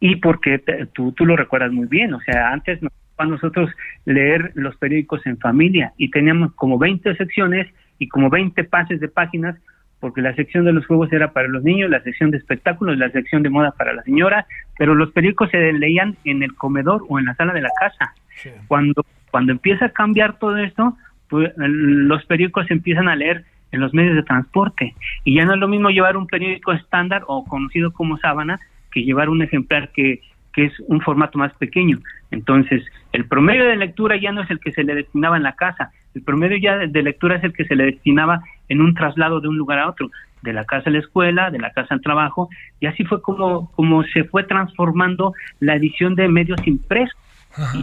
y 0.00 0.16
porque 0.16 0.58
te- 0.58 0.84
tú, 0.86 1.12
tú 1.12 1.24
lo 1.24 1.34
recuerdas 1.34 1.72
muy 1.72 1.86
bien, 1.86 2.12
o 2.12 2.20
sea, 2.20 2.50
antes 2.52 2.82
nos 2.82 2.92
tocaba 3.14 3.28
a 3.28 3.32
nosotros 3.32 3.70
leer 4.04 4.52
los 4.54 4.76
periódicos 4.76 5.24
en 5.26 5.38
familia 5.38 5.92
y 5.96 6.10
teníamos 6.10 6.52
como 6.54 6.78
20 6.78 7.16
secciones 7.16 7.66
y 7.98 8.08
como 8.08 8.30
20 8.30 8.64
pases 8.64 9.00
de 9.00 9.08
páginas, 9.08 9.56
porque 10.00 10.20
la 10.20 10.34
sección 10.34 10.64
de 10.64 10.72
los 10.72 10.86
juegos 10.86 11.12
era 11.12 11.32
para 11.32 11.48
los 11.48 11.62
niños, 11.62 11.90
la 11.90 12.02
sección 12.02 12.30
de 12.30 12.38
espectáculos, 12.38 12.98
la 12.98 13.10
sección 13.10 13.42
de 13.42 13.50
moda 13.50 13.72
para 13.72 13.92
la 13.92 14.02
señora, 14.02 14.46
pero 14.78 14.94
los 14.94 15.12
periódicos 15.12 15.50
se 15.50 15.72
leían 15.72 16.16
en 16.24 16.42
el 16.42 16.54
comedor 16.54 17.04
o 17.08 17.18
en 17.18 17.26
la 17.26 17.34
sala 17.34 17.52
de 17.52 17.62
la 17.62 17.70
casa. 17.80 18.12
Sí. 18.34 18.50
Cuando, 18.66 19.04
cuando 19.30 19.52
empieza 19.52 19.86
a 19.86 19.90
cambiar 19.90 20.38
todo 20.38 20.58
esto, 20.58 20.96
pues, 21.28 21.52
los 21.56 22.24
periódicos 22.26 22.66
se 22.66 22.74
empiezan 22.74 23.08
a 23.08 23.16
leer 23.16 23.44
en 23.72 23.80
los 23.80 23.94
medios 23.94 24.14
de 24.14 24.22
transporte. 24.22 24.94
Y 25.24 25.34
ya 25.34 25.44
no 25.44 25.54
es 25.54 25.60
lo 25.60 25.68
mismo 25.68 25.90
llevar 25.90 26.16
un 26.16 26.26
periódico 26.26 26.72
estándar 26.72 27.22
o 27.26 27.44
conocido 27.44 27.92
como 27.92 28.18
sábana 28.18 28.60
que 28.92 29.02
llevar 29.02 29.28
un 29.28 29.42
ejemplar 29.42 29.90
que, 29.92 30.20
que 30.54 30.66
es 30.66 30.72
un 30.86 31.00
formato 31.00 31.38
más 31.38 31.52
pequeño. 31.54 31.98
Entonces, 32.30 32.82
el 33.12 33.26
promedio 33.26 33.64
de 33.64 33.76
lectura 33.76 34.16
ya 34.16 34.32
no 34.32 34.42
es 34.42 34.50
el 34.50 34.60
que 34.60 34.72
se 34.72 34.84
le 34.84 34.94
destinaba 34.94 35.36
en 35.36 35.42
la 35.42 35.54
casa, 35.54 35.90
el 36.14 36.22
promedio 36.22 36.56
ya 36.58 36.76
de, 36.78 37.02
lectura 37.02 37.36
es 37.36 37.44
el 37.44 37.52
que 37.52 37.64
se 37.64 37.74
le 37.74 37.84
destinaba 37.86 38.40
en 38.68 38.80
un 38.80 38.94
traslado 38.94 39.40
de 39.40 39.48
un 39.48 39.58
lugar 39.58 39.80
a 39.80 39.88
otro, 39.88 40.10
de 40.42 40.52
la 40.52 40.64
casa 40.64 40.90
a 40.90 40.92
la 40.92 40.98
escuela, 41.00 41.50
de 41.50 41.58
la 41.58 41.70
casa 41.72 41.94
al 41.94 42.00
trabajo, 42.00 42.48
y 42.80 42.86
así 42.86 43.04
fue 43.04 43.20
como, 43.20 43.70
como 43.72 44.04
se 44.04 44.24
fue 44.24 44.44
transformando 44.44 45.32
la 45.58 45.74
edición 45.74 46.14
de 46.14 46.28
medios 46.28 46.64
impresos. 46.66 47.16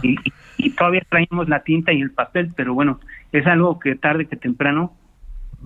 Y, 0.02 0.12
y- 0.12 0.32
y 0.58 0.70
todavía 0.70 1.02
traemos 1.08 1.48
la 1.48 1.60
tinta 1.60 1.92
y 1.92 2.00
el 2.02 2.10
papel, 2.12 2.52
pero 2.54 2.72
bueno, 2.74 3.00
es 3.32 3.46
algo 3.46 3.80
que 3.80 3.96
tarde 3.96 4.26
que 4.26 4.36
temprano 4.36 4.92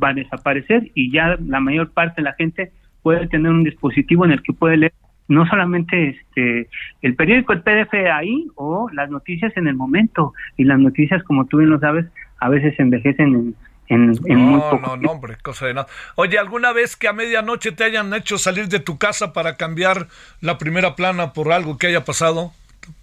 va 0.02 0.10
a 0.10 0.14
desaparecer 0.14 0.90
y 0.94 1.10
ya 1.10 1.36
la 1.44 1.60
mayor 1.60 1.90
parte 1.90 2.22
de 2.22 2.24
la 2.24 2.32
gente 2.34 2.72
puede 3.02 3.26
tener 3.26 3.50
un 3.52 3.64
dispositivo 3.64 4.24
en 4.24 4.30
el 4.32 4.42
que 4.42 4.52
puede 4.52 4.76
leer 4.76 4.92
no 5.28 5.46
solamente 5.46 6.08
este 6.10 6.68
el 7.02 7.14
periódico, 7.14 7.52
el 7.52 7.62
PDF 7.62 7.94
ahí 8.12 8.46
o 8.54 8.88
las 8.92 9.10
noticias 9.10 9.56
en 9.56 9.66
el 9.66 9.74
momento 9.74 10.32
y 10.56 10.64
las 10.64 10.78
noticias 10.78 11.22
como 11.24 11.46
tú 11.46 11.58
bien 11.58 11.70
lo 11.70 11.80
sabes 11.80 12.06
a 12.38 12.48
veces 12.48 12.78
envejecen 12.78 13.34
en, 13.34 13.54
en, 13.88 14.12
en 14.26 14.38
muy 14.38 14.60
No, 14.60 14.70
poco 14.70 14.86
no, 14.88 14.96
no, 14.96 15.10
hombre, 15.10 15.36
cosa 15.42 15.66
de 15.66 15.74
nada. 15.74 15.86
Oye, 16.16 16.38
¿alguna 16.38 16.72
vez 16.72 16.96
que 16.96 17.08
a 17.08 17.12
medianoche 17.12 17.72
te 17.72 17.84
hayan 17.84 18.12
hecho 18.14 18.38
salir 18.38 18.68
de 18.68 18.80
tu 18.80 18.98
casa 18.98 19.32
para 19.32 19.56
cambiar 19.56 20.08
la 20.40 20.58
primera 20.58 20.96
plana 20.96 21.32
por 21.32 21.52
algo 21.52 21.78
que 21.78 21.86
haya 21.88 22.04
pasado? 22.04 22.52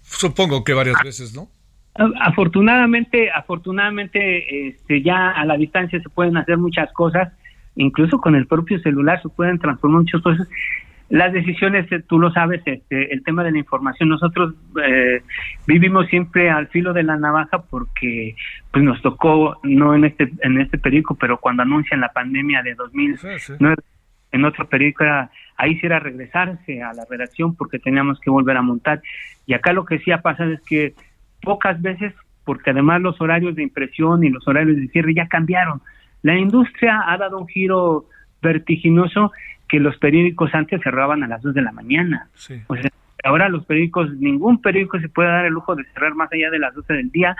Supongo 0.02 0.64
que 0.64 0.72
varias 0.72 0.96
veces, 1.02 1.34
¿no? 1.34 1.48
Afortunadamente, 2.20 3.30
afortunadamente, 3.30 4.68
este, 4.68 5.02
ya 5.02 5.30
a 5.30 5.44
la 5.44 5.56
distancia 5.56 6.00
se 6.00 6.08
pueden 6.08 6.36
hacer 6.36 6.58
muchas 6.58 6.92
cosas, 6.92 7.32
incluso 7.76 8.18
con 8.18 8.34
el 8.34 8.46
propio 8.46 8.80
celular 8.80 9.22
se 9.22 9.28
pueden 9.28 9.58
transformar 9.58 10.00
muchas 10.00 10.20
cosas. 10.20 10.48
Las 11.14 11.32
decisiones, 11.32 11.86
eh, 11.92 12.02
tú 12.08 12.18
lo 12.18 12.32
sabes, 12.32 12.60
este, 12.66 13.12
el 13.14 13.22
tema 13.22 13.44
de 13.44 13.52
la 13.52 13.58
información, 13.58 14.08
nosotros 14.08 14.52
eh, 14.84 15.22
vivimos 15.64 16.08
siempre 16.08 16.50
al 16.50 16.66
filo 16.66 16.92
de 16.92 17.04
la 17.04 17.16
navaja 17.16 17.62
porque 17.70 18.34
pues 18.72 18.82
nos 18.82 19.00
tocó, 19.00 19.60
no 19.62 19.94
en 19.94 20.06
este, 20.06 20.32
en 20.42 20.60
este 20.60 20.76
periódico, 20.76 21.14
pero 21.14 21.38
cuando 21.38 21.62
anuncian 21.62 22.00
la 22.00 22.08
pandemia 22.08 22.64
de 22.64 22.74
2009, 22.74 23.38
Sí, 23.38 23.54
sí. 23.56 23.64
en 24.32 24.44
otro 24.44 24.66
periódico 24.68 25.04
era, 25.04 25.30
ahí 25.56 25.78
sí 25.78 25.86
era 25.86 26.00
regresarse 26.00 26.82
a 26.82 26.92
la 26.92 27.04
redacción 27.08 27.54
porque 27.54 27.78
teníamos 27.78 28.18
que 28.18 28.30
volver 28.30 28.56
a 28.56 28.62
montar. 28.62 29.00
Y 29.46 29.54
acá 29.54 29.72
lo 29.72 29.84
que 29.84 30.00
sí 30.00 30.10
ha 30.10 30.20
pasado 30.20 30.50
es 30.50 30.60
que 30.62 30.94
pocas 31.42 31.80
veces, 31.80 32.12
porque 32.44 32.70
además 32.70 33.00
los 33.02 33.20
horarios 33.20 33.54
de 33.54 33.62
impresión 33.62 34.24
y 34.24 34.30
los 34.30 34.48
horarios 34.48 34.78
de 34.78 34.88
cierre 34.88 35.14
ya 35.14 35.28
cambiaron. 35.28 35.80
La 36.22 36.36
industria 36.36 37.04
ha 37.06 37.16
dado 37.18 37.38
un 37.38 37.46
giro 37.46 38.06
vertiginoso 38.42 39.30
que 39.74 39.80
los 39.80 39.96
periódicos 39.98 40.54
antes 40.54 40.80
cerraban 40.84 41.24
a 41.24 41.26
las 41.26 41.42
2 41.42 41.52
de 41.52 41.60
la 41.60 41.72
mañana. 41.72 42.28
Sí. 42.34 42.62
O 42.68 42.76
sea, 42.76 42.92
ahora 43.24 43.48
los 43.48 43.66
periódicos, 43.66 44.08
ningún 44.20 44.62
periódico 44.62 45.00
se 45.00 45.08
puede 45.08 45.30
dar 45.30 45.46
el 45.46 45.52
lujo 45.52 45.74
de 45.74 45.82
cerrar 45.92 46.14
más 46.14 46.32
allá 46.32 46.48
de 46.48 46.60
las 46.60 46.72
12 46.76 46.92
del 46.92 47.10
día, 47.10 47.36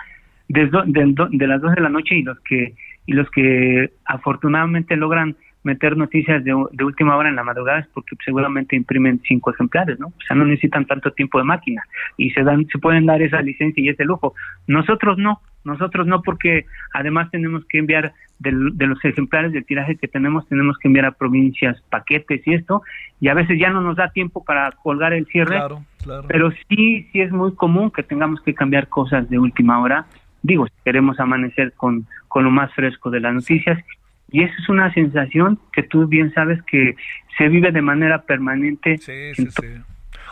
de, 0.49 0.65
de, 0.65 1.29
de 1.31 1.47
las 1.47 1.61
2 1.61 1.75
de 1.75 1.81
la 1.81 1.87
noche 1.87 2.15
y 2.15 2.23
los 2.23 2.37
que 2.41 2.73
y 3.05 3.13
los 3.13 3.31
que 3.31 3.89
afortunadamente 4.03 4.97
logran 4.97 5.37
meter 5.65 5.97
noticias 5.97 6.43
de, 6.43 6.53
de, 6.71 6.83
última 6.83 7.17
hora 7.17 7.27
en 7.27 7.35
la 7.35 7.43
madrugada 7.43 7.79
es 7.79 7.87
porque 7.87 8.15
seguramente 8.23 8.75
imprimen 8.75 9.19
cinco 9.27 9.51
ejemplares, 9.51 9.99
¿no? 9.99 10.07
O 10.07 10.21
sea, 10.25 10.35
no 10.35 10.45
necesitan 10.45 10.85
tanto 10.85 11.11
tiempo 11.11 11.39
de 11.39 11.43
máquina 11.43 11.83
y 12.17 12.29
se 12.29 12.43
dan, 12.43 12.67
se 12.67 12.77
pueden 12.77 13.07
dar 13.07 13.21
esa 13.23 13.41
licencia 13.41 13.83
y 13.83 13.89
ese 13.89 14.05
lujo. 14.05 14.35
Nosotros 14.67 15.17
no, 15.17 15.41
nosotros 15.63 16.05
no 16.05 16.21
porque 16.21 16.67
además 16.93 17.31
tenemos 17.31 17.65
que 17.65 17.79
enviar 17.79 18.13
de, 18.37 18.51
de 18.73 18.85
los 18.85 19.03
ejemplares 19.03 19.53
del 19.53 19.65
tiraje 19.65 19.95
que 19.95 20.07
tenemos, 20.07 20.47
tenemos 20.47 20.77
que 20.77 20.87
enviar 20.87 21.05
a 21.05 21.11
provincias 21.11 21.81
paquetes 21.89 22.45
y 22.45 22.53
esto, 22.53 22.83
y 23.19 23.29
a 23.29 23.33
veces 23.33 23.59
ya 23.59 23.71
no 23.71 23.81
nos 23.81 23.95
da 23.95 24.09
tiempo 24.09 24.43
para 24.45 24.71
colgar 24.71 25.13
el 25.13 25.25
cierre, 25.25 25.55
Claro, 25.55 25.83
claro. 26.03 26.27
pero 26.27 26.51
sí, 26.69 27.07
sí 27.11 27.21
es 27.21 27.31
muy 27.31 27.55
común 27.55 27.89
que 27.89 28.03
tengamos 28.03 28.39
que 28.41 28.53
cambiar 28.53 28.87
cosas 28.87 29.27
de 29.31 29.39
última 29.39 29.79
hora. 29.79 30.05
Digo, 30.43 30.67
si 30.67 30.73
queremos 30.83 31.19
amanecer 31.19 31.73
con, 31.73 32.05
con 32.27 32.43
lo 32.43 32.51
más 32.51 32.71
fresco 32.75 33.09
de 33.09 33.19
las 33.19 33.33
noticias 33.33 33.83
y 34.31 34.43
eso 34.43 34.53
es 34.61 34.69
una 34.69 34.93
sensación 34.93 35.59
que 35.71 35.83
tú 35.83 36.07
bien 36.07 36.33
sabes 36.33 36.59
que 36.63 36.95
se 37.37 37.47
vive 37.47 37.71
de 37.71 37.81
manera 37.81 38.23
permanente. 38.23 38.97
Sí, 38.97 39.33
sí, 39.35 39.47
sí. 39.51 39.67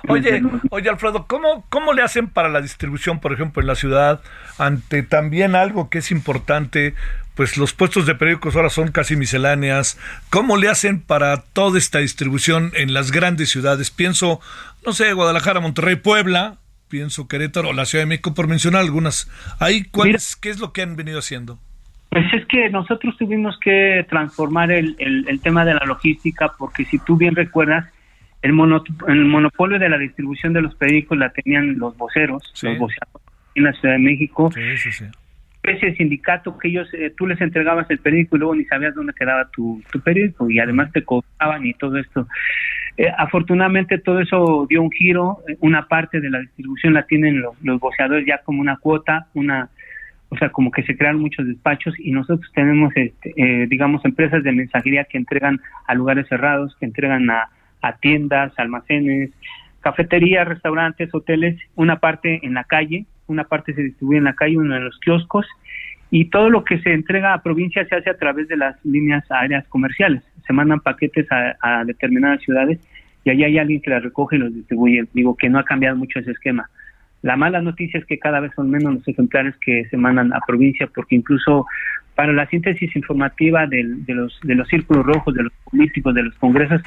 Oye, 0.07 0.41
oye 0.69 0.89
Alfredo, 0.89 1.27
¿cómo, 1.27 1.65
¿cómo 1.69 1.93
le 1.93 2.01
hacen 2.01 2.27
para 2.27 2.49
la 2.49 2.59
distribución, 2.59 3.19
por 3.19 3.31
ejemplo, 3.31 3.61
en 3.61 3.67
la 3.67 3.75
ciudad, 3.75 4.21
ante 4.57 5.01
también 5.01 5.55
algo 5.55 5.89
que 5.89 5.99
es 5.99 6.11
importante? 6.11 6.93
Pues 7.35 7.57
los 7.57 7.73
puestos 7.73 8.05
de 8.05 8.13
periódicos 8.13 8.55
ahora 8.55 8.69
son 8.69 8.91
casi 8.91 9.15
misceláneas. 9.15 9.97
¿Cómo 10.29 10.57
le 10.57 10.69
hacen 10.69 11.01
para 11.01 11.37
toda 11.37 11.77
esta 11.77 11.99
distribución 11.99 12.71
en 12.75 12.93
las 12.93 13.11
grandes 13.11 13.49
ciudades? 13.49 13.91
Pienso, 13.91 14.41
no 14.85 14.91
sé, 14.91 15.13
Guadalajara, 15.13 15.61
Monterrey, 15.61 15.95
Puebla, 15.95 16.57
pienso 16.89 17.27
Querétaro, 17.27 17.73
la 17.73 17.85
Ciudad 17.85 18.03
de 18.03 18.07
México, 18.07 18.33
por 18.33 18.47
mencionar 18.47 18.81
algunas. 18.81 19.31
Ahí, 19.59 19.85
¿cuál 19.85 20.09
Mira. 20.09 20.17
es, 20.17 20.35
¿qué 20.35 20.49
es 20.49 20.59
lo 20.59 20.73
que 20.73 20.81
han 20.81 20.95
venido 20.95 21.19
haciendo? 21.19 21.59
Pues 22.13 22.33
es 22.33 22.45
que 22.45 22.69
nosotros 22.69 23.17
tuvimos 23.17 23.59
que 23.59 24.05
transformar 24.09 24.71
el, 24.71 24.95
el, 24.99 25.27
el 25.27 25.41
tema 25.41 25.65
de 25.65 25.73
la 25.73 25.83
logística 25.85 26.51
porque 26.57 26.85
si 26.85 26.99
tú 26.99 27.17
bien 27.17 27.35
recuerdas, 27.35 27.85
el, 28.43 28.53
mono, 28.53 28.83
el 29.07 29.25
monopolio 29.25 29.79
de 29.79 29.89
la 29.89 29.97
distribución 29.97 30.53
de 30.53 30.61
los 30.61 30.75
periódicos 30.75 31.17
la 31.17 31.29
tenían 31.31 31.77
los 31.79 31.97
voceros, 31.97 32.43
Sí. 32.53 32.67
los 32.67 32.77
voceros 32.77 33.09
en 33.55 33.63
la 33.63 33.73
Ciudad 33.73 33.95
de 33.95 33.99
México, 33.99 34.51
Sí, 34.53 34.77
sí, 34.77 34.91
sí. 34.91 35.05
especie 35.63 35.91
de 35.91 35.95
sindicato 35.95 36.57
que 36.57 36.67
ellos, 36.67 36.87
eh, 36.93 37.11
tú 37.17 37.25
les 37.25 37.39
entregabas 37.41 37.89
el 37.89 37.99
periódico 37.99 38.35
y 38.35 38.39
luego 38.39 38.55
ni 38.55 38.65
sabías 38.65 38.93
dónde 38.95 39.13
quedaba 39.13 39.49
tu, 39.49 39.81
tu 39.91 39.99
periódico 40.01 40.49
y 40.49 40.59
además 40.59 40.91
te 40.91 41.03
cobraban 41.03 41.65
y 41.65 41.73
todo 41.73 41.97
esto. 41.97 42.27
Eh, 42.97 43.07
afortunadamente 43.17 43.97
todo 43.97 44.19
eso 44.19 44.67
dio 44.69 44.81
un 44.83 44.91
giro, 44.91 45.39
eh, 45.47 45.57
una 45.61 45.87
parte 45.87 46.19
de 46.21 46.29
la 46.29 46.39
distribución 46.41 46.93
la 46.93 47.03
tienen 47.07 47.41
los, 47.41 47.55
los 47.63 47.79
voceadores 47.79 48.25
ya 48.27 48.37
como 48.39 48.61
una 48.61 48.77
cuota, 48.77 49.27
una 49.33 49.69
o 50.33 50.37
sea, 50.37 50.49
como 50.49 50.71
que 50.71 50.81
se 50.81 50.97
crean 50.97 51.19
muchos 51.19 51.45
despachos 51.45 51.93
y 51.99 52.11
nosotros 52.11 52.51
tenemos, 52.55 52.91
este, 52.95 53.33
eh, 53.37 53.67
digamos, 53.67 54.03
empresas 54.03 54.43
de 54.43 54.51
mensajería 54.51 55.03
que 55.03 55.19
entregan 55.19 55.61
a 55.85 55.93
lugares 55.93 56.27
cerrados, 56.27 56.75
que 56.79 56.87
entregan 56.87 57.29
a, 57.29 57.49
tiendas, 58.01 58.51
almacenes, 58.57 59.29
cafeterías, 59.81 60.47
restaurantes, 60.47 61.13
hoteles, 61.13 61.59
una 61.75 61.99
parte 61.99 62.39
en 62.41 62.55
la 62.55 62.63
calle, 62.63 63.05
una 63.27 63.43
parte 63.43 63.73
se 63.73 63.83
distribuye 63.83 64.17
en 64.17 64.23
la 64.23 64.33
calle, 64.33 64.57
una 64.57 64.77
en 64.77 64.85
los 64.85 64.99
kioscos, 65.01 65.45
y 66.09 66.25
todo 66.29 66.49
lo 66.49 66.63
que 66.63 66.79
se 66.79 66.93
entrega 66.93 67.33
a 67.33 67.43
provincia 67.43 67.85
se 67.85 67.95
hace 67.95 68.09
a 68.09 68.17
través 68.17 68.47
de 68.47 68.57
las 68.57 68.83
líneas 68.83 69.29
aéreas 69.29 69.67
comerciales. 69.67 70.23
Se 70.47 70.53
mandan 70.53 70.79
paquetes 70.79 71.27
a, 71.31 71.57
a 71.61 71.83
determinadas 71.85 72.41
ciudades 72.41 72.79
y 73.23 73.29
allá 73.29 73.45
hay 73.45 73.57
alguien 73.59 73.81
que 73.81 73.91
las 73.91 74.01
recoge 74.01 74.37
y 74.37 74.39
los 74.39 74.53
distribuye. 74.53 75.05
Digo 75.13 75.35
que 75.35 75.49
no 75.49 75.59
ha 75.59 75.63
cambiado 75.63 75.95
mucho 75.95 76.19
ese 76.19 76.31
esquema. 76.31 76.69
La 77.23 77.35
mala 77.35 77.61
noticia 77.61 77.99
es 77.99 78.05
que 78.05 78.19
cada 78.19 78.39
vez 78.39 78.51
son 78.55 78.69
menos 78.69 78.93
los 78.93 79.07
ejemplares 79.07 79.55
que 79.65 79.85
se 79.89 79.97
mandan 79.97 80.31
a 80.33 80.39
provincia, 80.45 80.87
porque 80.93 81.15
incluso 81.15 81.65
para 82.15 82.31
la 82.33 82.45
síntesis 82.47 82.95
informativa 82.95 83.65
del- 83.65 84.05
de, 84.05 84.13
los, 84.13 84.39
de 84.43 84.53
los 84.55 84.67
círculos 84.67 85.03
rojos, 85.05 85.33
de 85.33 85.43
los 85.43 85.53
políticos, 85.63 86.13
de 86.13 86.23
los 86.23 86.35
congresos, 86.35 86.81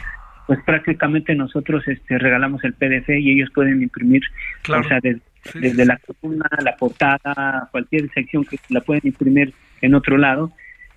pues 0.47 0.61
prácticamente 0.64 1.34
nosotros 1.34 1.89
este, 1.89 2.18
regalamos 2.18 2.62
el 2.62 2.74
PDF 2.74 3.09
y 3.18 3.32
ellos 3.32 3.51
pueden 3.53 3.82
imprimir, 3.82 4.22
Claro. 4.62 4.82
o 4.84 4.89
sea, 4.89 5.01
Sí, 5.01 5.59
desde 5.61 5.82
sí. 5.82 5.89
la 5.89 5.99
columna, 6.20 6.47
la 6.64 6.76
portada, 6.76 7.68
cualquier 7.72 8.09
sección 8.12 8.45
que 8.45 8.59
la 8.68 8.80
pueden 8.80 9.03
imprimir 9.05 9.53
en 9.80 9.95
otro 9.95 10.16
lado. 10.18 10.53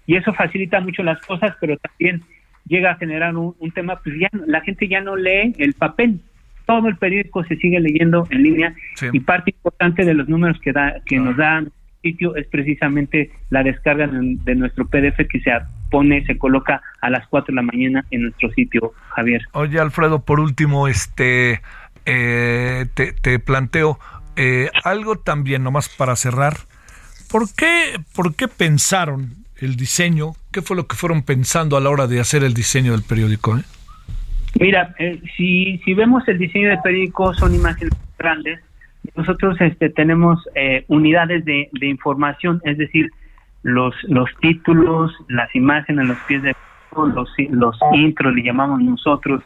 Y 0.06 0.16
eso 0.16 0.34
facilita 0.34 0.80
mucho 0.82 1.02
las 1.04 1.20
cosas, 1.22 1.56
pero 1.62 1.78
también 1.78 2.22
llega 2.68 2.92
a 2.92 2.96
generar 2.96 3.36
un, 3.36 3.56
un 3.60 3.72
tema, 3.72 4.00
pues 4.04 4.16
ya 4.20 4.28
la 4.48 4.62
gente 4.62 4.88
ya 4.88 5.02
no 5.02 5.16
lee 5.16 5.54
el 5.60 5.74
papel. 5.74 6.20
Todo 6.70 6.88
el 6.88 6.98
periódico 6.98 7.44
se 7.46 7.56
sigue 7.58 7.80
leyendo 7.80 8.28
en 8.30 8.44
línea 8.44 8.74
Sí. 8.96 9.08
y 9.12 9.20
parte 9.20 9.52
importante 9.52 10.06
de 10.06 10.14
los 10.14 10.30
números 10.30 10.58
que 10.62 10.72
da 10.72 10.96
que 11.06 11.18
nos 11.18 11.36
da 11.36 11.60
el 11.60 11.72
sitio 12.04 12.36
es 12.36 12.48
precisamente 12.48 13.32
la 13.50 13.62
descarga 13.64 14.08
de, 14.08 14.38
de 14.44 14.56
nuestro 14.56 14.88
PDF 14.88 15.18
que 15.30 15.40
se 15.42 15.52
pone, 15.92 16.24
se 16.26 16.38
coloca 16.38 16.82
a 17.02 17.10
las 17.10 17.28
4 17.28 17.52
de 17.52 17.56
la 17.56 17.62
mañana 17.64 18.06
en 18.12 18.22
nuestro 18.24 18.52
sitio, 18.52 18.94
Javier. 19.16 19.42
Oye, 19.54 19.80
Alfredo, 19.80 20.24
por 20.24 20.40
último, 20.40 20.88
este, 20.88 21.62
eh, 22.06 22.86
te, 22.94 23.14
te 23.14 23.40
planteo 23.40 24.00
eh, 24.36 24.70
algo 24.84 25.18
también, 25.18 25.64
nomás 25.64 25.90
para 25.90 26.16
cerrar. 26.16 26.54
¿Por 27.30 27.54
qué, 27.54 28.00
¿Por 28.16 28.36
qué 28.36 28.48
pensaron 28.48 29.34
el 29.58 29.76
diseño? 29.76 30.34
¿Qué 30.52 30.62
fue 30.62 30.76
lo 30.78 30.88
que 30.88 30.96
fueron 30.96 31.22
pensando 31.24 31.76
a 31.76 31.82
la 31.82 31.90
hora 31.90 32.08
de 32.08 32.20
hacer 32.20 32.44
el 32.44 32.54
diseño 32.54 32.94
del 32.94 33.04
periódico? 33.04 33.58
eh? 33.58 33.64
Mira, 34.60 34.96
eh, 35.00 35.22
si, 35.36 35.80
si 35.86 35.94
vemos 35.94 36.28
el 36.28 36.38
diseño 36.38 36.70
del 36.70 36.82
periódico, 36.82 37.34
son 37.34 37.54
imágenes 37.56 37.94
grandes. 38.18 38.60
Nosotros 39.16 39.60
este, 39.62 39.90
tenemos 39.90 40.48
eh, 40.56 40.86
unidades 40.88 41.46
de, 41.46 41.70
de 41.72 41.88
información, 41.88 42.62
es 42.64 42.78
decir, 42.78 43.10
los, 43.64 43.96
los 44.04 44.30
títulos, 44.42 45.14
las 45.28 45.54
imágenes, 45.56 46.08
los 46.08 46.18
pies 46.28 46.42
de 46.44 46.56
los, 46.96 47.30
los 47.50 47.78
intros, 47.94 48.34
le 48.34 48.44
llamamos 48.44 48.82
nosotros. 48.82 49.44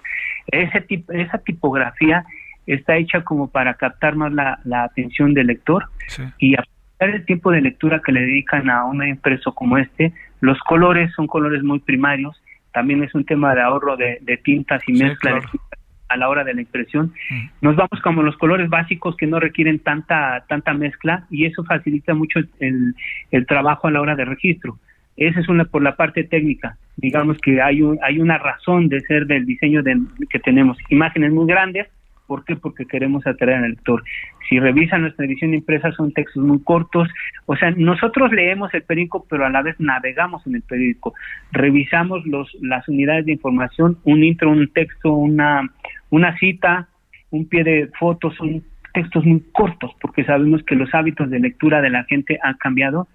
Ese 0.47 0.81
tipo, 0.81 1.11
esa 1.13 1.37
tipografía 1.39 2.25
está 2.65 2.95
hecha 2.95 3.21
como 3.23 3.49
para 3.49 3.73
captar 3.73 4.15
más 4.15 4.31
la, 4.33 4.59
la 4.63 4.83
atención 4.83 5.33
del 5.33 5.47
lector 5.47 5.85
Sí. 6.07 6.23
y 6.39 6.53
aprovechar 6.53 7.15
el 7.15 7.25
tiempo 7.25 7.51
de 7.51 7.61
lectura 7.61 8.01
que 8.05 8.11
le 8.11 8.21
dedican 8.21 8.69
a 8.69 8.85
un 8.85 9.05
impreso 9.05 9.53
como 9.53 9.77
este. 9.77 10.13
Los 10.41 10.59
colores 10.59 11.11
son 11.15 11.27
colores 11.27 11.63
muy 11.63 11.79
primarios, 11.79 12.41
también 12.73 13.03
es 13.03 13.13
un 13.15 13.25
tema 13.25 13.53
de 13.55 13.61
ahorro 13.61 13.95
de, 13.95 14.17
de 14.21 14.37
tintas 14.37 14.81
y 14.87 14.95
Sí, 14.95 15.03
mezcla 15.03 15.33
de 15.33 15.39
claro. 15.39 15.51
tintas 15.51 15.79
a 16.09 16.17
la 16.17 16.29
hora 16.29 16.43
de 16.43 16.53
la 16.53 16.61
impresión. 16.61 17.13
Mm. 17.29 17.45
Nos 17.61 17.75
vamos 17.75 17.99
como 18.03 18.21
los 18.21 18.37
colores 18.37 18.69
básicos 18.69 19.15
que 19.17 19.25
no 19.27 19.39
requieren 19.39 19.79
tanta 19.79 20.45
tanta 20.47 20.73
mezcla 20.73 21.25
y 21.31 21.45
eso 21.45 21.63
facilita 21.63 22.13
mucho 22.13 22.39
el, 22.59 22.93
el 23.31 23.45
trabajo 23.47 23.87
a 23.87 23.91
la 23.91 24.01
hora 24.01 24.15
de 24.15 24.25
registro. 24.25 24.77
Esa 25.15 25.39
es 25.39 25.49
una 25.49 25.65
por 25.65 25.81
la 25.83 25.95
parte 25.95 26.23
técnica. 26.23 26.77
Digamos 26.97 27.37
que 27.39 27.61
hay 27.61 27.81
un, 27.81 27.99
hay 28.01 28.19
una 28.19 28.37
razón 28.37 28.89
de 28.89 28.99
ser 29.01 29.25
del 29.27 29.45
diseño 29.45 29.83
de, 29.83 29.99
que 30.29 30.39
tenemos. 30.39 30.77
Imágenes 30.89 31.31
muy 31.31 31.47
grandes, 31.47 31.87
¿por 32.33 32.45
qué? 32.45 32.55
Porque 32.55 32.87
queremos 32.87 33.27
atraer 33.27 33.63
al 33.63 33.69
lector. 33.69 34.03
Si 34.49 34.59
revisan 34.59 35.03
nuestra 35.03 35.23
edición 35.23 35.53
impresa 35.53 35.91
son 35.91 36.11
textos 36.13 36.43
muy 36.43 36.63
cortos, 36.63 37.07
o 37.45 37.55
sea, 37.55 37.69
nosotros 37.77 38.31
leemos 38.31 38.73
el 38.73 38.81
periódico, 38.81 39.23
pero 39.29 39.45
a 39.45 39.51
la 39.51 39.61
vez 39.61 39.75
navegamos 39.77 40.41
en 40.47 40.55
el 40.55 40.63
periódico. 40.63 41.13
Revisamos 41.51 42.25
los 42.25 42.51
las 42.59 42.87
unidades 42.87 43.27
de 43.27 43.33
información, 43.33 43.99
un 44.03 44.23
intro, 44.23 44.49
un 44.49 44.67
texto, 44.69 45.13
una 45.13 45.69
una 46.09 46.35
cita, 46.39 46.87
un 47.29 47.47
pie 47.47 47.63
de 47.63 47.91
fotos, 47.99 48.33
son 48.35 48.63
textos 48.95 49.23
muy 49.23 49.43
cortos, 49.51 49.91
porque 50.01 50.23
sabemos 50.23 50.63
que 50.63 50.73
los 50.73 50.91
hábitos 50.95 51.29
de 51.29 51.39
lectura 51.39 51.81
de 51.81 51.91
la 51.91 52.03
gente 52.05 52.39
han 52.41 52.55
cambiado 52.55 53.07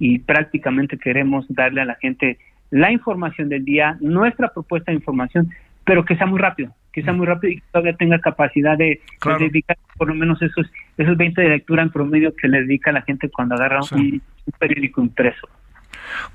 y 0.00 0.18
prácticamente 0.18 0.98
queremos 0.98 1.46
darle 1.48 1.80
a 1.80 1.84
la 1.84 1.94
gente 1.94 2.38
la 2.72 2.90
información 2.90 3.48
del 3.48 3.64
día, 3.64 3.96
nuestra 4.00 4.48
propuesta 4.48 4.90
de 4.90 4.96
información, 4.96 5.50
pero 5.84 6.04
que 6.04 6.16
sea 6.16 6.26
muy 6.26 6.40
rápido, 6.40 6.74
que 6.94 7.02
sea 7.02 7.12
muy 7.12 7.26
rápido 7.26 7.52
y 7.52 7.56
que 7.56 7.62
todavía 7.72 7.94
tenga 7.96 8.18
capacidad 8.20 8.78
de, 8.78 9.00
dedicar 9.40 9.76
por 9.96 10.08
lo 10.08 10.14
menos 10.14 10.40
esos 10.42 10.66
esos 10.96 11.16
20 11.16 11.40
de 11.42 11.48
lectura 11.48 11.82
en 11.82 11.90
promedio 11.90 12.34
que 12.36 12.46
le 12.48 12.60
dedica 12.60 12.92
la 12.92 13.02
gente 13.02 13.28
cuando 13.28 13.56
agarra 13.56 13.82
Sí. 13.82 13.94
un, 13.94 14.22
un 14.46 14.52
periódico 14.58 15.02
impreso. 15.02 15.48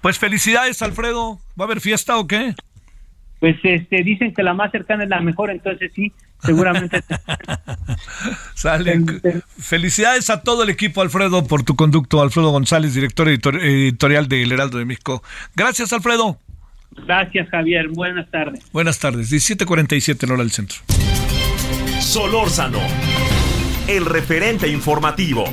Pues 0.02 0.20
felicidades, 0.20 0.82
Alfredo. 0.82 1.40
¿Va 1.60 1.64
a 1.64 1.68
haber 1.68 1.80
fiesta 1.80 2.18
o 2.18 2.28
qué? 2.28 2.54
Pues 3.40 3.56
este 3.64 4.04
dicen 4.04 4.34
que 4.34 4.44
la 4.44 4.54
más 4.54 4.70
cercana 4.72 5.04
es 5.06 5.10
la 5.10 5.22
mejor, 5.22 5.50
entonces 5.50 5.92
sí, 5.96 6.12
seguramente 6.42 7.02
Sale. 8.54 9.02
Felicidades 9.58 10.30
a 10.30 10.42
todo 10.44 10.64
el 10.64 10.70
equipo, 10.70 11.02
Alfredo, 11.02 11.46
por 11.48 11.64
tu 11.64 11.76
conducto. 11.76 12.22
Alfredo 12.22 12.52
González, 12.52 12.94
director 12.94 13.28
editor- 13.30 13.62
editorial 13.62 14.28
de 14.28 14.44
El 14.44 14.52
Heraldo 14.52 14.78
de 14.78 14.86
México. 14.86 15.24
Gracias, 15.56 15.94
Alfredo. 15.94 16.38
Gracias, 16.92 17.50
Javier. 17.50 17.88
Buenas 17.90 18.30
tardes. 18.30 18.64
Buenas 18.72 19.00
tardes. 19.00 19.30
17:47 19.30 20.26
en 20.26 20.32
hora 20.32 20.44
del 20.44 20.52
centro. 20.52 20.78
Solórzano, 22.00 22.80
el 23.88 24.06
referente 24.06 24.68
informativo. 24.68 25.46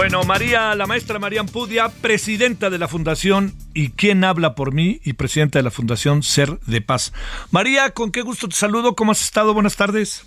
Bueno, 0.00 0.24
María, 0.24 0.74
la 0.74 0.86
maestra 0.86 1.18
María 1.18 1.40
Ampudia, 1.40 1.90
presidenta 1.90 2.70
de 2.70 2.78
la 2.78 2.88
Fundación 2.88 3.52
y 3.74 3.90
quien 3.90 4.24
habla 4.24 4.54
por 4.54 4.72
mí 4.72 4.98
y 5.04 5.12
presidenta 5.12 5.58
de 5.58 5.62
la 5.62 5.70
Fundación 5.70 6.22
Ser 6.22 6.58
de 6.60 6.80
Paz. 6.80 7.12
María, 7.50 7.90
con 7.90 8.10
qué 8.10 8.22
gusto 8.22 8.48
te 8.48 8.56
saludo. 8.56 8.96
¿Cómo 8.96 9.12
has 9.12 9.22
estado? 9.22 9.52
Buenas 9.52 9.76
tardes. 9.76 10.24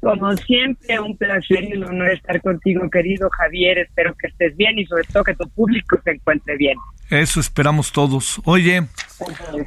Como 0.00 0.36
siempre, 0.36 1.00
un 1.00 1.16
placer 1.16 1.64
y 1.64 1.76
un 1.76 1.84
honor 1.84 2.10
estar 2.10 2.40
contigo, 2.40 2.88
querido 2.88 3.28
Javier. 3.30 3.78
Espero 3.78 4.14
que 4.14 4.28
estés 4.28 4.56
bien 4.56 4.78
y 4.78 4.86
sobre 4.86 5.04
todo 5.04 5.24
que 5.24 5.34
tu 5.34 5.48
público 5.48 5.98
se 6.04 6.12
encuentre 6.12 6.56
bien. 6.56 6.78
Eso 7.10 7.40
esperamos 7.40 7.90
todos. 7.90 8.40
Oye, 8.44 8.86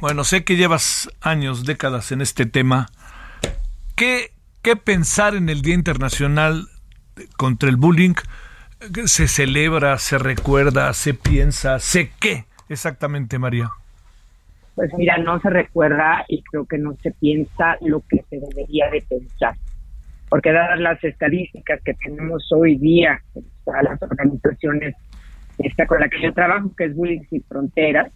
bueno, 0.00 0.24
sé 0.24 0.44
que 0.44 0.56
llevas 0.56 1.10
años, 1.20 1.66
décadas 1.66 2.12
en 2.12 2.22
este 2.22 2.46
tema. 2.46 2.86
¿Qué, 3.94 4.30
qué 4.62 4.76
pensar 4.76 5.34
en 5.34 5.50
el 5.50 5.60
Día 5.60 5.74
Internacional 5.74 6.66
contra 7.36 7.68
el 7.68 7.76
Bullying? 7.76 8.14
¿Se 9.04 9.28
celebra, 9.28 9.98
se 9.98 10.18
recuerda, 10.18 10.92
se 10.94 11.14
piensa, 11.14 11.78
se 11.78 12.10
qué 12.18 12.46
exactamente, 12.68 13.38
María? 13.38 13.70
Pues 14.74 14.90
mira, 14.96 15.18
no 15.18 15.38
se 15.40 15.50
recuerda 15.50 16.24
y 16.28 16.42
creo 16.42 16.64
que 16.64 16.78
no 16.78 16.96
se 17.02 17.10
piensa 17.10 17.76
lo 17.82 18.02
que 18.08 18.24
se 18.30 18.38
debería 18.38 18.88
de 18.90 19.02
pensar. 19.02 19.54
Porque 20.32 20.50
dadas 20.50 20.80
las 20.80 21.04
estadísticas 21.04 21.78
que 21.84 21.92
tenemos 21.92 22.50
hoy 22.52 22.78
día, 22.78 23.20
a 23.66 23.82
las 23.82 24.00
organizaciones 24.00 24.94
esta 25.58 25.86
con 25.86 26.00
la 26.00 26.08
que 26.08 26.22
yo 26.22 26.32
trabajo, 26.32 26.74
que 26.74 26.84
es 26.84 26.96
Bullying 26.96 27.20
Sin 27.28 27.42
Fronteras, 27.42 28.10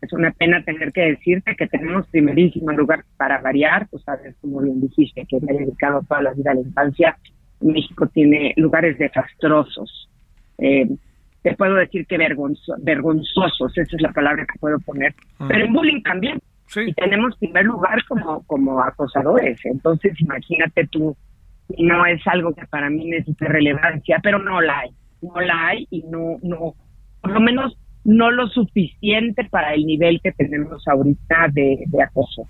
es 0.00 0.12
una 0.12 0.30
pena 0.30 0.62
tener 0.62 0.92
que 0.92 1.00
decirte 1.00 1.56
que 1.56 1.66
tenemos 1.66 2.06
primerísimo 2.10 2.70
lugar 2.70 3.02
para 3.16 3.40
variar, 3.40 3.88
pues 3.90 4.04
sabes, 4.04 4.36
como 4.40 4.60
bien 4.60 4.80
dijiste, 4.80 5.26
que 5.28 5.40
me 5.40 5.50
he 5.52 5.58
dedicado 5.58 6.00
toda 6.08 6.22
la 6.22 6.32
vida 6.32 6.52
a 6.52 6.54
la 6.54 6.60
infancia, 6.60 7.18
México 7.60 8.06
tiene 8.06 8.54
lugares 8.56 8.96
desastrosos. 8.96 10.08
Eh, 10.58 10.88
te 11.42 11.56
puedo 11.56 11.74
decir 11.74 12.06
que 12.06 12.18
vergonzo- 12.18 12.76
vergonzosos, 12.78 13.76
esa 13.76 13.96
es 13.96 14.00
la 14.00 14.12
palabra 14.12 14.46
que 14.46 14.60
puedo 14.60 14.78
poner. 14.78 15.12
Pero 15.48 15.64
en 15.64 15.72
bullying 15.72 16.02
también. 16.02 16.38
Y 16.90 16.92
tenemos 16.94 17.36
primer 17.38 17.64
lugar 17.64 17.98
como, 18.06 18.44
como 18.44 18.80
acosadores. 18.80 19.58
Entonces, 19.64 20.12
imagínate 20.20 20.86
tú, 20.86 21.16
no 21.76 22.06
es 22.06 22.26
algo 22.26 22.54
que 22.54 22.66
para 22.66 22.90
mí 22.90 23.06
necesite 23.06 23.46
relevancia, 23.46 24.20
pero 24.22 24.38
no 24.38 24.60
la 24.60 24.80
hay. 24.80 24.90
No 25.20 25.40
la 25.40 25.66
hay 25.68 25.86
y 25.90 26.02
no, 26.04 26.38
no, 26.42 26.74
por 27.20 27.32
lo 27.32 27.40
menos 27.40 27.76
no 28.04 28.30
lo 28.30 28.46
suficiente 28.48 29.44
para 29.44 29.74
el 29.74 29.84
nivel 29.84 30.20
que 30.22 30.32
tenemos 30.32 30.86
ahorita 30.86 31.48
de, 31.52 31.84
de 31.86 32.02
acoso. 32.02 32.46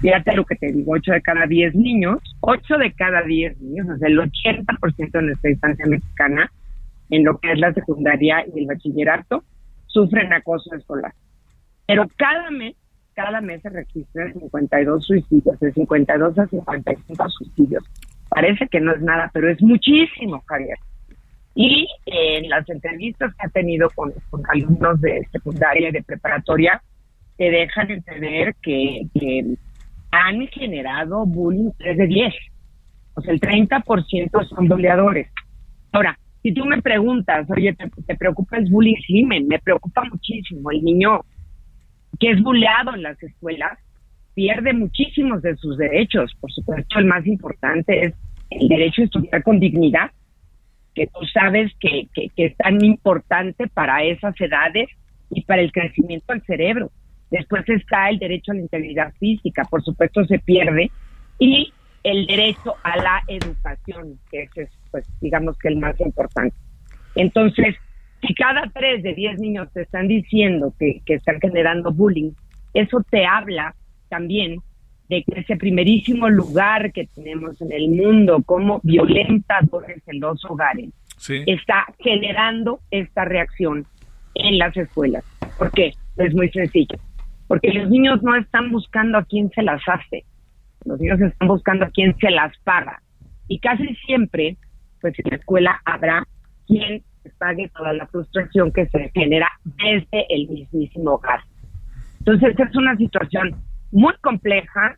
Fíjate 0.00 0.34
lo 0.34 0.44
que 0.44 0.56
te 0.56 0.72
digo, 0.72 0.92
8 0.92 1.12
de 1.12 1.22
cada 1.22 1.46
10 1.46 1.74
niños, 1.76 2.18
8 2.40 2.76
de 2.78 2.92
cada 2.92 3.22
10 3.22 3.60
niños, 3.60 3.88
o 3.88 3.96
sea, 3.98 4.08
el 4.08 4.18
80% 4.18 5.10
de 5.12 5.22
nuestra 5.22 5.50
instancia 5.50 5.86
mexicana, 5.86 6.50
en 7.10 7.24
lo 7.24 7.38
que 7.38 7.52
es 7.52 7.58
la 7.58 7.72
secundaria 7.72 8.44
y 8.52 8.60
el 8.60 8.66
bachillerato, 8.66 9.44
sufren 9.86 10.32
acoso 10.32 10.74
escolar. 10.74 11.12
Pero 11.86 12.06
cada 12.16 12.50
mes, 12.50 12.74
cada 13.14 13.40
mes 13.40 13.62
se 13.62 13.70
registran 13.70 14.32
52 14.34 15.04
suicidios, 15.04 15.60
de 15.60 15.72
52 15.72 16.38
a 16.38 16.46
55 16.46 17.28
suicidios. 17.28 17.84
Parece 18.34 18.66
que 18.68 18.80
no 18.80 18.94
es 18.94 19.02
nada, 19.02 19.30
pero 19.34 19.50
es 19.50 19.60
muchísimo, 19.60 20.42
Javier. 20.46 20.78
Y 21.54 21.86
eh, 22.06 22.38
en 22.38 22.48
las 22.48 22.66
entrevistas 22.70 23.34
que 23.34 23.46
ha 23.46 23.50
tenido 23.50 23.90
con, 23.90 24.10
con 24.30 24.42
alumnos 24.48 24.98
de 25.02 25.26
secundaria 25.30 25.90
y 25.90 25.92
de 25.92 26.02
preparatoria, 26.02 26.82
te 27.36 27.50
dejan 27.50 27.90
entender 27.90 28.54
que, 28.62 29.02
que 29.12 29.44
han 30.10 30.46
generado 30.48 31.26
bullying 31.26 31.72
3 31.76 31.98
de 31.98 32.06
10. 32.06 32.34
O 33.14 33.20
sea, 33.20 33.34
el 33.34 33.40
30% 33.40 34.48
son 34.48 34.66
buleadores. 34.66 35.28
Ahora, 35.92 36.18
si 36.42 36.54
tú 36.54 36.64
me 36.64 36.80
preguntas, 36.80 37.46
oye, 37.50 37.74
¿te, 37.74 37.90
te 38.06 38.16
preocupa 38.16 38.56
el 38.56 38.70
bullying? 38.70 38.96
Sí, 39.06 39.24
me, 39.24 39.40
me 39.42 39.58
preocupa 39.58 40.04
muchísimo. 40.10 40.70
El 40.70 40.82
niño 40.82 41.20
que 42.18 42.30
es 42.30 42.42
buleado 42.42 42.94
en 42.94 43.02
las 43.02 43.22
escuelas 43.22 43.78
pierde 44.34 44.72
muchísimos 44.72 45.42
de 45.42 45.56
sus 45.56 45.76
derechos. 45.76 46.32
Por 46.40 46.52
supuesto, 46.52 46.98
el 46.98 47.06
más 47.06 47.26
importante 47.26 48.06
es 48.06 48.14
el 48.50 48.68
derecho 48.68 49.02
a 49.02 49.04
estudiar 49.06 49.42
con 49.42 49.60
dignidad, 49.60 50.10
que 50.94 51.06
tú 51.06 51.24
sabes 51.32 51.72
que, 51.80 52.06
que, 52.14 52.30
es 52.36 52.56
tan 52.56 52.84
importante 52.84 53.66
para 53.68 54.02
esas 54.04 54.38
edades 54.40 54.88
y 55.30 55.42
para 55.42 55.62
el 55.62 55.72
crecimiento 55.72 56.32
del 56.32 56.42
cerebro. 56.42 56.90
Después 57.30 57.66
está 57.68 58.10
el 58.10 58.18
derecho 58.18 58.52
a 58.52 58.56
la 58.56 58.60
integridad 58.60 59.14
física, 59.18 59.64
por 59.70 59.82
supuesto 59.82 60.24
se 60.26 60.38
pierde, 60.38 60.90
y 61.38 61.72
el 62.02 62.26
derecho 62.26 62.74
a 62.82 62.96
la 62.96 63.22
educación, 63.26 64.18
que 64.30 64.42
ese 64.42 64.62
es, 64.62 64.70
pues, 64.90 65.06
digamos 65.20 65.56
que 65.58 65.68
el 65.68 65.78
más 65.78 65.98
importante. 66.00 66.54
Entonces, 67.14 67.76
si 68.20 68.34
cada 68.34 68.70
tres 68.74 69.02
de 69.02 69.14
diez 69.14 69.38
niños 69.38 69.72
te 69.72 69.82
están 69.82 70.08
diciendo 70.08 70.74
que, 70.78 71.00
que 71.06 71.14
están 71.14 71.40
generando 71.40 71.92
bullying, 71.92 72.32
eso 72.74 73.02
te 73.10 73.24
habla 73.24 73.74
también 74.16 74.60
de 75.08 75.24
que 75.24 75.40
ese 75.40 75.56
primerísimo 75.56 76.28
lugar 76.28 76.92
que 76.92 77.06
tenemos 77.14 77.58
en 77.62 77.72
el 77.72 77.88
mundo 77.88 78.42
como 78.44 78.78
violentadores 78.82 80.02
en 80.06 80.20
los 80.20 80.44
hogares 80.44 80.90
Sí. 81.16 81.42
está 81.46 81.86
generando 81.98 82.80
esta 82.90 83.24
reacción 83.24 83.86
en 84.34 84.58
las 84.58 84.76
escuelas. 84.76 85.24
¿Por 85.58 85.70
qué? 85.72 85.94
Es 86.18 86.34
muy 86.34 86.50
sencillo. 86.50 86.96
Porque 87.48 87.72
los 87.72 87.88
niños 87.88 88.22
no 88.22 88.36
están 88.36 88.70
buscando 88.70 89.16
a 89.18 89.24
quién 89.24 89.50
se 89.54 89.62
las 89.62 89.80
hace, 89.86 90.24
los 90.84 91.00
niños 91.00 91.20
están 91.20 91.48
buscando 91.48 91.86
a 91.86 91.90
quién 91.90 92.14
se 92.18 92.30
las 92.30 92.52
paga. 92.64 93.02
Y 93.48 93.58
casi 93.60 93.86
siempre, 94.06 94.56
pues 95.00 95.18
en 95.18 95.30
la 95.30 95.36
escuela 95.36 95.80
habrá 95.86 96.26
quien 96.66 97.02
pague 97.38 97.70
toda 97.76 97.92
la 97.94 98.06
frustración 98.08 98.72
que 98.72 98.86
se 98.88 99.10
genera 99.14 99.48
desde 99.64 100.26
el 100.28 100.48
mismísimo 100.48 101.12
hogar. 101.12 101.40
Entonces 102.18 102.54
es 102.58 102.76
una 102.76 102.96
situación 102.96 103.56
muy 103.92 104.14
compleja, 104.20 104.96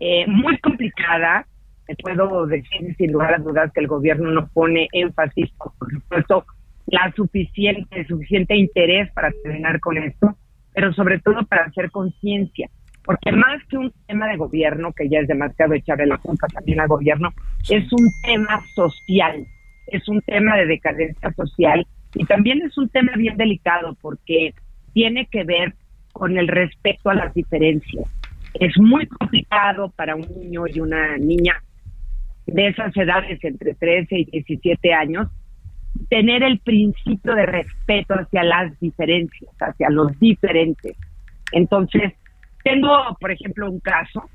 eh, 0.00 0.26
muy 0.26 0.58
complicada. 0.58 1.46
Te 1.86 1.94
puedo 1.96 2.46
decir 2.46 2.94
sin 2.96 3.12
lugar 3.12 3.34
a 3.34 3.38
dudas 3.38 3.72
que 3.72 3.80
el 3.80 3.86
gobierno 3.86 4.30
no 4.30 4.48
pone 4.48 4.88
énfasis, 4.92 5.50
por 5.58 5.90
supuesto, 5.90 6.44
la 6.86 7.12
suficiente, 7.14 8.04
suficiente 8.06 8.56
interés 8.56 9.10
para 9.12 9.30
terminar 9.42 9.78
con 9.80 9.98
esto, 9.98 10.36
pero 10.74 10.92
sobre 10.92 11.20
todo 11.20 11.44
para 11.46 11.64
hacer 11.64 11.90
conciencia. 11.90 12.68
Porque 13.04 13.32
más 13.32 13.64
que 13.68 13.78
un 13.78 13.92
tema 14.06 14.28
de 14.28 14.36
gobierno, 14.36 14.92
que 14.92 15.08
ya 15.08 15.20
es 15.20 15.28
demasiado 15.28 15.74
echarle 15.74 16.06
la 16.06 16.18
culpa 16.18 16.46
también 16.48 16.80
al 16.80 16.88
gobierno, 16.88 17.30
es 17.68 17.92
un 17.92 18.08
tema 18.22 18.62
social, 18.74 19.44
es 19.86 20.08
un 20.08 20.20
tema 20.22 20.56
de 20.56 20.66
decadencia 20.66 21.32
social 21.32 21.86
y 22.14 22.24
también 22.24 22.60
es 22.62 22.76
un 22.76 22.88
tema 22.88 23.12
bien 23.16 23.36
delicado 23.36 23.96
porque 24.00 24.54
tiene 24.92 25.26
que 25.26 25.44
ver 25.44 25.74
con 26.12 26.36
el 26.36 26.48
respeto 26.48 27.10
a 27.10 27.14
las 27.14 27.34
diferencias. 27.34 28.19
Es 28.54 28.76
muy 28.78 29.06
complicado 29.06 29.90
para 29.90 30.16
un 30.16 30.26
niño 30.36 30.64
y 30.66 30.80
una 30.80 31.16
niña 31.18 31.62
de 32.46 32.68
esas 32.68 32.96
edades 32.96 33.42
entre 33.44 33.74
13 33.74 34.18
y 34.18 34.24
17 34.24 34.92
años 34.92 35.28
tener 36.08 36.42
el 36.42 36.58
principio 36.60 37.34
de 37.34 37.46
respeto 37.46 38.14
hacia 38.14 38.42
las 38.44 38.78
diferencias, 38.80 39.50
hacia 39.60 39.90
los 39.90 40.18
diferentes. 40.18 40.96
Entonces, 41.52 42.12
tengo, 42.64 43.16
por 43.20 43.30
ejemplo, 43.30 43.70
un 43.70 43.80
caso 43.80 44.28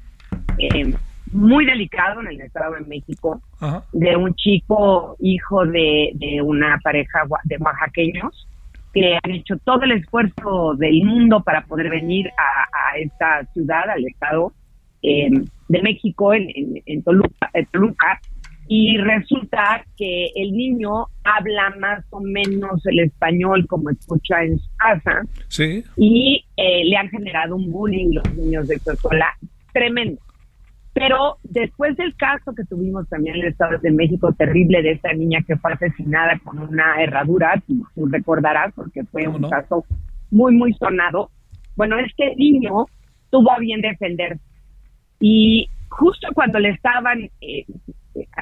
eh, 0.58 0.94
muy 1.32 1.66
delicado 1.66 2.22
en 2.22 2.28
el 2.28 2.42
Estado 2.42 2.76
de 2.76 2.82
México 2.82 3.42
Ajá. 3.60 3.84
de 3.94 4.16
un 4.16 4.34
chico 4.36 5.16
hijo 5.20 5.66
de, 5.66 6.12
de 6.16 6.42
una 6.42 6.80
pareja 6.84 7.24
de 7.44 7.58
oaxaqueños 7.58 8.48
que 8.94 9.20
han 9.22 9.32
hecho 9.32 9.58
todo 9.66 9.84
el 9.84 9.92
esfuerzo 9.92 10.76
del 10.76 11.04
mundo 11.04 11.44
para 11.44 11.66
poder 11.66 11.90
venir 11.90 12.30
a, 12.38 12.85
a 12.85 12.85
esta 12.98 13.46
ciudad, 13.54 13.90
al 13.90 14.06
Estado 14.06 14.54
eh, 15.02 15.30
de 15.70 15.82
México, 15.82 16.34
en, 16.34 16.50
en- 16.56 16.82
en 16.86 17.04
Toluca, 17.04 17.50
en 17.54 17.66
Toluca, 17.68 18.20
y 18.68 18.98
resulta 18.98 19.86
que 19.96 20.32
el 20.36 20.52
niño 20.54 21.06
habla 21.24 21.72
más 21.80 22.04
o 22.10 22.20
menos 22.22 22.84
el 22.88 23.00
español 23.02 23.68
como 23.68 23.92
escucha 23.92 24.44
en 24.44 24.58
su 24.58 24.70
casa 24.78 25.22
Sí. 25.50 25.84
y 25.98 26.44
eh, 26.58 26.84
le 26.86 26.98
han 26.98 27.10
generado 27.10 27.56
un 27.56 27.72
bullying 27.72 28.14
los 28.14 28.34
niños 28.36 28.68
de 28.68 28.80
su 28.80 28.92
escuela 28.92 29.28
tremendo. 29.72 30.20
Pero 30.94 31.38
después 31.44 31.96
del 31.98 32.16
caso 32.16 32.56
que 32.56 32.64
tuvimos 32.64 33.08
también 33.10 33.36
en 33.36 33.42
el 33.42 33.48
Estado 33.50 33.78
de 33.80 33.92
México, 33.92 34.34
terrible, 34.34 34.82
de 34.82 34.94
esta 34.94 35.12
niña 35.14 35.44
que 35.46 35.58
fue 35.58 35.74
asesinada 35.74 36.40
con 36.44 36.58
una 36.58 37.04
herradura, 37.04 37.62
tú, 37.68 37.86
tú 37.94 38.06
recordarás, 38.08 38.74
porque 38.74 39.04
fue 39.04 39.26
¿Cómo 39.26 39.36
un 39.36 39.42
no? 39.42 39.50
caso 39.50 39.84
muy, 40.32 40.56
muy 40.56 40.74
sonado. 40.74 41.30
Bueno, 41.76 41.98
este 42.00 42.36
niño 42.36 42.86
tuvo 43.30 43.52
a 43.52 43.60
bien 43.60 43.82
defender. 43.82 44.38
Y 45.20 45.70
justo 45.90 46.28
cuando 46.34 46.60
le 46.60 46.70
estaban 46.70 47.30
eh, 47.42 47.66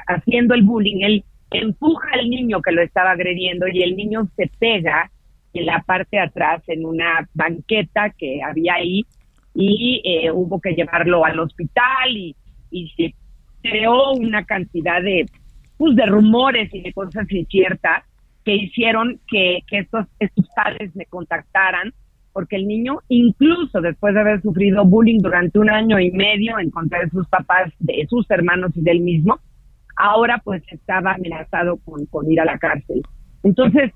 haciendo 0.06 0.54
el 0.54 0.62
bullying, 0.62 1.02
él 1.02 1.24
empuja 1.50 2.08
al 2.12 2.28
niño 2.28 2.60
que 2.62 2.72
lo 2.72 2.82
estaba 2.82 3.12
agrediendo 3.12 3.66
y 3.68 3.82
el 3.82 3.96
niño 3.96 4.28
se 4.36 4.50
pega 4.58 5.10
en 5.52 5.66
la 5.66 5.82
parte 5.86 6.16
de 6.16 6.22
atrás 6.22 6.62
en 6.66 6.84
una 6.84 7.28
banqueta 7.32 8.10
que 8.10 8.42
había 8.42 8.74
ahí 8.74 9.04
y 9.54 10.02
eh, 10.04 10.32
hubo 10.32 10.60
que 10.60 10.74
llevarlo 10.74 11.24
al 11.24 11.38
hospital 11.38 12.16
y, 12.16 12.36
se 12.96 13.14
creó 13.62 14.14
una 14.14 14.44
cantidad 14.44 15.00
de 15.00 15.26
pues, 15.76 15.94
de 15.94 16.06
rumores 16.06 16.74
y 16.74 16.80
de 16.80 16.92
cosas 16.92 17.30
inciertas 17.30 18.02
que 18.44 18.52
hicieron 18.56 19.20
que, 19.28 19.60
que 19.68 19.78
estos, 19.78 20.06
estos 20.18 20.48
padres 20.56 20.94
me 20.96 21.06
contactaran 21.06 21.94
porque 22.34 22.56
el 22.56 22.66
niño, 22.68 22.98
incluso 23.08 23.80
después 23.80 24.12
de 24.12 24.20
haber 24.20 24.42
sufrido 24.42 24.84
bullying 24.84 25.20
durante 25.22 25.58
un 25.58 25.70
año 25.70 25.98
y 25.98 26.10
medio 26.10 26.58
en 26.58 26.68
contra 26.70 27.00
de 27.00 27.08
sus 27.08 27.26
papás, 27.28 27.72
de 27.78 28.06
sus 28.10 28.30
hermanos 28.30 28.72
y 28.74 28.82
del 28.82 29.00
mismo, 29.00 29.38
ahora 29.96 30.42
pues 30.44 30.62
estaba 30.70 31.12
amenazado 31.14 31.78
con, 31.78 32.04
con 32.06 32.30
ir 32.30 32.40
a 32.40 32.44
la 32.44 32.58
cárcel. 32.58 33.00
Entonces, 33.44 33.92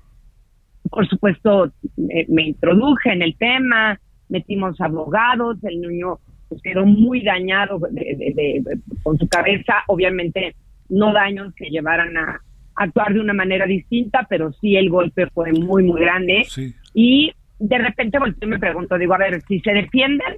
por 0.89 1.07
supuesto, 1.07 1.71
me, 1.97 2.25
me 2.29 2.43
introduje 2.47 3.11
en 3.11 3.21
el 3.21 3.35
tema, 3.37 3.99
metimos 4.29 4.79
abogados, 4.81 5.57
el 5.63 5.81
niño 5.81 6.19
pues, 6.47 6.61
quedó 6.61 6.85
muy 6.85 7.21
dañado 7.23 7.77
de- 7.91 8.15
de- 8.15 8.33
de- 8.33 8.61
de- 8.63 8.79
con 9.03 9.17
su 9.17 9.27
cabeza, 9.27 9.73
obviamente 9.87 10.55
no 10.87 11.13
daños 11.13 11.53
que 11.55 11.69
llevaran 11.69 12.15
a 12.17 12.41
actuar 12.75 13.13
de 13.13 13.19
una 13.19 13.33
manera 13.33 13.65
distinta, 13.65 14.25
pero 14.29 14.53
sí 14.53 14.77
el 14.77 14.89
golpe 14.89 15.27
fue 15.27 15.51
muy, 15.51 15.83
muy 15.83 15.99
grande. 15.99 16.45
Sí. 16.47 16.73
Y 16.93 17.33
de 17.59 17.77
repente 17.77 18.19
volteo 18.19 18.47
y 18.47 18.51
me 18.51 18.59
pregunto, 18.59 18.97
digo, 18.97 19.13
a 19.13 19.19
ver, 19.19 19.41
si 19.47 19.59
se 19.59 19.71
defienden, 19.71 20.37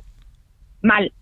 mal, 0.82 1.14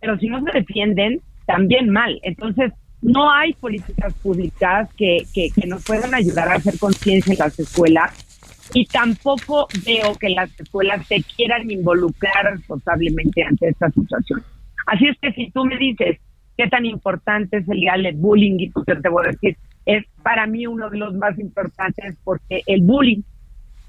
pero 0.00 0.18
si 0.18 0.28
no 0.28 0.42
se 0.44 0.52
defienden, 0.52 1.20
también 1.46 1.90
mal. 1.90 2.18
Entonces, 2.22 2.72
no 3.02 3.30
hay 3.30 3.52
políticas 3.54 4.14
públicas 4.14 4.88
que, 4.94 5.24
que, 5.34 5.50
que 5.50 5.66
nos 5.66 5.84
puedan 5.84 6.14
ayudar 6.14 6.48
a 6.48 6.54
hacer 6.54 6.78
conciencia 6.78 7.32
en 7.32 7.38
las 7.38 7.58
escuelas 7.58 8.12
y 8.74 8.86
tampoco 8.86 9.68
veo 9.84 10.14
que 10.14 10.30
las 10.30 10.58
escuelas 10.58 11.06
se 11.06 11.22
quieran 11.36 11.70
involucrar 11.70 12.54
responsablemente 12.54 13.42
ante 13.42 13.68
esta 13.68 13.90
situación. 13.90 14.42
Así 14.86 15.08
es 15.08 15.18
que 15.20 15.32
si 15.32 15.50
tú 15.50 15.64
me 15.64 15.76
dices 15.76 16.18
qué 16.56 16.68
tan 16.68 16.86
importante 16.86 17.58
es 17.58 17.68
el 17.68 17.80
día 17.80 17.94
del 17.96 18.16
bullying, 18.16 18.58
y 18.58 18.72
yo 18.86 19.00
te 19.00 19.08
voy 19.08 19.26
a 19.26 19.30
decir, 19.30 19.56
es 19.84 20.04
para 20.22 20.46
mí 20.46 20.66
uno 20.66 20.90
de 20.90 20.98
los 20.98 21.14
más 21.14 21.38
importantes 21.38 22.16
porque 22.24 22.62
el 22.66 22.82
bullying, 22.82 23.22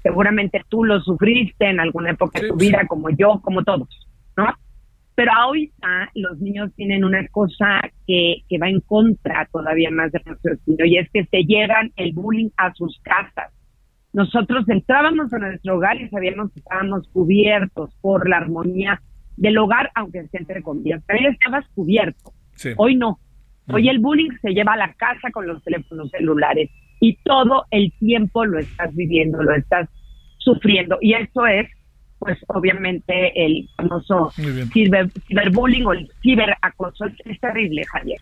seguramente 0.04 0.60
tú 0.68 0.84
lo 0.84 1.00
sufriste 1.00 1.64
en 1.64 1.80
alguna 1.80 2.10
época 2.10 2.38
de 2.38 2.48
tu 2.48 2.56
vida, 2.56 2.86
como 2.86 3.08
yo, 3.08 3.40
como 3.42 3.64
todos, 3.64 3.88
¿no? 4.36 4.46
Pero 5.14 5.32
ahorita 5.32 6.10
los 6.14 6.38
niños 6.40 6.72
tienen 6.76 7.04
una 7.04 7.26
cosa 7.28 7.80
que, 8.06 8.42
que 8.48 8.58
va 8.58 8.68
en 8.68 8.80
contra 8.80 9.48
todavía 9.50 9.90
más 9.90 10.12
de 10.12 10.20
nuestro 10.26 10.52
destino 10.52 10.84
y 10.84 10.98
es 10.98 11.08
que 11.10 11.24
se 11.24 11.44
llevan 11.44 11.90
el 11.96 12.12
bullying 12.12 12.50
a 12.58 12.74
sus 12.74 13.00
casas. 13.00 13.50
Nosotros 14.12 14.68
entrábamos 14.68 15.32
a 15.32 15.38
nuestro 15.38 15.76
hogar 15.76 16.00
y 16.00 16.08
sabíamos 16.10 16.52
que 16.52 16.60
estábamos 16.60 17.08
cubiertos 17.08 17.94
por 18.02 18.28
la 18.28 18.36
armonía 18.36 19.00
del 19.36 19.56
hogar, 19.56 19.90
aunque 19.94 20.18
esté 20.18 20.38
entre 20.38 20.62
comillas. 20.62 21.02
Pero 21.06 21.30
estabas 21.30 21.64
cubierto. 21.74 22.32
Sí. 22.56 22.70
Hoy 22.76 22.96
no. 22.96 23.18
Hoy 23.72 23.88
el 23.88 24.00
bullying 24.00 24.30
se 24.42 24.52
lleva 24.52 24.74
a 24.74 24.76
la 24.76 24.92
casa 24.92 25.30
con 25.32 25.46
los 25.46 25.62
teléfonos 25.64 26.10
celulares 26.10 26.70
y 27.00 27.16
todo 27.24 27.66
el 27.70 27.92
tiempo 27.98 28.44
lo 28.44 28.58
estás 28.58 28.94
viviendo, 28.94 29.42
lo 29.42 29.54
estás 29.54 29.88
sufriendo. 30.38 30.98
Y 31.00 31.14
eso 31.14 31.46
es, 31.46 31.68
pues 32.18 32.38
obviamente, 32.48 33.32
el 33.44 33.68
famoso 33.76 34.30
ciber, 34.72 35.10
ciberbullying 35.26 35.86
o 35.86 35.92
el 35.92 36.10
ciberacoso. 36.22 37.06
Es 37.24 37.40
terrible, 37.40 37.84
Javier. 37.84 38.20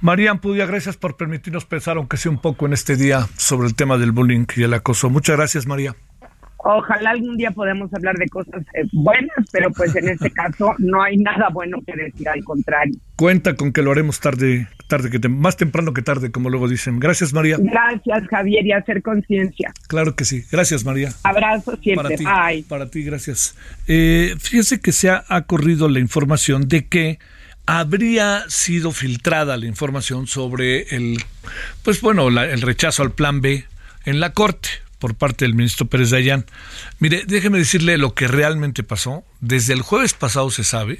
María 0.00 0.32
Ampudia, 0.32 0.66
gracias 0.66 0.96
por 0.96 1.16
permitirnos 1.16 1.64
pensar, 1.64 1.96
aunque 1.96 2.16
sea 2.16 2.30
un 2.30 2.38
poco 2.38 2.66
en 2.66 2.74
este 2.74 2.96
día, 2.96 3.20
sobre 3.36 3.68
el 3.68 3.74
tema 3.74 3.96
del 3.96 4.12
bullying 4.12 4.46
y 4.56 4.62
el 4.62 4.74
acoso. 4.74 5.08
Muchas 5.08 5.36
gracias, 5.36 5.66
María. 5.66 5.94
Ojalá 6.66 7.10
algún 7.10 7.36
día 7.36 7.50
podamos 7.50 7.92
hablar 7.92 8.16
de 8.16 8.26
cosas 8.28 8.62
eh, 8.74 8.84
buenas, 8.92 9.36
pero 9.52 9.70
pues 9.70 9.94
en 9.96 10.08
este 10.08 10.30
caso 10.32 10.74
no 10.78 11.02
hay 11.02 11.18
nada 11.18 11.48
bueno 11.52 11.78
que 11.86 11.94
decir, 11.94 12.26
al 12.28 12.42
contrario. 12.42 12.94
Cuenta 13.16 13.54
con 13.54 13.72
que 13.72 13.82
lo 13.82 13.92
haremos 13.92 14.18
tarde, 14.18 14.66
tarde 14.88 15.10
que 15.10 15.20
tem- 15.20 15.36
más 15.36 15.56
temprano 15.58 15.92
que 15.92 16.00
tarde, 16.02 16.30
como 16.32 16.48
luego 16.48 16.66
dicen. 16.66 16.98
Gracias, 17.00 17.32
María. 17.34 17.58
Gracias, 17.60 18.26
Javier, 18.28 18.64
y 18.66 18.72
hacer 18.72 19.02
conciencia. 19.02 19.72
Claro 19.88 20.16
que 20.16 20.24
sí. 20.24 20.42
Gracias, 20.50 20.84
María. 20.84 21.10
Abrazo 21.22 21.76
siempre. 21.82 22.02
Para 22.02 22.16
ti, 22.16 22.24
Bye. 22.24 22.64
para 22.68 22.90
ti, 22.90 23.02
gracias. 23.04 23.56
Eh, 23.86 24.34
fíjese 24.38 24.80
que 24.80 24.92
se 24.92 25.10
ha, 25.10 25.22
ha 25.28 25.42
corrido 25.42 25.88
la 25.90 26.00
información 26.00 26.66
de 26.66 26.86
que 26.86 27.18
habría 27.66 28.44
sido 28.48 28.90
filtrada 28.92 29.56
la 29.56 29.66
información 29.66 30.26
sobre 30.26 30.82
el, 30.96 31.16
pues 31.82 32.00
bueno, 32.00 32.30
la- 32.30 32.46
el 32.50 32.60
rechazo 32.62 33.02
al 33.02 33.12
plan 33.12 33.40
B 33.40 33.64
en 34.04 34.20
la 34.20 34.32
Corte 34.32 34.68
por 35.04 35.16
parte 35.16 35.44
del 35.44 35.52
ministro 35.52 35.84
Pérez 35.84 36.08
Dayán. 36.08 36.46
Mire, 36.98 37.24
déjeme 37.26 37.58
decirle 37.58 37.98
lo 37.98 38.14
que 38.14 38.26
realmente 38.26 38.82
pasó. 38.82 39.22
Desde 39.42 39.74
el 39.74 39.82
jueves 39.82 40.14
pasado 40.14 40.50
se 40.50 40.64
sabe, 40.64 40.98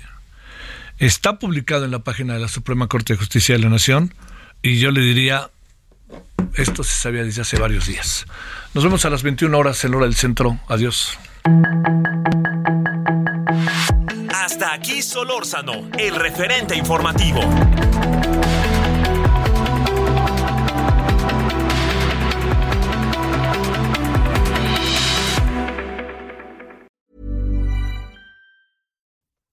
está 0.98 1.38
publicado 1.38 1.86
en 1.86 1.90
la 1.90 2.00
página 2.00 2.34
de 2.34 2.40
la 2.40 2.48
Suprema 2.48 2.86
Corte 2.86 3.14
de 3.14 3.18
Justicia 3.18 3.54
de 3.54 3.62
la 3.62 3.70
Nación 3.70 4.12
y 4.60 4.78
yo 4.78 4.90
le 4.90 5.00
diría, 5.00 5.48
esto 6.52 6.84
se 6.84 6.92
sabía 6.92 7.24
desde 7.24 7.40
hace 7.40 7.58
varios 7.58 7.86
días. 7.86 8.26
Nos 8.74 8.84
vemos 8.84 9.06
a 9.06 9.08
las 9.08 9.22
21 9.22 9.56
horas 9.56 9.82
en 9.86 9.94
hora 9.94 10.04
del 10.04 10.16
centro. 10.16 10.60
Adiós. 10.68 11.18
Hasta 14.34 14.74
aquí 14.74 15.00
Solórzano, 15.00 15.88
el 15.98 16.14
referente 16.16 16.76
informativo. 16.76 17.40